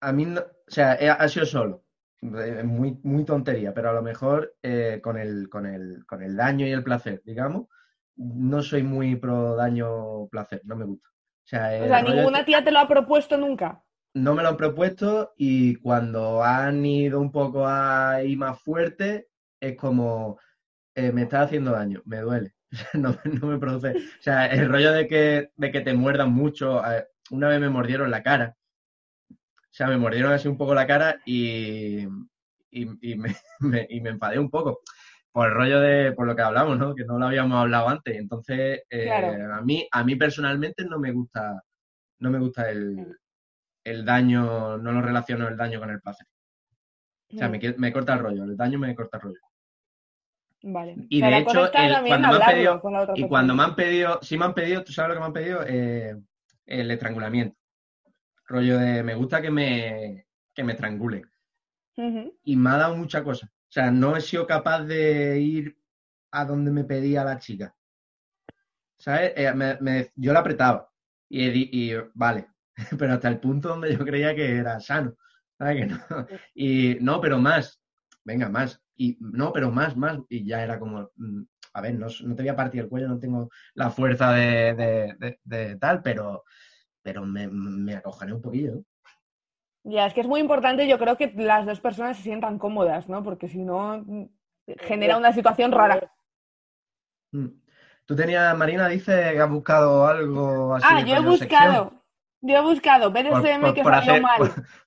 a 0.00 0.12
mí, 0.12 0.24
no, 0.24 0.40
o 0.40 0.70
sea, 0.70 0.92
ha 0.92 1.28
sido 1.28 1.46
solo. 1.46 1.84
Muy, 2.20 3.00
muy 3.02 3.24
tontería, 3.24 3.74
pero 3.74 3.90
a 3.90 3.92
lo 3.92 4.02
mejor 4.02 4.54
eh, 4.62 5.00
con, 5.02 5.18
el, 5.18 5.48
con, 5.48 5.66
el, 5.66 6.06
con 6.06 6.22
el 6.22 6.36
daño 6.36 6.64
y 6.66 6.70
el 6.70 6.84
placer, 6.84 7.20
digamos, 7.24 7.66
no 8.14 8.62
soy 8.62 8.84
muy 8.84 9.16
pro 9.16 9.56
daño-placer, 9.56 10.60
no 10.64 10.76
me 10.76 10.84
gusta. 10.84 11.08
O 11.08 11.46
sea, 11.46 12.02
ninguna 12.02 12.44
tía 12.44 12.62
te 12.62 12.70
lo 12.70 12.78
ha 12.78 12.86
propuesto 12.86 13.36
nunca. 13.36 13.82
No 14.14 14.34
me 14.34 14.42
lo 14.42 14.50
han 14.50 14.56
propuesto 14.56 15.32
y 15.36 15.76
cuando 15.76 16.42
han 16.42 16.84
ido 16.84 17.20
un 17.20 17.32
poco 17.32 17.66
ahí 17.66 18.36
más 18.36 18.60
fuerte, 18.60 19.28
es 19.60 19.76
como, 19.76 20.38
eh, 20.94 21.12
me 21.12 21.22
está 21.22 21.42
haciendo 21.42 21.72
daño, 21.72 22.02
me 22.04 22.20
duele. 22.20 22.54
no, 22.94 23.16
no, 23.24 23.46
me 23.46 23.58
produce. 23.58 23.90
O 23.96 24.22
sea, 24.22 24.46
el 24.46 24.68
rollo 24.68 24.92
de 24.92 25.06
que, 25.06 25.50
de 25.56 25.72
que 25.72 25.80
te 25.80 25.94
muerdan 25.94 26.32
mucho, 26.32 26.82
una 27.30 27.48
vez 27.48 27.60
me 27.60 27.70
mordieron 27.70 28.10
la 28.10 28.22
cara. 28.22 28.56
O 29.30 29.74
sea, 29.74 29.86
me 29.86 29.96
mordieron 29.96 30.32
así 30.32 30.48
un 30.48 30.58
poco 30.58 30.74
la 30.74 30.86
cara 30.86 31.20
y, 31.24 32.06
y, 32.70 32.86
me, 33.60 33.86
y 33.88 34.00
me 34.00 34.10
enfadé 34.10 34.38
un 34.38 34.50
poco 34.50 34.80
por 35.32 35.48
el 35.48 35.54
rollo 35.54 35.80
de, 35.80 36.12
por 36.12 36.26
lo 36.26 36.36
que 36.36 36.42
hablamos, 36.42 36.78
¿no? 36.78 36.94
Que 36.94 37.04
no 37.04 37.18
lo 37.18 37.26
habíamos 37.26 37.58
hablado 37.58 37.88
antes. 37.88 38.16
Entonces, 38.16 38.82
eh, 38.90 39.10
a 39.10 39.62
mí, 39.62 39.88
a 39.90 40.04
mí 40.04 40.16
personalmente 40.16 40.84
no 40.84 40.98
me 40.98 41.12
gusta, 41.12 41.62
no 42.18 42.30
me 42.30 42.38
gusta 42.38 42.70
el, 42.70 43.18
el, 43.84 44.04
daño, 44.04 44.78
no 44.78 44.92
lo 44.92 45.02
relaciono 45.02 45.48
el 45.48 45.56
daño 45.56 45.80
con 45.80 45.90
el 45.90 46.00
placer. 46.00 46.26
O 47.34 47.38
sea, 47.38 47.48
me, 47.48 47.58
me, 47.78 47.92
corta 47.92 48.14
el 48.14 48.18
rollo, 48.18 48.44
el 48.44 48.56
daño 48.56 48.78
me 48.78 48.94
corta 48.94 49.16
el 49.16 49.22
rollo. 49.22 49.40
Vale. 50.64 50.94
Y 51.08 51.20
de 51.20 51.38
hecho, 51.38 51.70
cuando 51.72 52.28
me 52.28 52.34
han 52.34 52.46
pedido, 52.46 52.82
y 53.16 53.28
cuando 53.28 53.54
me 53.54 53.62
han 53.64 53.74
pedido, 53.74 54.18
si 54.22 54.38
me 54.38 54.44
han 54.44 54.54
pedido, 54.54 54.84
¿tú 54.84 54.92
sabes 54.92 55.08
lo 55.08 55.14
que 55.14 55.20
me 55.20 55.26
han 55.26 55.32
pedido? 55.32 55.64
Eh, 55.66 56.16
el 56.66 56.90
estrangulamiento. 56.90 57.56
Rollo 58.46 58.78
de 58.78 59.02
me 59.02 59.14
gusta 59.14 59.42
que 59.42 59.50
me, 59.50 60.26
que 60.54 60.62
me 60.62 60.72
estrangulen. 60.72 61.28
Y 62.44 62.56
me 62.56 62.70
ha 62.70 62.76
dado 62.76 62.96
mucha 62.96 63.22
cosa. 63.22 63.46
O 63.46 63.72
sea, 63.72 63.90
no 63.90 64.16
he 64.16 64.20
sido 64.20 64.46
capaz 64.46 64.82
de 64.84 65.40
ir 65.40 65.76
a 66.30 66.44
donde 66.44 66.70
me 66.70 66.84
pedía 66.84 67.24
la 67.24 67.38
chica. 67.38 67.74
¿Sabes? 68.98 69.32
Eh, 69.36 70.10
yo 70.14 70.32
la 70.32 70.40
apretaba. 70.40 70.90
Y, 71.28 71.92
y, 71.92 71.94
vale. 72.14 72.48
Pero 72.98 73.14
hasta 73.14 73.28
el 73.28 73.40
punto 73.40 73.68
donde 73.68 73.96
yo 73.96 74.04
creía 74.04 74.34
que 74.34 74.56
era 74.56 74.80
sano. 74.80 75.14
¿Sabes 75.58 75.76
que 75.76 75.86
no? 75.86 75.98
Y 76.54 76.96
no, 77.00 77.20
pero 77.20 77.38
más. 77.38 77.80
Venga, 78.24 78.48
más. 78.48 78.80
Y 78.96 79.16
no, 79.20 79.52
pero 79.52 79.70
más, 79.70 79.96
más. 79.96 80.18
Y 80.28 80.44
ya 80.44 80.62
era 80.62 80.78
como, 80.78 81.10
mm, 81.16 81.42
a 81.74 81.80
ver, 81.80 81.94
no, 81.94 82.08
te 82.08 82.42
voy 82.42 82.48
a 82.48 82.56
partir 82.56 82.82
el 82.82 82.88
cuello, 82.88 83.08
no 83.08 83.18
tengo 83.18 83.48
la 83.74 83.90
fuerza 83.90 84.32
de, 84.32 85.38
tal, 85.80 86.02
pero, 86.02 86.44
pero 87.02 87.24
me, 87.24 87.48
me 87.48 88.02
un 88.32 88.42
poquillo. 88.42 88.82
Ya, 89.84 90.06
es 90.06 90.14
que 90.14 90.20
es 90.20 90.28
muy 90.28 90.40
importante, 90.40 90.86
yo 90.86 90.98
creo 90.98 91.16
que 91.16 91.32
las 91.34 91.66
dos 91.66 91.80
personas 91.80 92.16
se 92.16 92.22
sientan 92.22 92.58
cómodas, 92.58 93.08
¿no? 93.08 93.22
Porque 93.24 93.48
si 93.48 93.64
no, 93.64 94.04
genera 94.80 95.16
una 95.16 95.32
situación 95.32 95.72
rara. 95.72 96.12
Mm. 97.32 97.48
Tú 98.04 98.16
tenías, 98.16 98.56
Marina, 98.56 98.88
dice 98.88 99.32
que 99.32 99.40
has 99.40 99.50
buscado 99.50 100.06
algo 100.06 100.74
así. 100.74 100.86
Ah, 100.88 101.00
yo 101.00 101.16
he 101.16 101.20
buscado, 101.20 101.38
sección. 101.38 102.01
Yo 102.42 102.56
he 102.56 102.60
buscado 102.60 103.10
BDSM 103.10 103.60
por- 103.62 103.74
que 103.74 103.82
por 103.82 103.94
salió 103.94 104.12
hacer, 104.12 104.22
mal. 104.22 104.38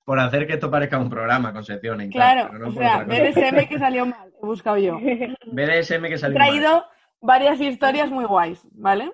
por, 0.03 0.19
hacer 0.19 0.45
que 0.47 0.53
esto 0.53 0.69
parezca 0.69 0.97
un 0.99 1.09
programa 1.09 1.51
con 1.53 1.63
secciones. 1.63 2.11
Claro, 2.11 2.53
no 2.57 2.67
o 2.67 2.71
sea. 2.71 3.03
BDSM 3.03 3.67
que 3.67 3.79
salió 3.79 4.05
mal, 4.05 4.31
he 4.41 4.45
buscado 4.45 4.77
yo. 4.77 4.97
BDSM 5.47 6.03
que 6.07 6.13
He 6.13 6.17
salió 6.17 6.37
mal. 6.37 6.47
traído 6.47 6.85
varias 7.21 7.59
historias 7.59 8.09
muy 8.11 8.25
guays, 8.25 8.61
¿vale? 8.73 9.11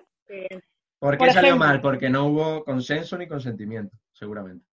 ¿Por 0.98 1.16
qué 1.18 1.26
salió 1.30 1.48
ejemplo. 1.50 1.66
mal? 1.66 1.80
Porque 1.80 2.10
no 2.10 2.26
hubo 2.26 2.64
consenso 2.64 3.16
ni 3.18 3.26
consentimiento, 3.26 3.96
seguramente. 4.12 4.64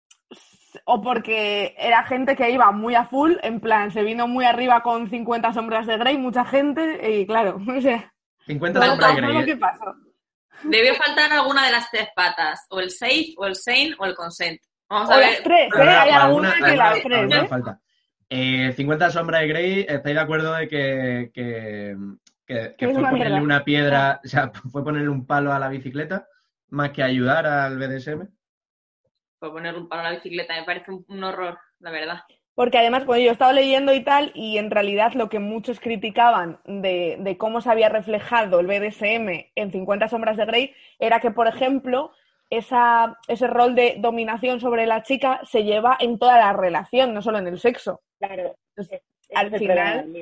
O 0.85 1.01
porque 1.01 1.73
era 1.79 2.03
gente 2.03 2.35
que 2.35 2.51
iba 2.51 2.71
muy 2.71 2.93
a 2.93 3.05
full, 3.05 3.33
en 3.41 3.59
plan, 3.59 3.89
se 3.91 4.03
vino 4.03 4.27
muy 4.27 4.45
arriba 4.45 4.81
con 4.83 5.09
50 5.09 5.51
sombras 5.53 5.87
de 5.87 5.97
Grey, 5.97 6.17
mucha 6.17 6.45
gente, 6.45 7.09
y 7.11 7.25
claro, 7.25 7.59
o 7.77 7.81
sea, 7.81 8.13
50 8.45 8.79
todo 8.79 8.89
sombras 8.89 9.15
de 9.15 9.21
Grey. 9.21 9.33
lo 9.39 9.45
que 9.45 9.57
pasó. 9.57 9.95
Debió 10.63 10.95
faltar 10.95 11.31
alguna 11.31 11.65
de 11.65 11.71
las 11.71 11.89
tres 11.89 12.09
patas, 12.15 12.65
o 12.69 12.79
el 12.79 12.91
safe, 12.91 13.33
o 13.37 13.45
el 13.45 13.55
sane, 13.55 13.95
o 13.97 14.05
el 14.05 14.15
consent. 14.15 14.59
Vamos 14.89 15.09
O 15.09 15.13
a 15.13 15.17
las 15.17 15.29
ver. 15.31 15.43
tres, 15.43 15.69
¿eh? 15.77 15.81
Hay 15.81 16.09
alguna 16.09 16.53
que 16.55 16.75
las 16.75 17.01
tres, 17.01 17.31
¿eh? 17.33 17.47
falta. 17.47 17.79
Eh, 18.29 18.73
50 18.75 19.09
sombras 19.09 19.41
de 19.41 19.47
Grey, 19.47 19.79
¿estáis 19.87 20.15
de 20.15 20.19
acuerdo 20.19 20.53
de 20.53 20.67
que, 20.67 21.31
que, 21.33 21.95
fue 22.77 22.87
una 22.93 23.09
ponerle 23.09 23.29
mierda. 23.29 23.41
una 23.41 23.63
piedra, 23.63 24.21
o 24.23 24.27
sea, 24.27 24.51
fue 24.71 24.83
ponerle 24.83 25.09
un 25.09 25.25
palo 25.25 25.51
a 25.51 25.59
la 25.59 25.69
bicicleta 25.69 26.27
más 26.69 26.91
que 26.91 27.01
ayudar 27.01 27.47
al 27.47 27.77
BDSM? 27.77 28.27
Por 29.39 29.51
poner 29.51 29.75
un 29.75 29.87
palo 29.87 30.01
a 30.01 30.11
la 30.11 30.15
bicicleta, 30.15 30.55
me 30.55 30.63
parece 30.63 30.91
un, 30.91 31.05
un 31.07 31.23
horror, 31.23 31.57
la 31.79 31.91
verdad. 31.91 32.19
Porque 32.59 32.77
además, 32.77 33.03
pues 33.05 33.21
yo 33.23 33.29
he 33.29 33.31
estado 33.31 33.53
leyendo 33.53 33.93
y 33.93 34.03
tal, 34.03 34.33
y 34.35 34.57
en 34.57 34.69
realidad 34.69 35.13
lo 35.13 35.29
que 35.29 35.39
muchos 35.39 35.79
criticaban 35.79 36.59
de, 36.65 37.15
de 37.17 37.37
cómo 37.37 37.61
se 37.61 37.69
había 37.71 37.87
reflejado 37.87 38.59
el 38.59 38.67
BDSM 38.67 39.49
en 39.55 39.71
50 39.71 40.09
sombras 40.09 40.35
de 40.35 40.45
Grey 40.45 40.73
era 40.99 41.21
que, 41.21 41.31
por 41.31 41.47
ejemplo, 41.47 42.11
esa, 42.49 43.17
ese 43.29 43.47
rol 43.47 43.75
de 43.75 43.95
dominación 43.99 44.59
sobre 44.59 44.87
la 44.87 45.03
chica 45.03 45.39
se 45.45 45.63
lleva 45.63 45.95
en 46.01 46.19
toda 46.19 46.37
la 46.37 46.51
relación, 46.51 47.13
no 47.13 47.21
solo 47.21 47.37
en 47.37 47.47
el 47.47 47.61
sexo. 47.61 48.01
Claro. 48.19 48.57
Es- 48.75 48.87
ese 48.91 49.01
al 49.35 49.53
es 49.53 49.59
final-. 49.61 50.13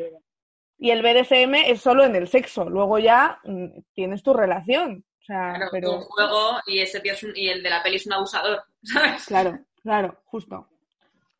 Y 0.77 0.91
el 0.91 1.01
BDSM 1.01 1.55
es 1.71 1.81
solo 1.81 2.03
en 2.05 2.15
el 2.15 2.27
sexo, 2.27 2.69
luego 2.69 2.99
ya 2.99 3.39
mm, 3.45 3.79
tienes 3.95 4.21
tu 4.21 4.35
relación. 4.35 5.03
O 5.21 5.23
sea, 5.25 5.55
Claro, 5.55 5.69
pero... 5.71 5.91
un 5.95 6.01
juego 6.01 6.59
y 6.67 6.81
ese 6.81 6.99
tío 6.99 7.13
es 7.13 7.23
un- 7.23 7.35
y 7.35 7.49
el 7.49 7.63
de 7.63 7.69
la 7.71 7.81
peli 7.81 7.95
es 7.95 8.05
un 8.05 8.13
abusador, 8.13 8.61
¿sabes? 8.83 9.25
Claro, 9.25 9.57
claro, 9.81 10.19
justo. 10.25 10.67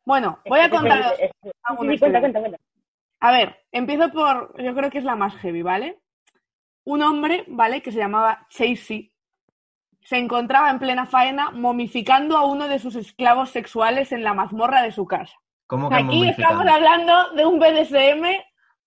Bueno, 0.08 0.38
voy 0.48 0.60
a 0.60 0.70
contaros 0.70 1.12
sí, 1.18 1.98
cuenta, 1.98 2.20
cuenta, 2.20 2.40
cuenta. 2.40 2.58
A 3.20 3.30
ver, 3.30 3.58
empiezo 3.70 4.10
por, 4.10 4.54
yo 4.58 4.74
creo 4.74 4.88
que 4.88 4.96
es 4.96 5.04
la 5.04 5.16
más 5.16 5.36
heavy, 5.36 5.60
¿vale? 5.60 5.98
Un 6.84 7.02
hombre, 7.02 7.44
¿vale? 7.46 7.82
Que 7.82 7.92
se 7.92 7.98
llamaba 7.98 8.46
Chasey, 8.48 9.12
se 10.00 10.16
encontraba 10.16 10.70
en 10.70 10.78
plena 10.78 11.04
faena 11.04 11.50
momificando 11.50 12.38
a 12.38 12.46
uno 12.46 12.68
de 12.68 12.78
sus 12.78 12.96
esclavos 12.96 13.50
sexuales 13.50 14.10
en 14.12 14.22
la 14.22 14.32
mazmorra 14.32 14.80
de 14.80 14.92
su 14.92 15.06
casa. 15.06 15.36
¿Cómo 15.66 15.90
que 15.90 15.96
Aquí 15.96 16.26
estamos 16.26 16.66
hablando 16.66 17.34
de 17.34 17.44
un 17.44 17.58
BDSM 17.58 18.24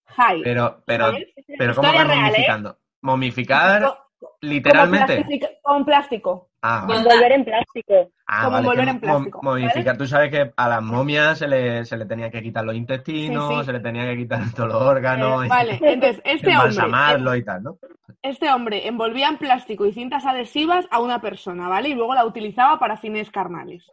high. 0.06 0.42
Pero, 0.42 0.82
pero, 0.88 1.12
¿sabes? 1.12 1.28
pero 1.56 1.76
¿cómo 1.76 1.92
que 1.92 1.98
¿eh? 2.00 2.06
momificando? 2.06 2.78
¿Momificar 3.02 3.98
literalmente? 4.40 5.24
Con 5.62 5.86
plástico. 5.86 6.51
Ah, 6.64 6.86
vale. 6.88 7.00
Envolver 7.02 7.32
en 7.32 7.44
plástico. 7.46 8.12
Ah, 8.28 8.40
como 8.44 8.52
vale, 8.52 8.66
envolver 8.68 8.88
en 8.90 9.00
plástico, 9.00 9.40
momificar. 9.42 9.98
Tú 9.98 10.06
sabes 10.06 10.30
que 10.30 10.54
a 10.56 10.70
las 10.70 10.82
momias 10.84 11.38
se 11.40 11.48
le, 11.48 11.84
se 11.86 11.98
le 11.98 12.06
tenía 12.06 12.30
que 12.30 12.42
quitar 12.44 12.64
los 12.64 12.76
intestinos, 12.76 13.50
Sí, 13.50 13.56
sí. 13.60 13.66
se 13.66 13.74
le 13.74 13.80
tenía 13.80 14.06
que 14.06 14.18
quitar 14.18 14.42
todos 14.56 14.70
los 14.70 14.82
órganos, 14.82 15.46
y 15.46 15.50
Vale, 15.50 15.72
entonces, 15.82 16.22
este 16.24 16.48
hombre, 16.56 16.70
embalsamarlo 16.70 17.36
y 17.36 17.44
tal, 17.44 17.64
¿no? 17.64 17.78
este 18.22 18.52
hombre 18.52 18.88
envolvía 18.88 19.28
en 19.30 19.38
plástico 19.40 19.86
y 19.88 19.94
cintas 19.94 20.26
adhesivas 20.26 20.86
a 20.92 21.00
una 21.00 21.20
persona, 21.20 21.68
¿vale? 21.68 21.90
Y 21.90 21.96
luego 21.96 22.14
la 22.14 22.26
utilizaba 22.26 22.78
para 22.78 22.98
fines 22.98 23.32
carnales. 23.32 23.84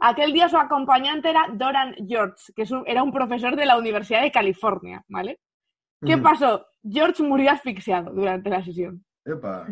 Aquel 0.00 0.32
día 0.32 0.48
su 0.48 0.58
acompañante 0.58 1.30
era 1.30 1.46
Doran 1.52 1.94
George, 2.08 2.52
que 2.56 2.64
era 2.86 3.02
un 3.04 3.12
profesor 3.12 3.54
de 3.54 3.64
la 3.66 3.78
Universidad 3.78 4.22
de 4.22 4.32
California, 4.32 5.02
¿vale? 5.08 5.38
¿Qué 6.04 6.16
Mm. 6.16 6.22
pasó? 6.22 6.66
George 6.82 7.22
murió 7.22 7.52
asfixiado 7.52 8.12
durante 8.12 8.50
la 8.50 8.62
sesión. 8.64 9.04
Epa. 9.24 9.66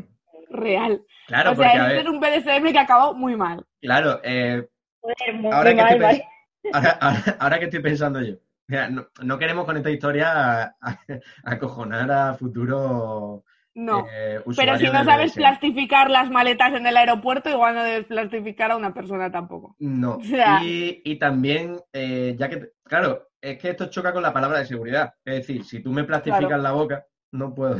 Real. 0.54 1.02
Claro, 1.26 1.52
o 1.52 1.54
sea, 1.56 1.64
porque 1.72 1.78
a 1.80 1.88
ver, 1.88 1.98
era 1.98 2.10
un 2.10 2.20
BDSM 2.20 2.72
que 2.72 2.78
acabó 2.78 3.14
muy 3.14 3.36
mal. 3.36 3.64
claro, 3.80 4.20
eh, 4.22 4.66
muy, 5.02 5.52
ahora, 5.52 5.70
muy 5.70 5.76
que 5.76 5.82
mal, 5.82 5.92
estoy 5.92 6.00
mal. 6.00 6.14
pens- 6.16 6.70
ahora, 6.72 6.90
ahora- 7.00 7.36
ahora 7.40 7.58
que 7.58 7.64
estoy 7.66 7.80
pensando 7.80 8.20
yo, 8.22 8.34
mira, 8.68 8.88
no, 8.88 9.06
no 9.22 9.38
queremos 9.38 9.64
con 9.64 9.76
esta 9.76 9.90
historia 9.90 10.62
a- 10.62 10.76
a- 10.80 10.98
acojonar 11.44 12.10
a 12.10 12.34
futuro 12.34 13.44
No. 13.74 14.06
eh, 14.10 14.40
Pero 14.56 14.78
si 14.78 14.84
no 14.84 15.04
sabes 15.04 15.32
BDSM. 15.32 15.40
plastificar 15.42 16.10
las 16.10 16.30
maletas 16.30 16.72
en 16.74 16.86
el 16.86 16.96
aeropuerto, 16.96 17.50
igual 17.50 17.74
no 17.74 17.82
debes 17.82 18.06
plastificar 18.06 18.70
a 18.70 18.76
una 18.76 18.94
persona 18.94 19.30
tampoco. 19.32 19.74
No. 19.80 20.16
O 20.16 20.22
sea- 20.22 20.60
Y, 20.62 21.02
y 21.04 21.18
también, 21.18 21.76
eh, 21.92 22.34
ya 22.38 22.48
que, 22.48 22.70
claro, 22.84 23.28
es 23.40 23.58
que 23.58 23.70
esto 23.70 23.86
choca 23.90 24.12
con 24.12 24.22
la 24.22 24.32
palabra 24.32 24.60
de 24.60 24.66
seguridad. 24.66 25.14
Es 25.24 25.38
decir, 25.46 25.64
si 25.64 25.82
tú 25.82 25.90
me 25.92 26.04
plastificas 26.04 26.46
Claro. 26.46 26.62
la 26.62 26.72
boca, 26.72 27.04
no 27.32 27.52
puedo, 27.54 27.76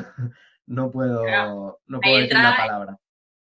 no 0.67 0.91
puedo, 0.91 1.23
Claro. 1.25 1.81
no 1.87 2.01
puedo 2.01 2.15
Ahí 2.17 2.23
decir 2.23 2.37
entra- 2.37 2.51
la 2.51 2.57
palabra. 2.57 2.99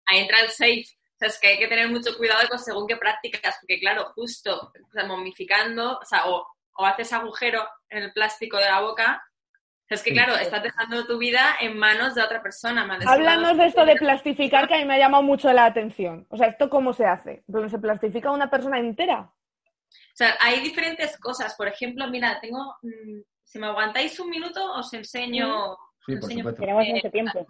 Ahí 0.07 0.19
entra 0.21 0.41
el 0.41 0.49
safe. 0.51 0.85
O 0.85 1.19
sea, 1.19 1.29
es 1.29 1.39
que 1.41 1.49
hay 1.49 1.59
que 1.59 1.67
tener 1.69 1.89
mucho 1.91 2.17
cuidado 2.17 2.49
con 2.49 2.59
según 2.59 2.87
qué 2.87 2.97
prácticas, 2.97 3.57
porque 3.61 3.81
claro, 3.81 4.13
justo 4.15 4.71
o 4.73 4.91
sea, 4.93 5.05
momificando, 5.05 5.99
o 5.99 6.05
sea, 6.05 6.27
o, 6.29 6.47
o 6.77 6.87
haces 6.87 7.13
agujero 7.13 7.67
en 7.91 8.05
el 8.05 8.13
plástico 8.13 8.57
de 8.57 8.67
la 8.67 8.81
boca, 8.81 9.21
o 9.25 9.87
sea, 9.89 9.97
es 9.97 10.03
que 10.03 10.13
claro, 10.13 10.37
estás 10.37 10.63
dejando 10.63 11.07
tu 11.07 11.19
vida 11.19 11.57
en 11.61 11.77
manos 11.77 12.15
de 12.15 12.23
otra 12.23 12.41
persona. 12.43 12.87
decir, 12.87 13.09
Háblanos 13.09 13.57
"No, 13.57 13.63
de 13.63 13.67
esto 13.69 13.85
de 13.85 13.97
plastificar 13.97 14.69
que 14.69 14.75
a 14.75 14.79
mí 14.79 14.85
me 14.85 14.95
ha 14.95 14.99
llamado 14.99 15.23
mucho 15.25 15.53
la 15.53 15.65
atención. 15.65 16.27
O 16.31 16.37
sea, 16.37 16.47
¿esto 16.49 16.69
cómo 16.71 16.93
se 16.93 17.07
hace? 17.07 17.43
¿Dónde 17.47 17.69
se 17.71 17.79
plastifica 17.79 18.31
una 18.31 18.49
persona 18.51 18.79
entera? 18.79 19.21
O 19.23 20.15
sea, 20.15 20.37
hay 20.41 20.61
diferentes 20.61 21.19
cosas. 21.19 21.55
Por 21.57 21.67
ejemplo, 21.69 22.07
mira, 22.09 22.39
tengo, 22.41 22.77
mm, 22.83 23.21
si 23.43 23.59
me 23.59 23.67
aguantáis 23.67 24.21
un 24.21 24.29
minuto, 24.31 24.73
os 24.75 24.93
enseño. 24.93 25.77
Sí, 26.09 26.17
por 26.17 26.31
enseño- 26.31 26.39
supuesto. 26.39 26.61
Tenemos 26.63 26.87
mucho 26.89 27.11
tiempo. 27.11 27.47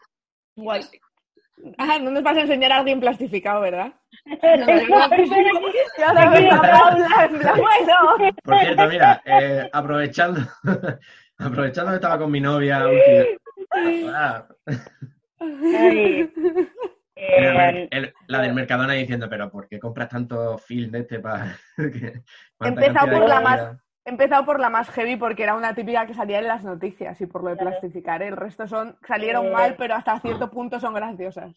Guay. 0.56 0.82
Ah, 1.76 1.98
no 2.00 2.10
nos 2.12 2.22
vas 2.22 2.36
a 2.36 2.40
enseñar 2.42 2.70
a 2.72 2.78
alguien 2.78 3.00
plastificado, 3.00 3.60
¿verdad? 3.62 3.92
Bueno. 4.26 4.66
Por 8.44 8.58
cierto, 8.60 8.88
mira, 8.88 9.22
eh, 9.24 9.68
aprovechando, 9.72 10.40
aprovechando 11.38 11.90
que 11.90 11.96
estaba 11.96 12.18
con 12.18 12.30
mi 12.30 12.40
novia, 12.40 12.86
última- 12.86 14.48
Ay, 15.40 16.30
eh, 17.16 17.88
el- 17.90 18.14
la 18.28 18.40
del 18.42 18.54
Mercadona 18.54 18.92
diciendo, 18.94 19.28
pero 19.28 19.50
¿por 19.50 19.68
qué 19.68 19.78
compras 19.78 20.08
tanto 20.08 20.58
film 20.58 20.90
de 20.92 21.00
este 21.00 21.18
para...? 21.18 21.56
Empezado 22.60 23.18
por 23.20 23.28
la 23.28 23.40
más- 23.40 23.76
He 24.08 24.10
empezado 24.10 24.46
por 24.46 24.58
la 24.58 24.70
más 24.70 24.88
heavy 24.88 25.16
porque 25.16 25.42
era 25.42 25.54
una 25.54 25.74
típica 25.74 26.06
que 26.06 26.14
salía 26.14 26.38
en 26.38 26.46
las 26.48 26.64
noticias 26.64 27.20
y 27.20 27.26
por 27.26 27.44
lo 27.44 27.50
de 27.50 27.56
Claro. 27.56 27.72
plastificar. 27.72 28.22
¿eh? 28.22 28.28
El 28.28 28.38
resto 28.38 28.66
son 28.66 28.96
salieron 29.06 29.48
Eh, 29.48 29.50
mal, 29.50 29.76
pero 29.76 29.96
hasta 29.96 30.18
cierto 30.20 30.50
punto 30.50 30.80
son 30.80 30.94
graciosas. 30.94 31.54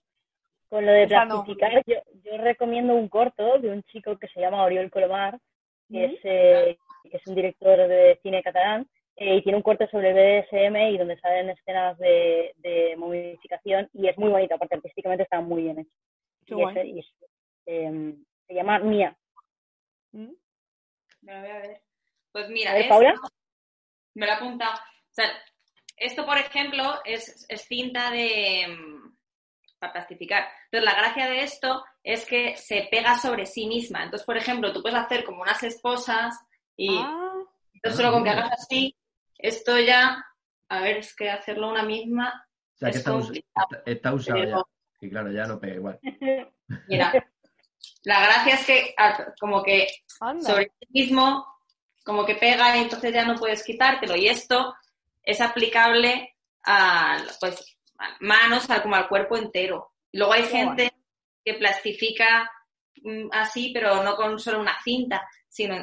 Con 0.68 0.86
lo 0.86 0.92
de 0.92 1.04
Esa 1.04 1.24
no. 1.24 1.46
plastificar, 1.46 1.82
yo, 1.86 1.96
yo 2.26 2.38
recomiendo 2.40 2.94
un 2.94 3.08
corto 3.08 3.58
de 3.58 3.70
un 3.70 3.82
chico 3.84 4.18
que 4.18 4.28
se 4.28 4.42
llama 4.42 4.66
Oriol 4.66 4.92
Colomar, 4.92 5.40
que, 5.90 6.08
¿Mm? 6.10 6.12
es, 6.12 6.20
eh, 6.26 6.78
que 7.10 7.16
es 7.16 7.26
un 7.26 7.36
director 7.36 7.78
de 7.88 8.20
cine 8.22 8.44
catalán, 8.44 8.86
eh, 9.16 9.38
y 9.38 9.44
tiene 9.44 9.56
un 9.56 9.64
corto 9.64 9.88
sobre 9.88 10.12
BDSM 10.12 10.76
y 10.92 10.98
donde 10.98 11.18
salen 11.22 11.52
escenas 11.52 11.98
de, 12.00 12.54
de 12.58 12.96
momificación, 12.98 13.88
y 13.94 14.10
es 14.10 14.18
muy 14.18 14.30
bonito, 14.30 14.56
aparte 14.56 14.76
artísticamente 14.76 15.24
está 15.24 15.40
muy 15.40 15.64
bien 15.64 15.80
hecho. 15.80 15.92
Qué 16.74 16.84
Y 16.86 17.00
es, 17.00 17.06
eh, 17.68 18.14
se 18.46 18.54
llama 18.54 18.80
Mía. 18.80 19.16
¿Mm? 20.12 20.32
Me 21.22 21.34
lo 21.34 21.40
voy 21.40 21.50
a 21.50 21.60
ver. 21.60 21.82
Pues 22.32 22.50
mira, 22.50 22.78
esto- 22.78 23.00
me 24.16 24.26
lo 24.26 24.32
he 24.32 24.36
apuntado. 24.36 24.74
O 24.74 25.14
sea, 25.14 25.26
esto, 25.98 26.26
por 26.26 26.38
ejemplo, 26.38 27.00
es, 27.06 27.46
es 27.50 27.62
cinta 27.68 28.10
de 28.12 28.68
mm, 28.68 29.16
para 29.80 29.94
plastificar. 29.94 30.48
Entonces, 30.66 30.86
la 30.86 31.00
gracia 31.00 31.26
de 31.30 31.44
esto 31.44 31.84
es 32.04 32.26
que 32.26 32.56
se 32.58 32.88
pega 32.92 33.16
sobre 33.18 33.46
sí 33.46 33.68
misma. 33.68 34.04
Entonces, 34.04 34.26
por 34.26 34.38
ejemplo, 34.38 34.72
tú 34.74 34.82
puedes 34.82 34.98
hacer 34.98 35.24
como 35.24 35.42
unas 35.42 35.62
esposas 35.64 36.36
y 36.78 36.98
Ah, 37.00 37.34
entonces 37.74 37.98
solo 38.00 38.12
con 38.14 38.24
que 38.24 38.30
hagas 38.30 38.52
así, 38.54 38.96
esto 39.38 39.80
ya, 39.80 40.24
a 40.70 40.80
ver, 40.82 40.98
es 40.98 41.16
que 41.16 41.30
hacerlo 41.30 41.70
una 41.70 41.84
misma 41.84 42.48
O 42.76 42.78
sea, 42.78 42.90
que 42.90 42.92
es 42.92 42.98
está, 42.98 43.16
us- 43.16 43.24
complicado. 43.26 43.68
está- 43.72 43.92
está 43.92 44.14
usado 44.14 44.44
ya. 44.44 44.62
Y 45.02 45.10
claro, 45.10 45.32
ya 45.32 45.46
no 45.48 45.60
pega 45.60 45.76
igual. 45.76 46.00
Mira, 46.88 47.12
la 48.04 48.22
gracia 48.22 48.54
es 48.56 48.66
que 48.66 48.94
ah, 48.98 49.26
como 49.40 49.64
que 49.64 49.88
anda. 50.20 50.42
sobre 50.44 50.66
ti 50.80 50.88
mismo, 50.92 51.46
como 52.04 52.26
que 52.26 52.36
pega 52.36 52.76
y 52.78 52.82
entonces 52.82 53.14
ya 53.14 53.26
no 53.26 53.36
puedes 53.36 53.64
quitártelo. 53.64 54.16
Y 54.16 54.28
esto 54.28 54.76
es 55.24 55.40
aplicable 55.42 56.36
a, 56.64 57.18
pues, 57.40 57.78
a 58.00 58.10
manos, 58.22 58.70
a- 58.70 58.82
como 58.82 58.96
al 58.96 59.08
cuerpo 59.08 59.38
entero. 59.38 59.92
Luego 60.14 60.34
hay 60.34 60.44
Qué 60.44 60.50
gente 60.50 60.94
que 61.46 61.54
plastifica 61.56 62.50
mm, 63.04 63.30
así, 63.32 63.72
pero 63.74 64.04
no 64.04 64.16
con 64.16 64.40
solo 64.40 64.60
una 64.60 64.78
cinta, 64.84 65.28
sino 65.48 65.76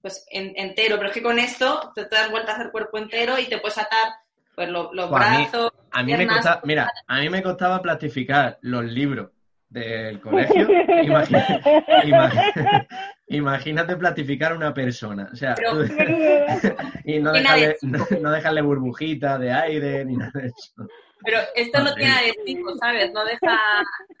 pues 0.00 0.24
en- 0.30 0.52
entero. 0.56 0.96
Pero 0.96 1.08
es 1.08 1.14
que 1.14 1.22
con 1.22 1.38
esto 1.38 1.92
te 1.94 2.06
das 2.08 2.30
vuelta 2.30 2.52
a 2.52 2.54
hacer 2.56 2.70
cuerpo 2.70 2.98
entero 2.98 3.38
y 3.38 3.46
te 3.46 3.58
puedes 3.58 3.78
atar 3.78 4.12
pues 4.54 4.68
lo- 4.68 4.92
los 4.92 5.08
Pues 5.08 5.22
a 5.22 5.30
mí- 5.30 5.36
brazos. 5.44 5.72
A 5.92 6.02
mí 6.02 6.16
me 6.16 6.26
costaba, 6.26 6.60
mira, 6.64 6.90
a 7.06 7.18
mí 7.20 7.28
me 7.30 7.42
costaba 7.42 7.80
plastificar 7.82 8.58
los 8.62 8.84
libros 8.84 9.30
del 9.72 10.20
colegio. 10.20 10.68
Imagina- 11.02 11.60
ima- 12.04 12.86
imagínate 13.28 13.96
plastificar 14.02 14.54
una 14.54 14.72
persona. 14.74 15.28
O 15.32 15.36
sea, 15.36 15.54
Pero- 15.54 15.84
y 17.04 17.18
no 17.20 17.32
dejarle, 17.32 17.76
no, 17.82 18.06
no 18.20 18.30
dejarle 18.30 18.62
burbujitas 18.62 19.40
de 19.40 19.50
aire 19.52 20.04
ni 20.04 20.16
nada 20.16 20.32
de 20.34 20.46
eso. 20.48 20.86
Pero 21.24 21.38
esto 21.54 21.82
no 21.82 21.94
tiene 21.94 22.12
adhesivo, 22.12 22.74
¿sabes? 22.80 23.12
No 23.12 23.24
deja 23.24 23.56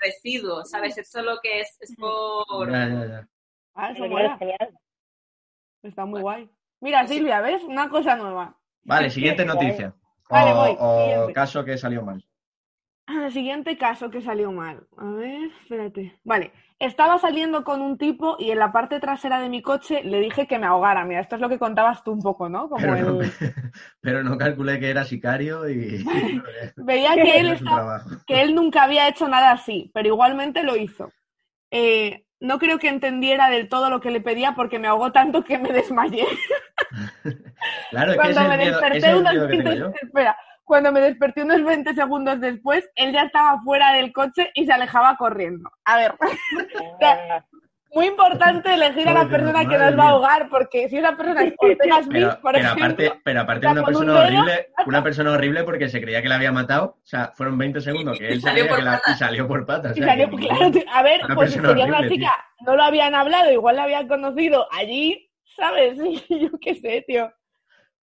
residuos, 0.00 0.70
¿sabes? 0.70 0.96
Es 0.98 1.10
solo 1.10 1.38
que 1.42 1.60
es, 1.60 1.76
es 1.80 1.94
por... 1.96 2.70
Ya, 2.70 2.88
ya, 2.88 3.06
ya. 3.06 3.28
Ah, 3.74 3.90
eso 3.90 4.02
Pero 4.02 4.10
mola. 4.12 4.32
es 4.34 4.38
genial. 4.38 4.78
Está 5.82 6.04
muy 6.04 6.20
guay. 6.20 6.48
Mira, 6.80 7.06
Silvia, 7.08 7.40
¿ves? 7.40 7.62
Una 7.64 7.88
cosa 7.88 8.14
nueva. 8.16 8.56
Vale, 8.84 9.10
siguiente 9.10 9.44
noticia. 9.44 9.94
O, 10.28 11.24
voy, 11.26 11.32
caso 11.34 11.64
que 11.64 11.76
salió 11.76 12.02
mal. 12.02 12.24
Ah, 13.06 13.30
Siguiente 13.30 13.76
caso 13.76 14.10
que 14.10 14.22
salió 14.22 14.52
mal. 14.52 14.86
A 14.96 15.04
ver, 15.04 15.50
espérate. 15.62 16.18
Vale, 16.24 16.52
estaba 16.78 17.18
saliendo 17.18 17.64
con 17.64 17.82
un 17.82 17.98
tipo 17.98 18.36
y 18.38 18.50
en 18.50 18.58
la 18.58 18.72
parte 18.72 19.00
trasera 19.00 19.40
de 19.40 19.48
mi 19.48 19.60
coche 19.60 20.02
le 20.04 20.20
dije 20.20 20.46
que 20.46 20.58
me 20.58 20.66
ahogara. 20.66 21.04
Mira, 21.04 21.20
esto 21.20 21.34
es 21.34 21.40
lo 21.40 21.48
que 21.48 21.58
contabas 21.58 22.04
tú 22.04 22.12
un 22.12 22.22
poco, 22.22 22.48
¿no? 22.48 22.68
Como 22.68 22.80
Pero 22.80 22.96
no, 23.12 23.20
el... 23.22 23.32
pero 24.00 24.22
no 24.24 24.38
calculé 24.38 24.78
que 24.80 24.90
era 24.90 25.04
sicario 25.04 25.68
y 25.68 26.04
Veía 26.76 27.14
que 27.14 27.40
él, 27.40 27.50
estaba- 27.50 28.04
que 28.26 28.40
él 28.42 28.54
nunca 28.54 28.84
había 28.84 29.08
hecho 29.08 29.28
nada 29.28 29.52
así, 29.52 29.90
pero 29.92 30.08
igualmente 30.08 30.62
lo 30.62 30.76
hizo. 30.76 31.10
Eh, 31.70 32.24
no 32.40 32.58
creo 32.58 32.78
que 32.78 32.88
entendiera 32.88 33.50
del 33.50 33.68
todo 33.68 33.90
lo 33.90 34.00
que 34.00 34.10
le 34.10 34.20
pedía 34.20 34.54
porque 34.54 34.78
me 34.78 34.88
ahogó 34.88 35.12
tanto 35.12 35.44
que 35.44 35.58
me 35.58 35.72
desmayé. 35.72 36.26
Claro, 37.90 38.12
es 38.12 38.16
que 38.20 38.22
Cuando 38.22 38.40
es 38.40 38.44
el 38.44 38.48
me 38.50 38.56
miedo, 38.58 38.70
desperté 38.80 38.98
es 38.98 39.04
el 39.04 39.16
unos 39.16 39.32
miedo 39.32 39.48
que 39.48 39.56
tengo 39.56 39.70
20, 39.70 39.78
yo. 39.80 39.92
espera, 40.02 40.36
cuando 40.64 40.92
me 40.92 41.00
desperté 41.00 41.42
unos 41.42 41.62
20 41.64 41.94
segundos 41.94 42.40
después, 42.40 42.88
él 42.94 43.12
ya 43.12 43.22
estaba 43.22 43.60
fuera 43.62 43.92
del 43.94 44.12
coche 44.12 44.50
y 44.54 44.64
se 44.66 44.72
alejaba 44.72 45.16
corriendo. 45.16 45.68
A 45.84 45.96
ver, 45.96 46.14
muy 47.94 48.06
importante 48.06 48.72
elegir 48.72 49.06
a 49.08 49.12
la 49.12 49.28
persona 49.28 49.68
que 49.68 49.76
nos 49.76 49.98
va 49.98 50.04
a 50.04 50.08
ahogar, 50.10 50.48
porque 50.48 50.88
si 50.88 50.96
esa 50.96 51.14
persona 51.14 51.42
es 51.42 51.52
Ortega 51.58 52.02
Smith, 52.02 52.12
Pero, 52.22 52.40
por 52.40 52.52
pero 52.52 52.64
ejemplo, 52.64 52.84
aparte, 52.84 53.12
pero 53.22 53.40
aparte 53.42 53.66
una 53.66 53.80
un 53.80 53.86
persona 53.86 54.14
horrible, 54.20 54.68
una 54.86 55.02
persona 55.02 55.32
horrible 55.32 55.64
porque 55.64 55.88
se 55.90 56.00
creía 56.00 56.22
que 56.22 56.28
la 56.28 56.36
había 56.36 56.52
matado. 56.52 56.84
O 57.02 57.06
sea, 57.06 57.32
fueron 57.34 57.58
20 57.58 57.80
segundos 57.82 58.18
que 58.18 58.28
él 58.28 58.40
se 58.40 58.46
Salió 58.48 58.64
creía 58.64 58.70
por 58.70 58.78
que 58.78 58.84
la, 58.84 58.92
patas. 58.92 59.14
y 59.14 59.18
salió 59.18 59.46
por 59.48 59.66
patas. 59.66 59.92
o 59.92 59.94
y 59.94 59.98
sea, 59.98 60.06
salió, 60.06 60.30
que- 60.30 60.36
claro, 60.48 60.70
tío, 60.70 60.82
a 60.90 61.02
ver, 61.02 61.24
Una 61.26 61.34
pues 61.34 61.50
persona 61.54 61.68
sería 61.68 61.84
una 61.86 62.08
chica, 62.08 62.32
no 62.64 62.76
lo 62.76 62.82
habían 62.82 63.14
hablado, 63.14 63.52
igual 63.52 63.76
la 63.76 63.82
habían 63.82 64.08
conocido 64.08 64.66
allí, 64.72 65.30
¿sabes? 65.56 65.98
Yo 66.30 66.48
qué 66.62 66.74
sé, 66.76 67.04
tío. 67.06 67.30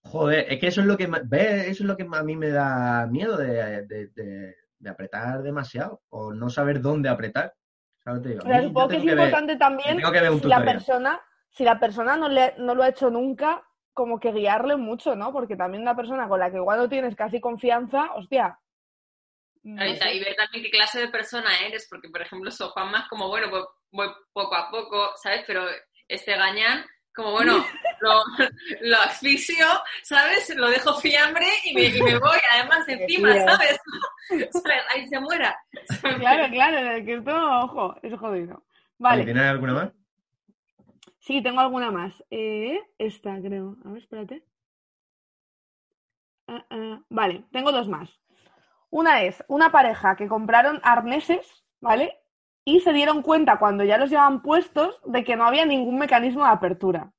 Joder, 0.03 0.45
es 0.51 0.59
que 0.59 0.67
eso 0.67 0.81
es 0.81 0.87
lo 0.87 0.97
que 0.97 1.07
¿ves? 1.07 1.67
eso 1.67 1.83
es 1.83 1.87
lo 1.87 1.95
que 1.97 2.07
a 2.11 2.23
mí 2.23 2.35
me 2.35 2.49
da 2.49 3.07
miedo 3.07 3.37
de, 3.37 3.85
de- 3.87 4.07
de- 4.07 4.55
de 4.79 4.89
apretar 4.89 5.41
demasiado 5.41 6.01
o 6.09 6.33
no 6.33 6.49
saber 6.49 6.81
dónde 6.81 7.09
apretar. 7.09 7.53
¿Sabes? 8.03 8.21
Te 8.21 8.29
digo, 8.29 8.41
O 8.43 8.45
sea, 8.47 8.55
a 8.55 8.57
mí 8.59 8.63
yo 8.63 8.67
supongo 8.69 8.89
que 8.89 8.97
es 8.97 9.03
importante 9.05 9.55
también 9.55 9.97
tengo 9.97 10.11
que 10.11 10.19
ver 10.21 10.31
un 10.31 10.41
si 10.41 10.47
la 10.47 10.57
persona, 10.65 11.21
si 11.49 11.63
la 11.63 11.79
persona 11.79 12.17
no, 12.17 12.27
le, 12.27 12.53
no 12.57 12.75
lo 12.75 12.83
ha 12.83 12.89
hecho 12.89 13.09
nunca, 13.09 13.63
como 13.93 14.19
que 14.19 14.33
guiarle 14.33 14.75
mucho, 14.75 15.15
¿no? 15.15 15.31
Porque 15.31 15.55
también 15.55 15.83
una 15.83 15.95
persona 15.95 16.27
con 16.27 16.39
la 16.39 16.51
que 16.51 16.57
igual 16.57 16.79
no 16.79 16.89
tienes 16.89 17.15
casi 17.15 17.39
confianza, 17.39 18.11
hostia. 18.15 18.59
no 19.63 19.81
Ahorita, 19.81 20.05
sé. 20.07 20.15
y 20.15 20.19
ver 20.19 20.35
también 20.35 20.63
qué 20.65 20.69
clase 20.69 20.99
de 20.99 21.07
persona 21.07 21.49
eres, 21.65 21.87
porque 21.89 22.09
por 22.09 22.21
ejemplo, 22.21 22.51
so 22.51 22.69
Juan 22.71 22.91
más 22.91 23.07
como, 23.07 23.29
bueno, 23.29 23.47
pues 23.49 23.63
voy 23.91 24.09
poco 24.33 24.55
a 24.55 24.69
poco, 24.69 25.11
¿sabes? 25.21 25.43
Pero 25.47 25.63
este 26.09 26.35
gañán, 26.35 26.83
como, 27.15 27.31
bueno, 27.31 27.63
lo, 28.01 28.23
lo 28.81 28.97
asfixio, 28.97 29.65
¿sabes? 30.03 30.53
Lo 30.55 30.69
dejo 30.69 30.95
fiambre 30.99 31.45
y 31.65 31.73
me, 31.73 31.85
y 31.85 32.01
me 32.01 32.17
voy, 32.19 32.37
además 32.51 32.87
encima. 32.87 33.33
¿sabes? 33.39 33.79
Ahí 34.93 35.07
se 35.07 35.19
muera. 35.19 35.57
Claro, 36.19 36.51
claro, 36.51 36.91
es 36.91 37.05
que 37.05 37.15
esto, 37.15 37.49
ojo, 37.61 37.95
es 38.01 38.19
jodido. 38.19 38.63
Vale, 38.97 39.25
¿Tienes 39.25 39.43
alguna 39.43 39.73
más? 39.73 39.91
sí, 41.19 41.41
tengo 41.41 41.61
alguna 41.61 41.91
más. 41.91 42.23
Eh, 42.31 42.79
esta, 42.97 43.39
creo. 43.41 43.77
A 43.85 43.89
ver, 43.89 44.01
espérate. 44.01 44.43
Ah, 46.47 46.65
ah, 46.69 46.99
Vale, 47.09 47.45
tengo 47.51 47.71
dos 47.71 47.87
más. 47.87 48.09
Una 48.89 49.23
es 49.23 49.43
una 49.47 49.71
pareja 49.71 50.15
que 50.15 50.27
compraron 50.27 50.79
arneses, 50.83 51.65
¿vale? 51.79 52.22
Y 52.65 52.79
se 52.79 52.93
dieron 52.93 53.21
cuenta 53.21 53.59
cuando 53.59 53.83
ya 53.83 53.97
los 53.97 54.09
llevaban 54.09 54.41
puestos 54.41 54.99
de 55.05 55.23
que 55.23 55.35
no 55.35 55.45
había 55.45 55.65
ningún 55.65 55.97
mecanismo 55.97 56.43
de 56.43 56.51
apertura. 56.51 57.11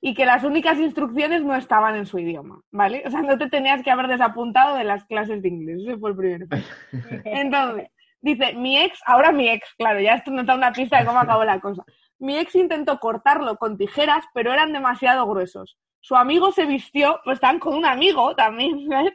Y 0.00 0.14
que 0.14 0.24
las 0.24 0.44
únicas 0.44 0.78
instrucciones 0.78 1.42
no 1.42 1.54
estaban 1.54 1.94
en 1.94 2.06
su 2.06 2.18
idioma, 2.18 2.60
¿vale? 2.70 3.02
O 3.04 3.10
sea, 3.10 3.20
no 3.20 3.36
te 3.36 3.50
tenías 3.50 3.82
que 3.82 3.90
haber 3.90 4.08
desapuntado 4.08 4.76
de 4.76 4.84
las 4.84 5.04
clases 5.04 5.42
de 5.42 5.48
inglés. 5.48 5.80
Ese 5.82 5.98
fue 5.98 6.10
el 6.10 6.16
primer 6.16 6.48
paso. 6.48 6.64
Entonces, 7.24 7.90
dice, 8.22 8.54
mi 8.54 8.78
ex, 8.78 8.98
ahora 9.04 9.30
mi 9.30 9.50
ex, 9.50 9.74
claro, 9.76 10.00
ya 10.00 10.14
esto 10.14 10.30
nos 10.30 10.46
da 10.46 10.54
una 10.54 10.72
pista 10.72 10.98
de 10.98 11.04
cómo 11.04 11.18
acabó 11.18 11.44
la 11.44 11.60
cosa. 11.60 11.84
Mi 12.18 12.38
ex 12.38 12.54
intentó 12.54 12.98
cortarlo 12.98 13.56
con 13.56 13.76
tijeras, 13.76 14.24
pero 14.32 14.52
eran 14.52 14.72
demasiado 14.72 15.26
gruesos. 15.26 15.76
Su 16.00 16.16
amigo 16.16 16.50
se 16.50 16.64
vistió, 16.64 17.20
pues 17.24 17.34
estaban 17.34 17.58
con 17.58 17.74
un 17.74 17.84
amigo 17.84 18.34
también, 18.34 18.88
¿sabes? 18.88 19.12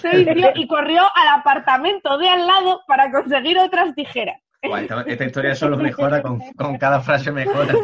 Se 0.00 0.24
vistió 0.24 0.50
y 0.54 0.68
corrió 0.68 1.02
al 1.02 1.28
apartamento 1.40 2.16
de 2.16 2.28
al 2.28 2.46
lado 2.46 2.82
para 2.86 3.10
conseguir 3.10 3.58
otras 3.58 3.94
tijeras. 3.94 4.40
Esta, 4.60 5.02
esta 5.02 5.24
historia 5.24 5.54
solo 5.54 5.76
mejora 5.76 6.20
con, 6.20 6.40
con 6.56 6.78
cada 6.78 7.00
frase 7.00 7.30
mejora. 7.30 7.74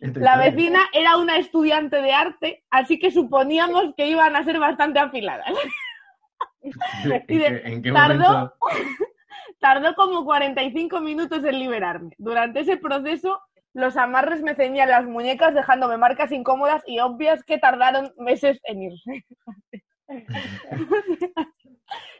La 0.00 0.36
vecina 0.36 0.80
era 0.92 1.16
una 1.16 1.38
estudiante 1.38 2.02
de 2.02 2.12
arte, 2.12 2.64
así 2.70 2.98
que 2.98 3.10
suponíamos 3.10 3.94
que 3.96 4.08
iban 4.08 4.36
a 4.36 4.44
ser 4.44 4.58
bastante 4.58 4.98
afiladas. 4.98 5.46
¿En 7.04 7.26
qué, 7.26 7.62
en 7.64 7.82
qué? 7.82 7.92
Tardó 9.60 9.94
como 9.96 10.24
45 10.24 11.00
minutos 11.00 11.42
en 11.42 11.58
liberarme. 11.58 12.14
Durante 12.18 12.60
ese 12.60 12.76
proceso, 12.76 13.40
los 13.72 13.96
amarres 13.96 14.42
me 14.42 14.54
ceñían 14.54 14.90
las 14.90 15.06
muñecas, 15.06 15.54
dejándome 15.54 15.96
marcas 15.96 16.32
incómodas 16.32 16.82
y 16.86 17.00
obvias 17.00 17.42
que 17.44 17.58
tardaron 17.58 18.12
meses 18.18 18.60
en 18.64 18.82
irse. 18.82 19.24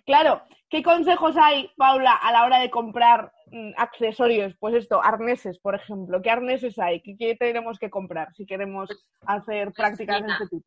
claro, 0.04 0.42
¿qué 0.70 0.82
consejos 0.82 1.36
hay, 1.36 1.70
Paula, 1.76 2.14
a 2.14 2.32
la 2.32 2.44
hora 2.44 2.60
de 2.60 2.70
comprar 2.70 3.32
mm, 3.46 3.72
accesorios? 3.76 4.54
Pues 4.58 4.74
esto, 4.74 5.02
arneses, 5.02 5.58
por 5.58 5.74
ejemplo. 5.74 6.22
¿Qué 6.22 6.30
arneses 6.30 6.78
hay? 6.78 7.00
¿Qué, 7.02 7.16
qué 7.18 7.36
tenemos 7.36 7.78
que 7.78 7.90
comprar 7.90 8.32
si 8.34 8.46
queremos 8.46 8.88
hacer 9.26 9.72
prácticas 9.72 10.22
de 10.22 10.32
este 10.32 10.48
tipo? 10.48 10.66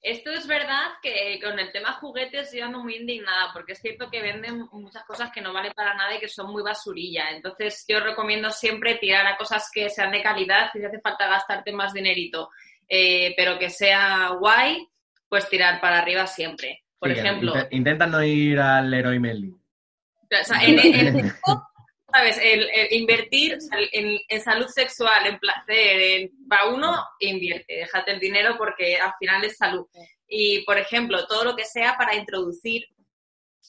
Esto 0.00 0.30
es 0.30 0.46
verdad 0.46 0.92
que 1.02 1.40
con 1.42 1.58
el 1.58 1.72
tema 1.72 1.94
juguetes 1.94 2.52
yo 2.52 2.66
ando 2.66 2.80
muy 2.80 2.96
indignada, 2.96 3.50
porque 3.54 3.72
es 3.72 3.80
cierto 3.80 4.10
que 4.10 4.20
venden 4.20 4.68
muchas 4.72 5.02
cosas 5.04 5.30
que 5.32 5.40
no 5.40 5.52
valen 5.52 5.72
para 5.72 5.94
nada 5.94 6.14
y 6.14 6.20
que 6.20 6.28
son 6.28 6.52
muy 6.52 6.62
basurilla. 6.62 7.30
Entonces 7.30 7.84
yo 7.88 8.00
recomiendo 8.00 8.50
siempre 8.50 8.96
tirar 8.96 9.26
a 9.26 9.36
cosas 9.36 9.70
que 9.72 9.88
sean 9.88 10.12
de 10.12 10.22
calidad, 10.22 10.70
si 10.72 10.84
hace 10.84 11.00
falta 11.00 11.26
gastarte 11.26 11.72
más 11.72 11.94
dinerito, 11.94 12.50
eh, 12.86 13.32
pero 13.36 13.58
que 13.58 13.70
sea 13.70 14.28
guay, 14.38 14.86
pues 15.26 15.48
tirar 15.48 15.80
para 15.80 15.98
arriba 15.98 16.26
siempre. 16.26 16.83
Por 17.04 17.12
Sí, 17.14 17.20
ejemplo, 17.20 17.54
inte- 17.54 17.68
Intenta 17.76 18.06
no 18.06 18.22
ir 18.24 18.58
al 18.58 18.90
Leroy 18.90 19.18
Merlin. 19.18 19.52
o 19.52 20.44
sea, 20.44 20.62
en, 20.64 20.78
en- 20.78 20.94
en 21.18 21.26
esto, 21.26 21.62
¿sabes? 22.12 22.38
El, 22.42 22.68
el 22.72 22.92
invertir 22.92 23.58
en, 23.92 24.18
en 24.28 24.40
salud 24.40 24.66
sexual, 24.68 25.26
en 25.26 25.38
placer, 25.38 26.00
en, 26.00 26.30
para 26.48 26.66
uno, 26.68 27.04
invierte, 27.20 27.74
déjate 27.74 28.12
el 28.12 28.20
dinero 28.20 28.56
porque 28.56 28.96
al 28.96 29.12
final 29.18 29.44
es 29.44 29.56
salud. 29.56 29.86
Y, 30.26 30.60
por 30.64 30.78
ejemplo, 30.78 31.26
todo 31.26 31.44
lo 31.44 31.54
que 31.54 31.64
sea 31.64 31.96
para 31.98 32.14
introducir, 32.16 32.86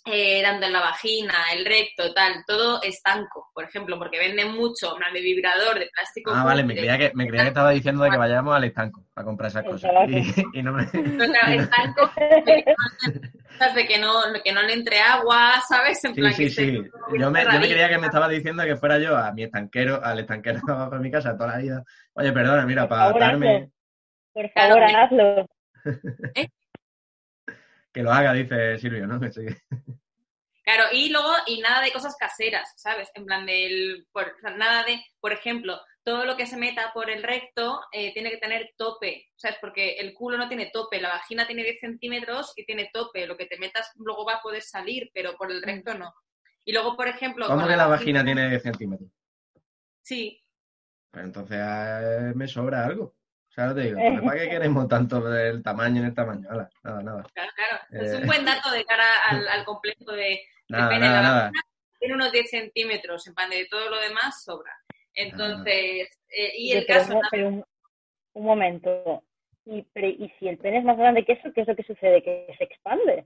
eh, 0.06 0.42
tanto 0.44 0.66
en 0.66 0.74
la 0.74 0.82
vagina, 0.82 1.34
el 1.54 1.66
recto, 1.66 2.14
tal, 2.14 2.44
todo 2.46 2.82
estanco, 2.84 3.50
por 3.54 3.64
ejemplo, 3.64 3.98
porque 3.98 4.20
venden 4.20 4.52
mucho, 4.54 4.96
de 5.14 5.22
vibrador, 5.22 5.80
de 5.80 5.90
plástico. 5.92 6.32
Ah, 6.34 6.44
vale, 6.44 6.64
me 6.64 6.76
creía 6.76 6.98
que, 6.98 7.12
me 7.16 7.28
creía 7.28 7.44
que 7.44 7.50
estaba 7.50 7.72
diciendo 7.72 8.04
de 8.04 8.12
que 8.12 8.18
vayamos 8.18 8.56
al 8.56 8.66
estanco 8.66 9.04
a 9.16 9.24
comprar 9.24 9.50
esas 9.50 9.64
cosas. 9.64 9.92
Y, 10.08 10.60
y 10.60 10.64
no 10.64 10.74
me... 10.74 10.84
O 11.26 11.28
sea, 11.28 11.56
estanco, 11.56 12.12
de 13.76 13.88
que 13.88 13.98
no, 13.98 14.14
que 14.44 14.52
no 14.52 14.62
le 14.62 14.74
entre 14.74 15.00
agua, 15.00 15.62
¿sabes? 15.68 16.04
En 16.04 16.14
Sí, 16.14 16.22
plan 16.22 16.34
sí, 16.34 16.44
que 16.44 16.50
sí. 16.50 16.84
Yo 17.18 17.32
me, 17.32 17.44
yo 17.44 17.60
me 17.60 17.70
creía 17.70 17.90
que 17.90 17.98
me 17.98 18.08
estaba 18.08 18.28
diciendo 18.28 18.64
que 18.64 18.76
fuera 18.76 19.00
yo 19.00 19.18
a 19.18 19.32
mi 19.32 19.44
estanquero, 19.44 20.04
al 20.04 20.20
estanquero 20.20 20.60
abajo 20.68 20.92
de 20.96 21.00
mi 21.00 21.12
casa 21.12 21.38
toda 21.38 21.54
la 21.54 21.58
vida. 21.58 21.84
Oye, 22.14 22.32
perdona, 22.32 22.66
mira, 22.66 22.88
para 22.88 23.06
atarme, 23.10 23.70
Por 24.34 24.50
favor, 24.52 24.84
hazlo. 24.84 25.48
Que 27.96 28.04
lo 28.04 28.12
haga, 28.12 28.34
dice 28.34 28.78
Silvio, 28.78 29.08
¿no? 29.08 29.20
Sí. 29.32 29.46
Claro, 30.66 30.86
y 30.92 31.10
luego, 31.10 31.32
y 31.46 31.62
nada 31.62 31.82
de 31.82 31.94
cosas 31.94 32.18
caseras, 32.20 32.74
¿sabes? 32.76 33.10
En 33.14 33.26
plan 33.26 33.46
del, 33.46 34.08
por, 34.12 34.24
o 34.24 34.40
sea, 34.42 34.50
nada 34.50 34.84
de, 34.84 35.00
por 35.20 35.32
ejemplo, 35.32 35.80
todo 36.04 36.26
lo 36.26 36.36
que 36.36 36.46
se 36.46 36.58
meta 36.58 36.92
por 36.92 37.10
el 37.10 37.24
recto 37.24 37.82
eh, 37.92 38.14
tiene 38.14 38.32
que 38.32 38.38
tener 38.38 38.74
tope, 38.76 39.28
¿sabes? 39.36 39.58
Porque 39.62 39.94
el 39.94 40.14
culo 40.14 40.38
no 40.38 40.48
tiene 40.48 40.72
tope, 40.74 41.00
la 41.00 41.10
vagina 41.10 41.48
tiene 41.48 41.64
10 41.64 41.80
centímetros 41.80 42.52
y 42.56 42.66
tiene 42.66 42.90
tope, 42.92 43.28
lo 43.28 43.38
que 43.38 43.46
te 43.46 43.58
metas 43.60 43.92
luego 43.96 44.26
va 44.26 44.36
a 44.36 44.42
poder 44.42 44.64
salir, 44.64 45.10
pero 45.14 45.38
por 45.38 45.52
el 45.52 45.62
recto 45.62 45.94
no. 45.94 46.14
Y 46.66 46.74
luego, 46.74 46.98
por 46.98 47.08
ejemplo... 47.08 47.48
¿Cómo 47.48 47.68
que 47.68 47.78
la 47.78 47.88
vagina 47.88 48.26
tiene 48.26 48.50
10 48.50 48.64
centímetros? 48.64 49.10
Sí, 50.02 50.44
Pues 51.12 51.24
entonces 51.24 51.60
eh, 51.62 52.34
me 52.36 52.48
sobra 52.48 52.86
algo. 52.86 53.16
O 53.58 53.62
sea, 53.62 53.74
te 53.74 53.82
digo, 53.82 54.00
¿para 54.26 54.40
qué 54.42 54.50
queremos 54.50 54.88
tanto 54.90 55.22
del 55.22 55.64
tamaño 55.64 56.02
en 56.02 56.08
el 56.08 56.14
tamaño? 56.14 56.48
Hala, 56.50 56.70
nada, 56.84 57.02
nada. 57.04 57.24
Claro, 57.34 57.52
claro. 57.56 57.84
Es 58.06 58.12
Eh. 58.14 58.18
un 58.18 58.28
buen 58.28 58.44
dato 58.46 58.70
de 58.72 58.84
cara 58.86 59.06
al, 59.30 59.48
al 59.48 59.64
complejo 59.66 60.12
de, 60.12 60.24
de 60.24 60.42
Nada, 60.70 60.90
pene. 60.90 61.00
nada, 61.08 61.22
La 61.22 61.28
nada. 61.30 61.52
tiene 62.00 62.16
unos 62.16 62.32
10 62.32 62.50
centímetros, 62.50 63.26
en 63.28 63.34
plan 63.34 63.50
de 63.50 63.66
todo 63.68 63.90
lo 63.90 64.00
demás 64.02 64.44
sobra. 64.44 64.72
Entonces, 65.14 66.10
eh, 66.30 66.52
y 66.58 66.74
el 66.74 66.86
pero, 66.86 67.00
caso 67.00 67.16
un- 67.16 67.22
pero 67.32 67.48
un, 67.48 67.66
un 68.34 68.46
momento. 68.46 69.24
Y, 69.66 69.82
pero, 69.94 70.08
¿Y 70.08 70.32
si 70.38 70.48
el 70.50 70.58
pene 70.58 70.80
es 70.80 70.84
más 70.84 70.98
grande 70.98 71.24
que 71.26 71.34
eso, 71.34 71.50
qué 71.54 71.62
es 71.62 71.68
lo 71.68 71.76
que 71.76 71.84
sucede? 71.84 72.22
¿Que 72.22 72.54
se 72.58 72.66
expande? 72.66 73.26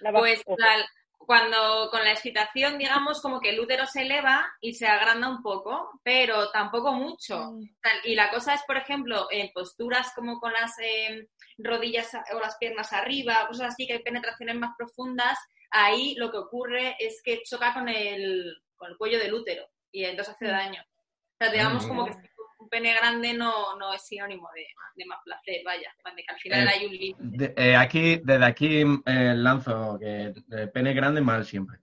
La 0.00 0.12
Pues 0.12 0.42
la- 0.46 0.84
cuando 1.26 1.88
con 1.90 2.02
la 2.04 2.12
excitación, 2.12 2.78
digamos, 2.78 3.20
como 3.20 3.40
que 3.40 3.50
el 3.50 3.60
útero 3.60 3.86
se 3.86 4.02
eleva 4.02 4.46
y 4.60 4.74
se 4.74 4.86
agranda 4.86 5.28
un 5.28 5.42
poco, 5.42 6.00
pero 6.02 6.50
tampoco 6.50 6.92
mucho. 6.92 7.52
Tal- 7.82 8.00
Y 8.04 8.14
la 8.14 8.30
cosa 8.30 8.54
es, 8.54 8.62
por 8.66 8.76
ejemplo, 8.76 9.26
en 9.30 9.50
posturas 9.52 10.12
como 10.14 10.38
con 10.40 10.52
las 10.52 10.72
eh, 10.80 11.28
rodillas 11.58 12.10
o 12.34 12.40
las 12.40 12.56
piernas 12.58 12.92
arriba, 12.92 13.46
cosas 13.48 13.68
así, 13.74 13.86
que 13.86 13.94
hay 13.94 14.02
penetraciones 14.02 14.56
más 14.56 14.72
profundas, 14.76 15.38
ahí 15.70 16.14
lo 16.16 16.30
que 16.30 16.38
ocurre 16.38 16.96
es 16.98 17.20
que 17.24 17.42
choca 17.44 17.72
con 17.74 17.88
el, 17.88 18.54
con 18.76 18.90
el 18.90 18.96
cuello 18.96 19.18
del 19.18 19.32
útero 19.34 19.64
y 19.90 20.04
entonces 20.04 20.34
hace 20.34 20.46
daño. 20.46 20.82
O 20.82 21.44
sea, 21.44 21.52
digamos 21.52 21.84
Mm. 21.84 21.88
como 21.88 22.06
que 22.06 22.12
un 22.62 22.68
pene 22.68 22.94
grande 22.94 23.32
no, 23.34 23.76
no 23.76 23.92
es 23.92 24.02
sinónimo 24.06 24.48
de, 24.54 24.66
de 24.96 25.04
más 25.06 25.18
placer, 25.24 25.62
vaya, 25.64 25.88
de 26.16 26.22
que 26.22 26.32
al 26.32 26.38
final 26.40 26.66
Eh, 26.66 26.70
hay 26.70 26.86
un 26.86 26.92
límite. 26.92 27.16
De- 27.18 27.54
eh, 27.56 27.76
aquí, 27.76 28.20
desde 28.24 28.44
aquí 28.44 28.80
eh, 29.06 29.34
lanzo 29.36 29.98
que 29.98 30.32
eh, 30.52 30.66
pene 30.72 30.94
grande 30.94 31.20
mal 31.20 31.44
siempre. 31.44 31.78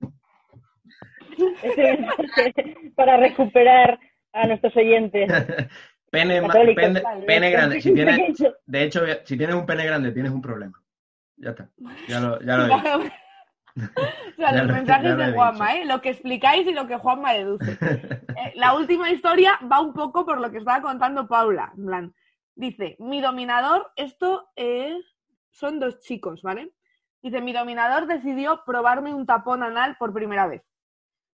para 2.96 3.18
recuperar 3.18 4.00
a 4.34 4.48
nuestros 4.48 4.76
oyentes. 4.78 5.30
Pene, 6.12 6.42
ma- 6.42 6.48
católicos, 6.48 6.84
pene, 6.84 7.02
vale. 7.02 7.26
pene 7.28 7.52
grande. 7.52 7.82
Si 7.82 7.94
tienes, 7.94 8.20
de 8.66 8.84
hecho, 8.84 9.02
si 9.26 9.38
tienes 9.38 9.56
un 9.56 9.66
pene 9.68 9.86
grande, 9.86 10.12
tienes 10.12 10.32
un 10.32 10.42
problema. 10.42 10.82
Ya 11.38 11.52
está. 11.52 11.70
Ya 12.08 12.20
lo, 12.20 12.42
ya 12.42 12.58
lo 12.58 12.66
he 12.66 12.76
dicho. 12.76 13.12
O 13.84 14.36
sea, 14.36 14.52
los 14.54 14.68
lo- 14.68 14.74
mensajes 14.74 15.18
de 15.18 15.32
Juanma, 15.34 15.76
¿eh? 15.76 15.86
Lo 15.86 16.02
que 16.02 16.10
explicáis 16.10 16.68
y 16.68 16.74
lo 16.74 16.88
que 16.88 16.98
Juanma 16.98 17.34
deduce. 17.34 17.78
Eh, 18.40 18.54
la 18.56 18.74
última 18.74 19.12
historia 19.12 19.60
va 19.70 19.82
un 19.82 19.92
poco 19.92 20.26
por 20.26 20.40
lo 20.40 20.50
que 20.50 20.60
estaba 20.60 20.82
contando 20.82 21.28
Paula. 21.28 21.74
En 21.78 21.86
plan, 21.86 22.14
dice, 22.56 22.96
mi 23.00 23.20
dominador, 23.20 23.92
esto 23.98 24.48
es... 24.56 24.96
son 25.52 25.80
dos 25.82 26.00
chicos, 26.00 26.42
¿vale? 26.42 26.72
Dice, 27.22 27.42
mi 27.42 27.52
dominador 27.52 28.06
decidió 28.08 28.64
probarme 28.66 29.14
un 29.14 29.26
tapón 29.26 29.62
anal 29.62 29.98
por 30.00 30.14
primera 30.14 30.48
vez. 30.48 30.64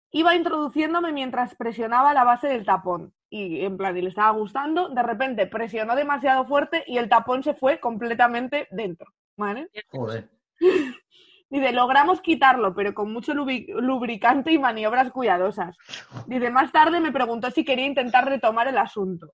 Iba 0.10 0.34
introduciéndome 0.36 1.12
mientras 1.12 1.54
presionaba 1.54 2.12
la 2.16 2.24
base 2.24 2.48
del 2.48 2.66
tapón. 2.66 3.14
Y 3.30 3.64
en 3.64 3.78
plan, 3.78 3.96
y 3.96 4.02
le 4.02 4.10
estaba 4.10 4.32
gustando. 4.32 4.90
De 4.90 5.04
repente 5.04 5.46
presionó 5.46 5.96
demasiado 5.96 6.46
fuerte 6.46 6.84
y 6.88 6.98
el 6.98 7.08
tapón 7.08 7.44
se 7.44 7.54
fue 7.54 7.80
completamente 7.80 8.68
dentro. 8.72 9.14
¿Vale? 9.38 9.70
Joder. 9.92 10.30
Dice, 11.50 11.72
logramos 11.72 12.22
quitarlo, 12.22 12.74
pero 12.74 12.94
con 12.94 13.14
mucho 13.14 13.34
lubricante 13.34 14.52
y 14.52 14.60
maniobras 14.60 15.12
cuidadosas. 15.12 15.78
Dice, 16.26 16.50
más 16.50 16.72
tarde 16.72 17.00
me 17.00 17.12
preguntó 17.12 17.52
si 17.52 17.64
quería 17.64 17.86
intentar 17.86 18.26
retomar 18.26 18.68
el 18.68 18.78
asunto. 18.78 19.34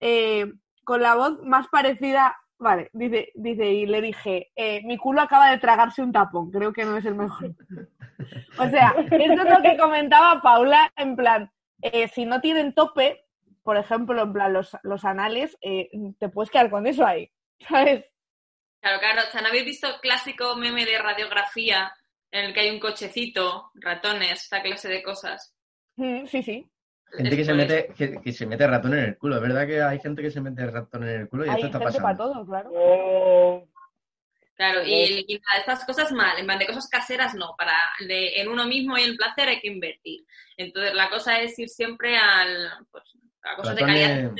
Eh, 0.00 0.50
con 0.84 1.02
la 1.02 1.14
voz 1.14 1.42
más 1.42 1.68
parecida, 1.68 2.36
vale, 2.58 2.90
dice, 2.92 3.30
dice 3.34 3.70
y 3.70 3.86
le 3.86 4.00
dije, 4.00 4.50
eh, 4.56 4.82
mi 4.84 4.96
culo 4.96 5.20
acaba 5.20 5.50
de 5.50 5.58
tragarse 5.58 6.02
un 6.02 6.12
tapón, 6.12 6.50
creo 6.50 6.72
que 6.72 6.84
no 6.84 6.96
es 6.96 7.04
el 7.04 7.14
mejor. 7.14 7.54
o 8.58 8.68
sea, 8.68 8.94
esto 8.98 9.16
es 9.16 9.50
lo 9.50 9.62
que 9.62 9.76
comentaba 9.76 10.40
Paula, 10.42 10.90
en 10.96 11.16
plan, 11.16 11.50
eh, 11.82 12.08
si 12.08 12.24
no 12.24 12.40
tienen 12.40 12.74
tope, 12.74 13.24
por 13.62 13.76
ejemplo, 13.76 14.22
en 14.22 14.32
plan 14.32 14.52
los, 14.52 14.76
los 14.82 15.04
anales, 15.04 15.56
eh, 15.60 15.90
te 16.18 16.28
puedes 16.28 16.50
quedar 16.50 16.70
con 16.70 16.86
eso 16.86 17.04
ahí, 17.06 17.30
¿sabes? 17.68 18.04
Claro, 18.80 18.98
claro. 19.00 19.22
O 19.28 19.30
sea, 19.30 19.40
¿no 19.42 19.48
habéis 19.48 19.64
visto 19.64 19.88
el 19.88 20.00
clásico 20.00 20.56
meme 20.56 20.84
de 20.86 20.98
radiografía 20.98 21.92
en 22.30 22.46
el 22.46 22.54
que 22.54 22.60
hay 22.60 22.70
un 22.70 22.80
cochecito, 22.80 23.70
ratones, 23.74 24.44
esa 24.44 24.62
clase 24.62 24.88
de 24.88 25.02
cosas? 25.02 25.54
Mm, 25.96 26.26
sí, 26.26 26.42
sí. 26.42 26.70
Gente 27.12 27.36
que 27.36 27.44
se, 27.44 27.54
mete, 27.54 27.92
que, 27.96 28.20
que 28.20 28.32
se 28.32 28.46
mete 28.46 28.66
ratón 28.66 28.94
en 28.94 29.00
el 29.04 29.18
culo. 29.18 29.36
Es 29.36 29.42
verdad 29.42 29.66
que 29.66 29.82
hay 29.82 29.98
gente 29.98 30.22
que 30.22 30.30
se 30.30 30.40
mete 30.40 30.64
ratón 30.66 31.02
en 31.02 31.22
el 31.22 31.28
culo 31.28 31.44
y 31.44 31.48
Hay 31.48 31.56
esto 31.56 31.66
está 31.66 31.78
gente 31.80 31.98
para 32.00 32.16
pasando. 32.16 32.32
todo, 32.34 32.46
claro. 32.46 32.70
Oh, 32.72 33.66
Claro, 34.54 34.82
y, 34.84 35.24
y 35.26 35.38
nada, 35.40 35.58
estas 35.60 35.86
cosas 35.86 36.12
mal, 36.12 36.38
en 36.38 36.44
plan 36.44 36.58
de 36.58 36.66
cosas 36.66 36.86
caseras 36.86 37.34
no, 37.34 37.54
para 37.56 37.74
de- 38.06 38.42
en 38.42 38.48
uno 38.48 38.66
mismo 38.66 38.98
y 38.98 39.02
el 39.04 39.16
placer 39.16 39.48
hay 39.48 39.58
que 39.58 39.68
invertir. 39.68 40.20
Entonces 40.58 40.92
la 40.92 41.08
cosa 41.08 41.40
es 41.40 41.58
ir 41.58 41.70
siempre 41.70 42.18
al, 42.18 42.68
pues, 42.90 43.04
a 43.42 43.56
cosas 43.56 43.74
de 43.74 43.80
calidad. 43.86 44.32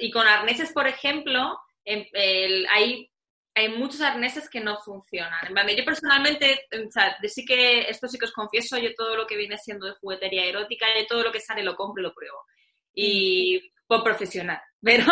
Y 0.00 0.10
con 0.10 0.26
arneses, 0.26 0.72
por 0.72 0.86
ejemplo, 0.86 1.58
en- 1.84 2.06
el- 2.14 2.66
hay, 2.70 3.11
hay 3.54 3.68
muchos 3.68 4.00
arneses 4.00 4.48
que 4.48 4.60
no 4.60 4.78
funcionan. 4.78 5.46
En 5.46 5.52
plan 5.52 5.68
yo 5.68 5.84
personalmente, 5.84 6.66
o 6.72 6.90
sea, 6.90 7.16
sí 7.22 7.44
que, 7.44 7.88
esto 7.88 8.08
sí 8.08 8.18
que 8.18 8.24
os 8.24 8.32
confieso, 8.32 8.78
yo 8.78 8.94
todo 8.94 9.16
lo 9.16 9.26
que 9.26 9.36
viene 9.36 9.58
siendo 9.58 9.86
de 9.86 9.94
juguetería 9.94 10.44
erótica, 10.44 10.86
yo 10.98 11.06
todo 11.06 11.22
lo 11.22 11.32
que 11.32 11.40
sale 11.40 11.62
lo 11.62 11.76
compro 11.76 12.00
y 12.00 12.04
lo 12.04 12.14
pruebo. 12.14 12.38
Y 12.94 13.72
por 13.86 14.02
profesional. 14.02 14.60
Pero, 14.84 15.04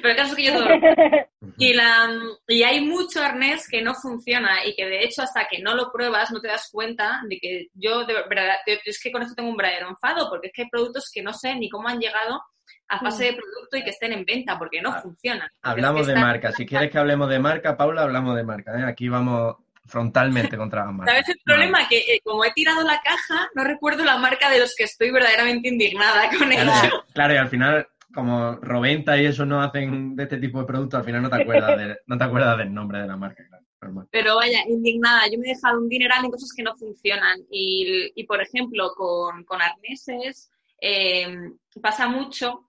pero 0.00 0.08
el 0.08 0.16
caso 0.16 0.30
es 0.30 0.36
que 0.36 0.44
yo 0.44 0.54
todo 0.54 0.64
lo 0.70 0.74
y, 1.58 1.74
la, 1.74 2.18
y 2.48 2.62
hay 2.62 2.80
mucho 2.80 3.22
arnés 3.22 3.68
que 3.68 3.82
no 3.82 3.94
funciona 3.94 4.64
y 4.64 4.74
que 4.74 4.86
de 4.86 5.04
hecho 5.04 5.20
hasta 5.20 5.46
que 5.50 5.58
no 5.60 5.74
lo 5.74 5.92
pruebas 5.92 6.30
no 6.30 6.40
te 6.40 6.48
das 6.48 6.70
cuenta 6.72 7.20
de 7.28 7.38
que 7.38 7.66
yo 7.74 8.06
de 8.06 8.14
verdad, 8.14 8.56
es 8.64 8.98
que 9.02 9.12
con 9.12 9.20
esto 9.20 9.34
tengo 9.34 9.50
un 9.50 9.56
verdadero 9.58 9.90
enfado 9.90 10.30
porque 10.30 10.46
es 10.46 10.52
que 10.54 10.62
hay 10.62 10.70
productos 10.70 11.10
que 11.12 11.22
no 11.22 11.34
sé 11.34 11.54
ni 11.56 11.68
cómo 11.68 11.88
han 11.88 12.00
llegado 12.00 12.40
a 12.88 12.98
fase 12.98 13.24
de 13.24 13.32
producto 13.32 13.76
y 13.76 13.84
que 13.84 13.90
estén 13.90 14.12
en 14.12 14.24
venta 14.24 14.58
porque 14.58 14.82
no 14.82 14.90
Ah, 14.90 15.00
funcionan. 15.00 15.48
Hablamos 15.62 16.06
de 16.06 16.14
marca. 16.14 16.52
Si 16.52 16.66
quieres 16.66 16.90
que 16.90 16.98
hablemos 16.98 17.28
de 17.30 17.38
marca, 17.38 17.76
Paula, 17.76 18.02
hablamos 18.02 18.36
de 18.36 18.44
marca. 18.44 18.78
¿eh? 18.78 18.84
Aquí 18.84 19.08
vamos 19.08 19.56
frontalmente 19.86 20.56
contra 20.56 20.84
las 20.84 20.94
marcas. 20.94 21.14
¿Sabes 21.14 21.28
el 21.30 21.40
problema? 21.44 21.88
Que 21.88 21.98
eh, 21.98 22.20
como 22.24 22.44
he 22.44 22.52
tirado 22.52 22.82
la 22.82 23.00
caja, 23.02 23.48
no 23.54 23.64
recuerdo 23.64 24.04
la 24.04 24.16
marca 24.18 24.48
de 24.50 24.60
los 24.60 24.74
que 24.76 24.84
estoy 24.84 25.10
verdaderamente 25.10 25.68
indignada 25.68 26.28
con 26.30 26.48
Claro, 26.48 26.70
ello. 26.84 27.04
claro, 27.14 27.34
y 27.34 27.36
al 27.38 27.48
final, 27.48 27.88
como 28.14 28.52
Roventa 28.56 29.16
y 29.16 29.26
eso 29.26 29.44
no 29.46 29.60
hacen 29.62 30.14
de 30.14 30.22
este 30.24 30.36
tipo 30.38 30.60
de 30.60 30.66
productos, 30.66 30.98
al 30.98 31.04
final 31.06 31.22
no 31.22 31.30
te 31.30 31.42
acuerdas, 31.42 31.78
de- 31.78 31.98
no 32.06 32.16
te 32.18 32.24
acuerdas 32.24 32.58
del 32.58 32.72
nombre 32.74 33.00
de 33.00 33.06
la 33.08 33.16
marca. 33.16 33.42
Claro. 33.48 34.06
Pero 34.12 34.36
vaya, 34.36 34.60
indignada. 34.68 35.26
Yo 35.28 35.38
me 35.40 35.46
he 35.50 35.54
dejado 35.54 35.80
un 35.80 35.88
dineral 35.88 36.24
en 36.24 36.30
cosas 36.30 36.52
que 36.56 36.62
no 36.62 36.76
funcionan. 36.76 37.40
Y, 37.50 38.12
y, 38.14 38.24
por 38.24 38.40
ejemplo, 38.40 38.92
con, 38.94 39.42
con 39.44 39.60
arneses 39.60 40.52
eh, 40.80 41.36
pasa 41.82 42.06
mucho 42.06 42.68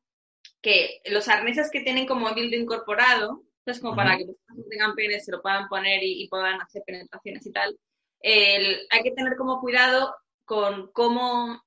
que 0.63 1.01
los 1.07 1.29
arneses 1.29 1.69
que 1.71 1.81
tienen 1.81 2.07
como 2.07 2.31
dildo 2.33 2.57
incorporado, 2.57 3.43
es 3.67 3.81
como 3.81 3.95
para 3.95 4.17
Ujú. 4.17 4.19
que 4.19 4.25
los 4.25 4.37
que 4.37 4.69
tengan 4.71 4.95
pene 4.95 5.21
se 5.21 5.31
lo 5.33 5.41
puedan 5.43 5.69
poner 5.69 6.03
y, 6.03 6.23
y 6.23 6.29
puedan 6.29 6.61
hacer 6.61 6.83
penetraciones 6.87 7.45
y 7.47 7.53
tal, 7.53 7.77
el- 8.21 8.87
hay 8.91 9.03
que 9.03 9.11
tener 9.11 9.37
como 9.37 9.61
cuidado 9.61 10.15
con 10.45 10.91
cómo, 10.93 11.63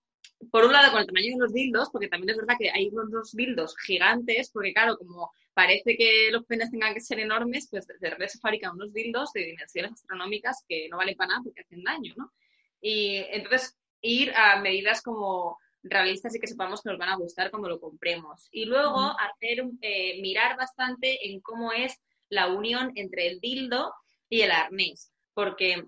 por 0.50 0.64
un 0.64 0.72
lado 0.72 0.90
con 0.92 1.00
el 1.00 1.06
tamaño 1.06 1.32
de 1.34 1.38
los 1.40 1.52
dildos, 1.52 1.90
porque 1.90 2.08
también 2.08 2.30
es 2.30 2.36
verdad 2.36 2.56
que 2.58 2.70
hay 2.70 2.88
unos 2.92 3.32
dildos 3.32 3.76
gigantes, 3.86 4.50
porque 4.52 4.72
claro, 4.74 4.96
como 4.98 5.30
parece 5.54 5.96
que 5.96 6.30
los 6.32 6.44
penes 6.46 6.70
tengan 6.70 6.94
que 6.94 7.00
ser 7.00 7.20
enormes, 7.20 7.68
pues 7.70 7.86
de 7.86 7.94
repente 8.10 8.28
se 8.30 8.38
fabrican 8.40 8.72
unos 8.74 8.92
dildos 8.92 9.32
de 9.32 9.44
dimensiones 9.46 9.92
astronómicas 9.92 10.64
que 10.68 10.88
no 10.90 10.98
valen 10.98 11.16
para 11.16 11.28
nada 11.30 11.42
porque 11.44 11.62
hacen 11.62 11.82
daño, 11.84 12.14
¿no? 12.16 12.32
Y 12.80 13.16
entonces 13.30 13.76
ir 14.02 14.32
a 14.34 14.60
medidas 14.60 15.02
como 15.02 15.58
realistas 15.88 16.34
y 16.34 16.40
que 16.40 16.46
sepamos 16.46 16.82
que 16.82 16.90
nos 16.90 16.98
van 16.98 17.08
a 17.10 17.16
gustar 17.16 17.50
cuando 17.50 17.68
lo 17.68 17.80
compremos. 17.80 18.48
Y 18.50 18.64
luego 18.64 18.98
hacer, 19.18 19.64
eh, 19.82 20.20
mirar 20.20 20.56
bastante 20.56 21.28
en 21.30 21.40
cómo 21.40 21.72
es 21.72 22.00
la 22.28 22.48
unión 22.48 22.92
entre 22.96 23.28
el 23.28 23.40
dildo 23.40 23.92
y 24.28 24.42
el 24.42 24.50
arnés, 24.50 25.12
porque 25.34 25.84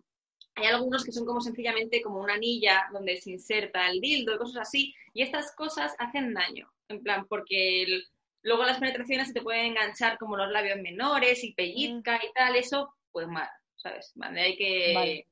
hay 0.55 0.67
algunos 0.67 1.05
que 1.05 1.13
son 1.13 1.25
como 1.27 1.41
sencillamente 1.41 2.01
como 2.03 2.21
una 2.21 2.35
anilla 2.35 2.89
donde 2.93 3.17
se 3.21 3.31
inserta 3.31 3.89
el 3.91 4.01
dildo 4.01 4.35
y 4.35 4.39
cosas 4.39 4.69
así, 4.69 4.95
y 5.15 5.23
estas 5.23 5.55
cosas 5.55 5.95
hacen 5.99 6.35
daño, 6.35 6.71
en 6.89 7.03
plan, 7.03 7.27
porque 7.29 7.83
el- 7.83 8.07
luego 8.43 8.65
las 8.65 8.79
penetraciones 8.79 9.29
se 9.29 9.35
te 9.35 9.43
pueden 9.43 9.67
enganchar 9.67 10.17
como 10.19 10.37
los 10.37 10.51
labios 10.51 10.79
menores 10.81 11.43
y 11.45 11.53
pellizca 11.55 12.21
y 12.25 12.33
tal, 12.33 12.55
eso, 12.57 12.95
pues 13.13 13.27
mal, 13.29 13.49
¿sabes? 13.77 14.13
Vale, 14.15 14.41
hay 14.41 14.57
que... 14.57 14.93
Vale. 14.95 15.27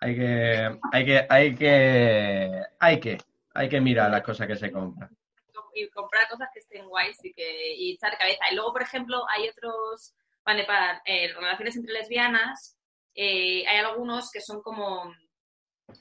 Hay 0.00 0.16
que, 0.16 0.78
hay 0.92 1.04
que, 1.04 1.26
hay 1.28 1.54
que, 1.54 2.62
hay 2.78 3.00
que, 3.00 3.18
hay 3.54 3.68
que 3.68 3.80
mirar 3.80 4.10
las 4.10 4.22
cosas 4.22 4.46
que 4.46 4.56
se 4.56 4.70
compran. 4.72 5.10
y 5.74 5.88
comprar 5.90 6.28
cosas 6.28 6.48
que 6.52 6.60
estén 6.60 6.86
guays 6.88 7.18
y 7.24 7.32
que 7.32 7.74
y 7.76 7.92
echar 7.94 8.16
cabeza. 8.16 8.44
Y 8.50 8.54
luego, 8.54 8.72
por 8.72 8.82
ejemplo, 8.82 9.24
hay 9.34 9.48
otros, 9.48 10.14
vale, 10.44 10.64
para 10.64 11.02
eh, 11.04 11.32
relaciones 11.34 11.76
entre 11.76 11.92
lesbianas, 11.94 12.76
eh, 13.14 13.66
hay 13.66 13.78
algunos 13.78 14.30
que 14.30 14.40
son 14.40 14.62
como, 14.62 15.12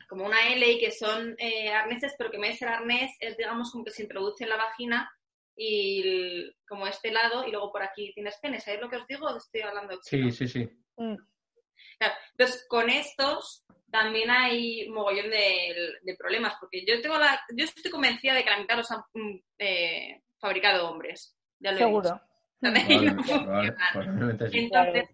como 0.08 0.26
una 0.26 0.48
L 0.54 0.72
y 0.72 0.80
que 0.80 0.92
son 0.92 1.36
eh, 1.40 1.72
arneses, 1.74 2.14
pero 2.18 2.30
que 2.30 2.38
en 2.38 2.42
vez 2.44 2.52
de 2.52 2.58
ser 2.58 2.68
arnés 2.70 3.12
es, 3.20 3.36
digamos, 3.38 3.72
como 3.72 3.84
que 3.84 3.92
se 3.92 4.04
introduce 4.04 4.44
en 4.44 4.50
la 4.52 4.58
vagina 4.58 5.12
y 5.56 6.02
el- 6.02 6.56
como 6.68 6.88
este 6.88 7.12
lado 7.12 7.46
y 7.48 7.52
luego 7.52 7.72
por 7.72 7.84
aquí 7.84 8.12
tienes 8.14 8.38
pene. 8.42 8.60
¿Sabéis 8.60 8.82
lo 8.82 8.90
que 8.90 8.98
os 8.98 9.08
digo? 9.08 9.36
Estoy 9.36 9.62
hablando 9.62 9.98
Sí, 10.04 10.32
sí, 10.32 10.48
sí. 10.48 10.70
Mm. 10.98 11.16
Claro, 12.00 12.14
Entonces, 12.32 12.66
con 12.68 12.90
estos 12.90 13.66
también 13.92 14.30
hay 14.32 14.90
mogollón 14.90 15.30
de, 15.30 15.76
de 16.02 16.16
problemas, 16.16 16.56
porque 16.60 16.84
yo 16.86 17.00
tengo 17.02 17.18
la, 17.18 17.40
yo 17.56 17.66
estoy 17.66 17.92
convencida 17.92 18.34
de 18.34 18.44
que 18.44 18.50
la 18.50 18.58
mitad 18.60 18.78
los 18.78 18.90
han 18.92 19.02
mm, 19.14 19.36
eh, 19.60 20.24
fabricado 20.40 20.90
hombres. 20.90 21.38
Ya 21.60 21.72
lo 21.72 21.78
he 21.78 21.80
Seguro. 21.80 22.10
dicho. 22.10 22.22
Entonces, 22.62 22.90
no 22.90 22.96
Probable- 22.96 23.16
funcionan. 23.16 23.46
probable- 23.46 23.76
probablemente 23.94 24.50
sí. 24.50 24.58
Entonces, 24.60 25.10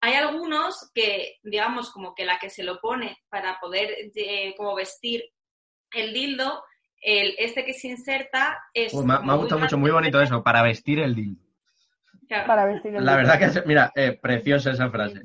hay 0.00 0.14
algunos 0.14 0.90
que, 0.94 1.38
digamos, 1.42 1.90
como 1.90 2.14
que 2.14 2.24
la 2.24 2.38
que 2.38 2.50
se 2.50 2.62
lo 2.62 2.78
pone 2.80 3.18
para 3.28 3.58
poder 3.60 3.94
eh, 4.14 4.54
como 4.56 4.74
vestir 4.76 5.24
el 5.92 6.12
dildo, 6.12 6.62
el, 7.00 7.34
este 7.38 7.64
que 7.64 7.72
se 7.72 7.88
inserta 7.88 8.60
es... 8.74 8.92
Pues 8.92 9.04
me, 9.06 9.14
ha- 9.14 9.34
gustado 9.36 9.60
mucho, 9.60 9.78
muy 9.78 9.90
bonito 9.90 10.20
eso, 10.20 10.42
para 10.42 10.62
vestir 10.62 10.98
el 11.00 11.14
dildo. 11.14 11.42
Claro. 12.28 12.46
Para 12.46 12.66
vestir 12.66 12.94
el 12.94 13.04
La 13.04 13.16
dildo. 13.16 13.16
verdad 13.16 13.38
que, 13.52 13.58
es- 13.58 13.66
mira, 13.66 13.92
eh, 13.96 14.12
preciosa 14.20 14.72
esa 14.72 14.90
frase. 14.90 15.22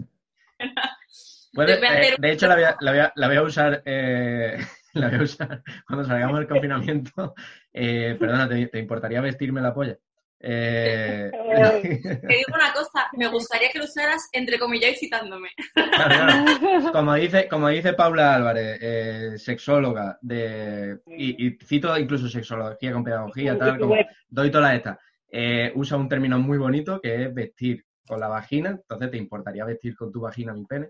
Puede- 1.54 1.74
eh, 1.74 2.16
de 2.18 2.32
hecho, 2.32 2.48
la 2.48 2.56
voy 2.56 2.64
a, 2.64 2.76
la 2.80 2.92
voy 2.92 3.00
a- 3.00 3.14
la 3.16 3.28
voy 3.28 3.36
a 3.38 3.42
usar, 3.44 3.84
eh, 3.86 4.58
la 4.94 5.10
voy 5.10 5.20
a 5.20 5.24
usar 5.24 5.64
cuando 5.88 6.06
salgamos 6.06 6.40
del 6.40 6.48
confinamiento. 6.48 7.34
Eh, 7.72 8.16
perdona, 8.20 8.48
¿te, 8.50 8.68
te 8.68 8.80
importaría 8.80 9.22
vestirme 9.22 9.62
la 9.62 9.74
polla? 9.74 9.98
Eh, 10.46 11.32
Te 11.32 12.28
digo 12.28 12.48
una 12.54 12.74
cosa, 12.74 13.08
me 13.18 13.28
gustaría 13.30 13.70
que 13.72 13.80
lo 13.80 13.86
usaras 13.86 14.28
entre 14.34 14.60
comillas 14.60 14.92
y 14.92 14.96
citándome. 14.96 15.50
claro, 15.74 16.46
claro. 16.56 16.92
Como 16.92 17.14
dice, 17.14 17.48
como 17.48 17.70
dice 17.70 17.94
Paula 17.94 18.36
Álvarez, 18.36 18.78
eh, 18.82 19.38
sexóloga, 19.38 20.18
de, 20.22 20.98
y, 21.08 21.48
y 21.48 21.58
cito 21.64 21.98
incluso 21.98 22.28
sexología 22.28 22.92
con 22.92 23.04
pedagogía, 23.06 23.58
tal, 23.58 23.80
como, 23.80 23.96
doy 24.28 24.52
estas. 24.74 24.98
Eh, 25.32 25.72
usa 25.76 25.98
un 25.98 26.10
término 26.10 26.38
muy 26.40 26.58
bonito 26.58 27.00
que 27.02 27.24
es 27.24 27.34
vestir 27.34 27.86
con 28.08 28.20
la 28.20 28.28
vagina. 28.28 28.70
Entonces, 28.72 29.12
¿te 29.12 29.18
importaría 29.18 29.66
vestir 29.66 29.96
con 29.96 30.12
tu 30.12 30.22
vagina 30.22 30.54
mi 30.54 30.66
pene? 30.66 30.90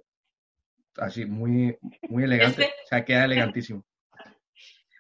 Así, 0.98 1.26
muy, 1.26 1.78
muy 2.10 2.24
elegante. 2.26 2.64
Este- 2.64 2.76
O 2.84 2.88
sea, 2.88 3.06
queda 3.06 3.26
elegantísimo. 3.26 3.84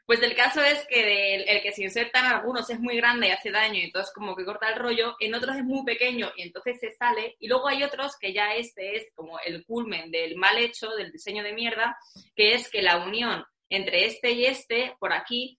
Pues 0.05 0.21
el 0.21 0.35
caso 0.35 0.61
es 0.61 0.85
que 0.89 1.35
el, 1.35 1.47
el 1.47 1.61
que 1.63 1.71
se 1.71 1.81
inserta 1.81 2.19
en 2.19 2.25
algunos 2.25 2.69
es 2.69 2.77
muy 2.77 2.97
grande 2.97 3.27
y 3.27 3.31
hace 3.31 3.51
daño 3.51 3.75
y 3.79 3.85
entonces 3.85 4.11
como 4.13 4.35
que 4.35 4.43
corta 4.43 4.67
el 4.67 4.75
rollo, 4.77 5.15
en 5.17 5.33
otros 5.33 5.55
es 5.55 5.63
muy 5.63 5.85
pequeño 5.85 6.29
y 6.35 6.41
entonces 6.41 6.77
se 6.77 6.91
sale, 6.91 7.37
y 7.39 7.47
luego 7.47 7.69
hay 7.69 7.83
otros 7.83 8.17
que 8.19 8.33
ya 8.33 8.53
este 8.53 8.97
es 8.97 9.09
como 9.15 9.39
el 9.39 9.65
culmen 9.65 10.11
del 10.11 10.35
mal 10.35 10.57
hecho, 10.57 10.89
del 10.89 11.09
diseño 11.09 11.41
de 11.41 11.53
mierda, 11.53 11.95
que 12.35 12.53
es 12.53 12.69
que 12.69 12.81
la 12.81 12.97
unión 12.97 13.45
entre 13.69 14.05
este 14.05 14.31
y 14.31 14.45
este, 14.45 14.93
por 14.99 15.13
aquí, 15.13 15.57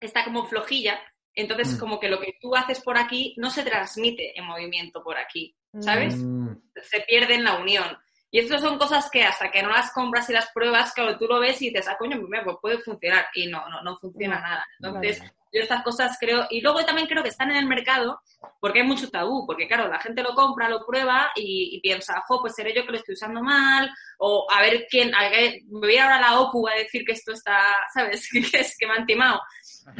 está 0.00 0.22
como 0.22 0.44
flojilla, 0.46 1.00
entonces 1.40 1.74
Mm. 1.74 1.78
como 1.78 2.00
que 2.00 2.08
lo 2.08 2.20
que 2.20 2.36
tú 2.40 2.54
haces 2.54 2.80
por 2.80 2.98
aquí 2.98 3.34
no 3.38 3.50
se 3.50 3.62
transmite 3.62 4.38
en 4.38 4.44
movimiento 4.46 5.02
por 5.02 5.16
aquí, 5.18 5.54
¿sabes? 5.80 6.16
Mm, 6.16 6.48
se 6.82 7.00
pierde 7.00 7.34
en 7.34 7.44
la 7.44 7.56
unión. 7.56 7.96
Y 8.30 8.40
estas 8.40 8.60
son 8.60 8.76
cosas 8.78 9.08
que 9.10 9.24
hasta 9.24 9.50
que 9.50 9.62
no 9.62 9.70
las 9.70 9.90
compras 9.92 10.28
y 10.28 10.34
las 10.34 10.50
pruebas, 10.52 10.92
claro, 10.92 11.16
tú 11.16 11.26
lo 11.26 11.40
ves 11.40 11.62
y 11.62 11.70
dices, 11.70 11.88
ah, 11.88 11.96
coño, 11.98 12.16
mira, 12.28 12.44
pues 12.44 12.56
puede 12.60 12.78
funcionar. 12.78 13.26
Y 13.34 13.46
no, 13.46 13.66
no, 13.70 13.80
no 13.82 13.96
funciona 13.96 14.36
No. 14.36 14.42
nada. 14.42 14.66
Entonces, 14.78 15.22
yo 15.50 15.62
estas 15.62 15.82
cosas 15.82 16.14
creo, 16.20 16.46
y 16.50 16.60
luego 16.60 16.84
también 16.84 17.06
creo 17.08 17.22
que 17.22 17.30
están 17.30 17.50
en 17.50 17.56
el 17.56 17.64
mercado 17.64 18.20
porque 18.60 18.80
hay 18.80 18.86
mucho 18.86 19.08
tabú, 19.08 19.46
porque 19.46 19.66
claro, 19.66 19.88
la 19.88 19.98
gente 19.98 20.22
lo 20.22 20.34
compra, 20.34 20.68
lo 20.68 20.84
prueba 20.84 21.30
y, 21.34 21.70
y 21.74 21.80
piensa, 21.80 22.22
jo, 22.26 22.42
pues 22.42 22.54
seré 22.54 22.74
yo 22.74 22.84
que 22.84 22.92
lo 22.92 22.98
estoy 22.98 23.14
usando 23.14 23.42
mal, 23.42 23.90
o 24.18 24.46
a 24.54 24.60
ver 24.60 24.86
quién, 24.90 25.14
a 25.14 25.30
ver, 25.30 25.60
me 25.70 25.80
voy 25.80 25.96
ahora 25.96 26.16
a 26.16 26.20
la 26.20 26.40
OCU 26.40 26.68
a 26.68 26.74
decir 26.74 27.02
que 27.06 27.12
esto 27.12 27.32
está, 27.32 27.78
¿sabes? 27.94 28.28
que 28.52 28.58
es 28.58 28.76
que 28.78 28.86
me 28.86 28.92
han 28.92 29.06
timado. 29.06 29.40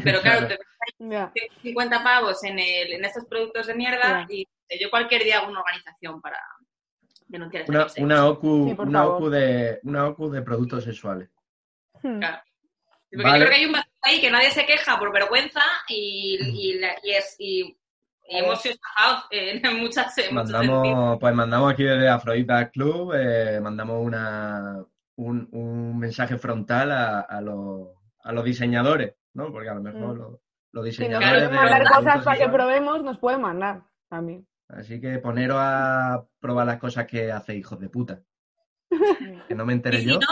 Pero 0.03 0.20
claro, 0.20 0.49
te 0.49 0.59
Ya. 1.01 1.32
50 1.62 2.03
pavos 2.03 2.43
en, 2.45 2.59
el, 2.59 2.93
en 2.95 3.05
estos 3.05 3.24
productos 3.26 3.66
de 3.66 3.74
mierda 3.74 4.26
y 4.28 4.47
yo 4.80 4.91
cualquier 4.91 5.22
día 5.24 5.39
hago 5.39 5.51
una 5.51 5.61
organización 5.61 6.20
para 6.20 6.39
denunciar 7.26 7.62
esta 7.62 7.72
Una, 7.72 7.86
una 7.99 8.26
OCU, 8.28 8.68
Sí, 8.70 8.76
una. 8.78 9.07
OCU 9.07 9.30
de, 9.30 9.80
una 9.82 10.07
OCU 10.09 10.30
de 10.30 10.43
productos 10.43 10.84
sexuales. 10.84 11.28
Hmm. 12.03 12.18
Claro. 12.18 12.39
Porque 13.11 13.24
Vale. 13.24 13.39
yo 13.41 13.45
creo 13.47 13.51
que 13.51 13.57
hay 13.61 13.66
un 13.66 13.72
vacío 13.72 13.93
ahí 14.03 14.20
que 14.20 14.30
nadie 14.30 14.51
se 14.51 14.66
queja 14.66 14.99
por 14.99 15.12
vergüenza 15.12 15.61
y, 15.89 16.39
y, 16.43 16.78
la- 16.78 16.97
y 17.03 17.11
es, 17.12 17.36
y, 17.39 17.62
y 18.28 18.39
hemos 18.39 18.61
sido 18.61 18.76
en 19.30 19.62
muchas 19.80 20.16
en. 20.18 20.34
Mandamos, 20.34 21.18
pues 21.20 21.34
mandamos 21.34 21.72
aquí 21.72 21.84
desde 21.84 22.09
Afrodita 22.09 22.70
Club, 22.70 23.14
eh, 23.14 23.61
mandamos 23.62 24.05
una, 24.05 24.84
un, 25.16 25.49
un 25.53 25.99
mensaje 25.99 26.36
frontal 26.39 26.93
a, 26.93 27.20
a 27.20 27.41
los, 27.41 27.89
a 28.22 28.32
los 28.32 28.45
diseñadores, 28.45 29.14
¿no? 29.39 29.53
Porque 29.53 29.68
a 29.70 29.74
lo 29.74 29.80
mejor 29.82 30.14
Mm. 30.16 30.18
los, 30.18 30.41
los 30.72 30.95
Si 30.95 31.09
nos 31.09 31.20
quieren 31.20 31.55
mandar 31.55 31.84
cosas 31.84 32.24
para 32.24 32.39
que 32.39 32.49
probemos, 32.49 33.03
nos 33.03 33.18
pueden 33.18 33.41
mandar 33.41 33.82
también. 34.09 34.47
Así 34.68 35.01
que 35.01 35.18
poneros 35.18 35.57
a 35.59 36.24
probar 36.41 36.66
las 36.66 36.78
cosas 36.78 37.07
que 37.07 37.32
hace 37.32 37.55
hijos 37.57 37.78
de 37.80 37.89
puta. 37.89 38.20
Que 39.49 39.55
no 39.55 39.64
me 39.64 39.72
si 39.80 40.05
yo, 40.05 40.18
no, 40.18 40.26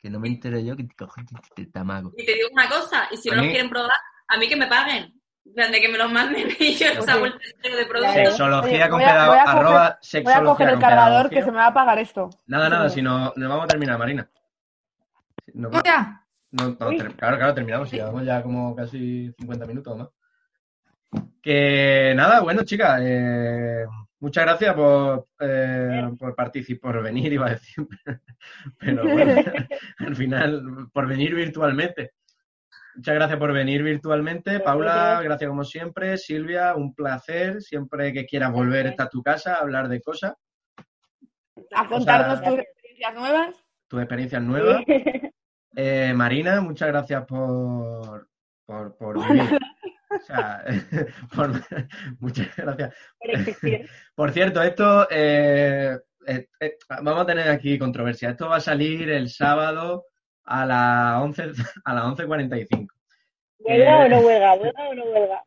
que 0.00 0.10
no 0.10 0.18
me 0.18 0.28
entere 0.28 0.64
yo 0.64 0.76
que 0.76 0.84
te 0.84 0.94
cojo 0.96 1.20
el 1.56 1.70
tamago. 1.72 2.12
y 2.16 2.24
te 2.26 2.34
digo 2.34 2.48
una 2.52 2.68
cosa, 2.68 3.06
y 3.12 3.16
si 3.16 3.28
no 3.30 3.36
los 3.36 3.44
quieren 3.46 3.68
probar, 3.70 3.92
a 4.28 4.36
mí 4.38 4.48
que 4.48 4.56
me 4.56 4.66
paguen. 4.66 5.12
De 5.44 5.80
que 5.80 5.88
me 5.88 5.96
los 5.96 6.10
manden 6.10 6.48
y 6.58 6.74
yo 6.74 6.88
les 6.88 6.98
Ok. 7.04 7.08
hago 7.08 7.26
el 7.26 7.38
testeo 7.38 7.76
de 7.76 7.86
productos. 7.86 8.14
Claro. 8.14 8.30
Sexología 8.30 8.88
con 8.90 8.98
voy 9.00 9.08
a- 9.08 9.12
pedago- 9.12 9.28
voy 9.30 9.38
a 9.38 9.44
coger- 9.44 9.48
arroba 9.58 9.72
Voy 9.80 9.86
a 9.92 9.98
sexología 10.00 10.44
coger 10.44 10.68
el 10.70 10.78
cargador 10.80 11.22
que 11.22 11.28
pedagogía. 11.36 11.44
se 11.44 11.50
me 11.52 11.56
va 11.58 11.64
a 11.64 11.68
apagar 11.68 11.98
esto. 12.00 12.30
Nada, 12.46 12.68
nada, 12.68 12.88
Sí. 12.88 12.94
si 12.96 13.02
no, 13.02 13.32
nos 13.36 13.48
vamos 13.48 13.64
a 13.64 13.68
terminar, 13.68 13.96
Marina. 13.98 14.28
Nos. 15.54 15.72
No, 16.58 16.76
claro, 16.76 17.38
claro, 17.38 17.54
terminamos. 17.54 17.92
y 17.92 17.96
Llevamos 17.96 18.24
ya 18.24 18.42
como 18.42 18.74
casi 18.74 19.32
50 19.38 19.66
minutos 19.66 19.92
o 19.92 19.96
más. 19.96 20.08
Que 21.42 22.12
nada, 22.16 22.40
bueno, 22.40 22.62
chicas, 22.64 23.00
eh, 23.02 23.84
muchas 24.20 24.44
gracias 24.44 24.74
por, 24.74 25.28
eh, 25.40 26.10
por 26.18 26.34
participar, 26.34 26.94
por 26.94 27.02
venir, 27.04 27.32
iba 27.32 27.46
a 27.46 27.50
decir. 27.50 27.86
Pero 28.78 29.02
bueno, 29.04 29.34
al 29.98 30.16
final, 30.16 30.88
por 30.92 31.06
venir 31.06 31.34
virtualmente. 31.34 32.12
Muchas 32.96 33.14
gracias 33.14 33.38
por 33.38 33.52
venir 33.52 33.82
virtualmente. 33.82 34.58
Paula, 34.60 35.20
Gracias. 35.22 35.48
como 35.50 35.64
siempre. 35.64 36.16
Silvia, 36.16 36.74
un 36.74 36.94
placer. 36.94 37.60
Siempre 37.60 38.10
que 38.12 38.24
quieras 38.24 38.50
volver, 38.52 38.86
está 38.86 39.04
a 39.04 39.08
tu 39.10 39.22
casa 39.22 39.54
a 39.56 39.58
hablar 39.60 39.88
de 39.88 40.00
cosas, 40.00 40.32
A 41.74 41.86
contarnos 41.88 42.38
sea- 42.38 42.48
tus 42.48 42.58
experiencias 42.58 43.14
nuevas. 43.14 43.64
tus 43.88 44.00
experiencias 44.00 44.42
nuevas. 44.42 44.82
Eh, 45.78 46.14
Marina, 46.14 46.62
muchas 46.62 46.88
gracias 46.88 47.26
por, 47.26 48.28
por, 48.64 48.96
por. 48.96 49.18
O 49.18 49.22
sea, 50.26 50.64
por- 51.34 51.62
muchas 52.18 52.48
gracias. 52.56 52.94
por 54.14 54.32
cierto, 54.32 54.62
esto 54.62 55.06
eh, 55.10 55.98
eh, 56.26 56.48
eh, 56.60 56.78
vamos 57.02 57.20
a 57.22 57.26
tener 57.26 57.50
aquí 57.50 57.78
controversia. 57.78 58.30
Esto 58.30 58.48
va 58.48 58.56
a 58.56 58.60
salir 58.60 59.10
el 59.10 59.28
sábado 59.28 60.06
a 60.44 60.64
las 60.64 61.22
11 61.22 61.42
a 61.84 61.94
las 61.94 62.04
11.45. 62.16 62.88
¿Huelga 63.58 63.98
o 63.98 64.08
no 64.08 64.20
huelga? 64.20 64.54
¿Huelga 64.54 64.88
o 64.88 64.94
no 64.94 65.04
huelga? 65.04 65.44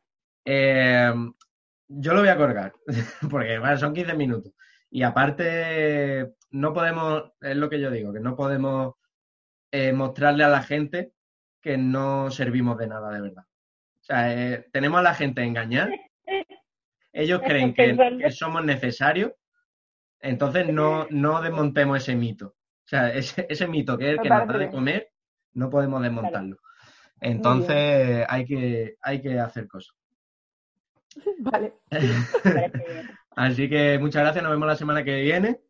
Yo 1.87 2.13
lo 2.13 2.19
voy 2.19 2.29
a 2.29 2.37
colgar, 2.37 2.73
porque 3.31 3.57
bueno, 3.57 3.77
son 3.77 3.95
15 3.95 4.13
minutos. 4.13 4.53
Y 4.91 5.01
aparte, 5.01 6.33
no 6.51 6.71
podemos, 6.71 7.31
es 7.41 7.55
lo 7.55 7.67
que 7.67 7.79
yo 7.79 7.89
digo, 7.89 8.13
que 8.13 8.19
no 8.19 8.35
podemos 8.35 8.93
eh, 9.71 9.93
mostrarle 9.93 10.43
a 10.43 10.49
la 10.49 10.63
gente 10.63 11.13
que 11.61 11.77
no 11.77 12.31
servimos 12.31 12.77
de 12.77 12.87
nada 12.87 13.11
de 13.11 13.21
verdad. 13.21 13.43
O 13.99 14.03
sea, 14.03 14.33
eh, 14.33 14.67
tenemos 14.71 14.99
a 14.99 15.03
la 15.03 15.13
gente 15.13 15.41
a 15.41 15.45
engañar. 15.45 15.91
Ellos 17.13 17.41
creen 17.43 17.73
que, 17.73 17.97
que 18.19 18.31
somos 18.31 18.63
necesarios. 18.63 19.33
Entonces 20.21 20.71
no, 20.71 21.07
no 21.09 21.41
desmontemos 21.41 21.97
ese 21.97 22.15
mito. 22.15 22.47
O 22.47 22.87
sea, 22.87 23.13
ese, 23.13 23.45
ese 23.49 23.67
mito 23.67 23.97
que 23.97 24.05
es 24.05 24.11
el 24.13 24.21
que 24.21 24.29
nos 24.29 24.47
da 24.47 24.57
de 24.57 24.69
comer, 24.69 25.11
no 25.53 25.69
podemos 25.69 26.01
desmontarlo. 26.01 26.57
Entonces 27.21 28.25
hay 28.27 28.45
que, 28.45 28.95
hay 29.01 29.21
que 29.21 29.39
hacer 29.39 29.67
cosas. 29.67 29.95
Vale. 31.39 31.73
Así 33.35 33.69
que 33.69 33.97
muchas 33.99 34.23
gracias, 34.23 34.43
nos 34.43 34.51
vemos 34.51 34.67
la 34.67 34.75
semana 34.75 35.03
que 35.03 35.21
viene, 35.21 35.61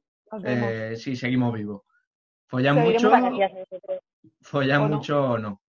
eh, 0.43 0.93
si 0.95 1.15
seguimos 1.15 1.53
vivos. 1.53 1.83
¿Follan 2.49 2.75
mucho? 2.79 3.13
aquí. 3.13 3.37
Gracias 3.37 3.51
a 3.51 3.59
vosotros. 3.59 3.99
¿Follan 4.41 4.81
¿O 4.81 4.89
no? 4.89 4.95
mucho 4.97 5.23
o 5.23 5.37
no? 5.37 5.61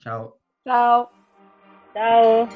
Chao. 0.00 0.38
Chao. 0.64 1.10
Chao. 1.94 2.48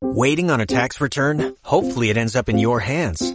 Waiting 0.00 0.50
on 0.50 0.60
a 0.60 0.66
tax 0.66 1.00
return? 1.00 1.54
Hopefully 1.62 2.10
it 2.10 2.16
ends 2.16 2.36
up 2.36 2.48
in 2.48 2.58
your 2.58 2.80
hands. 2.80 3.34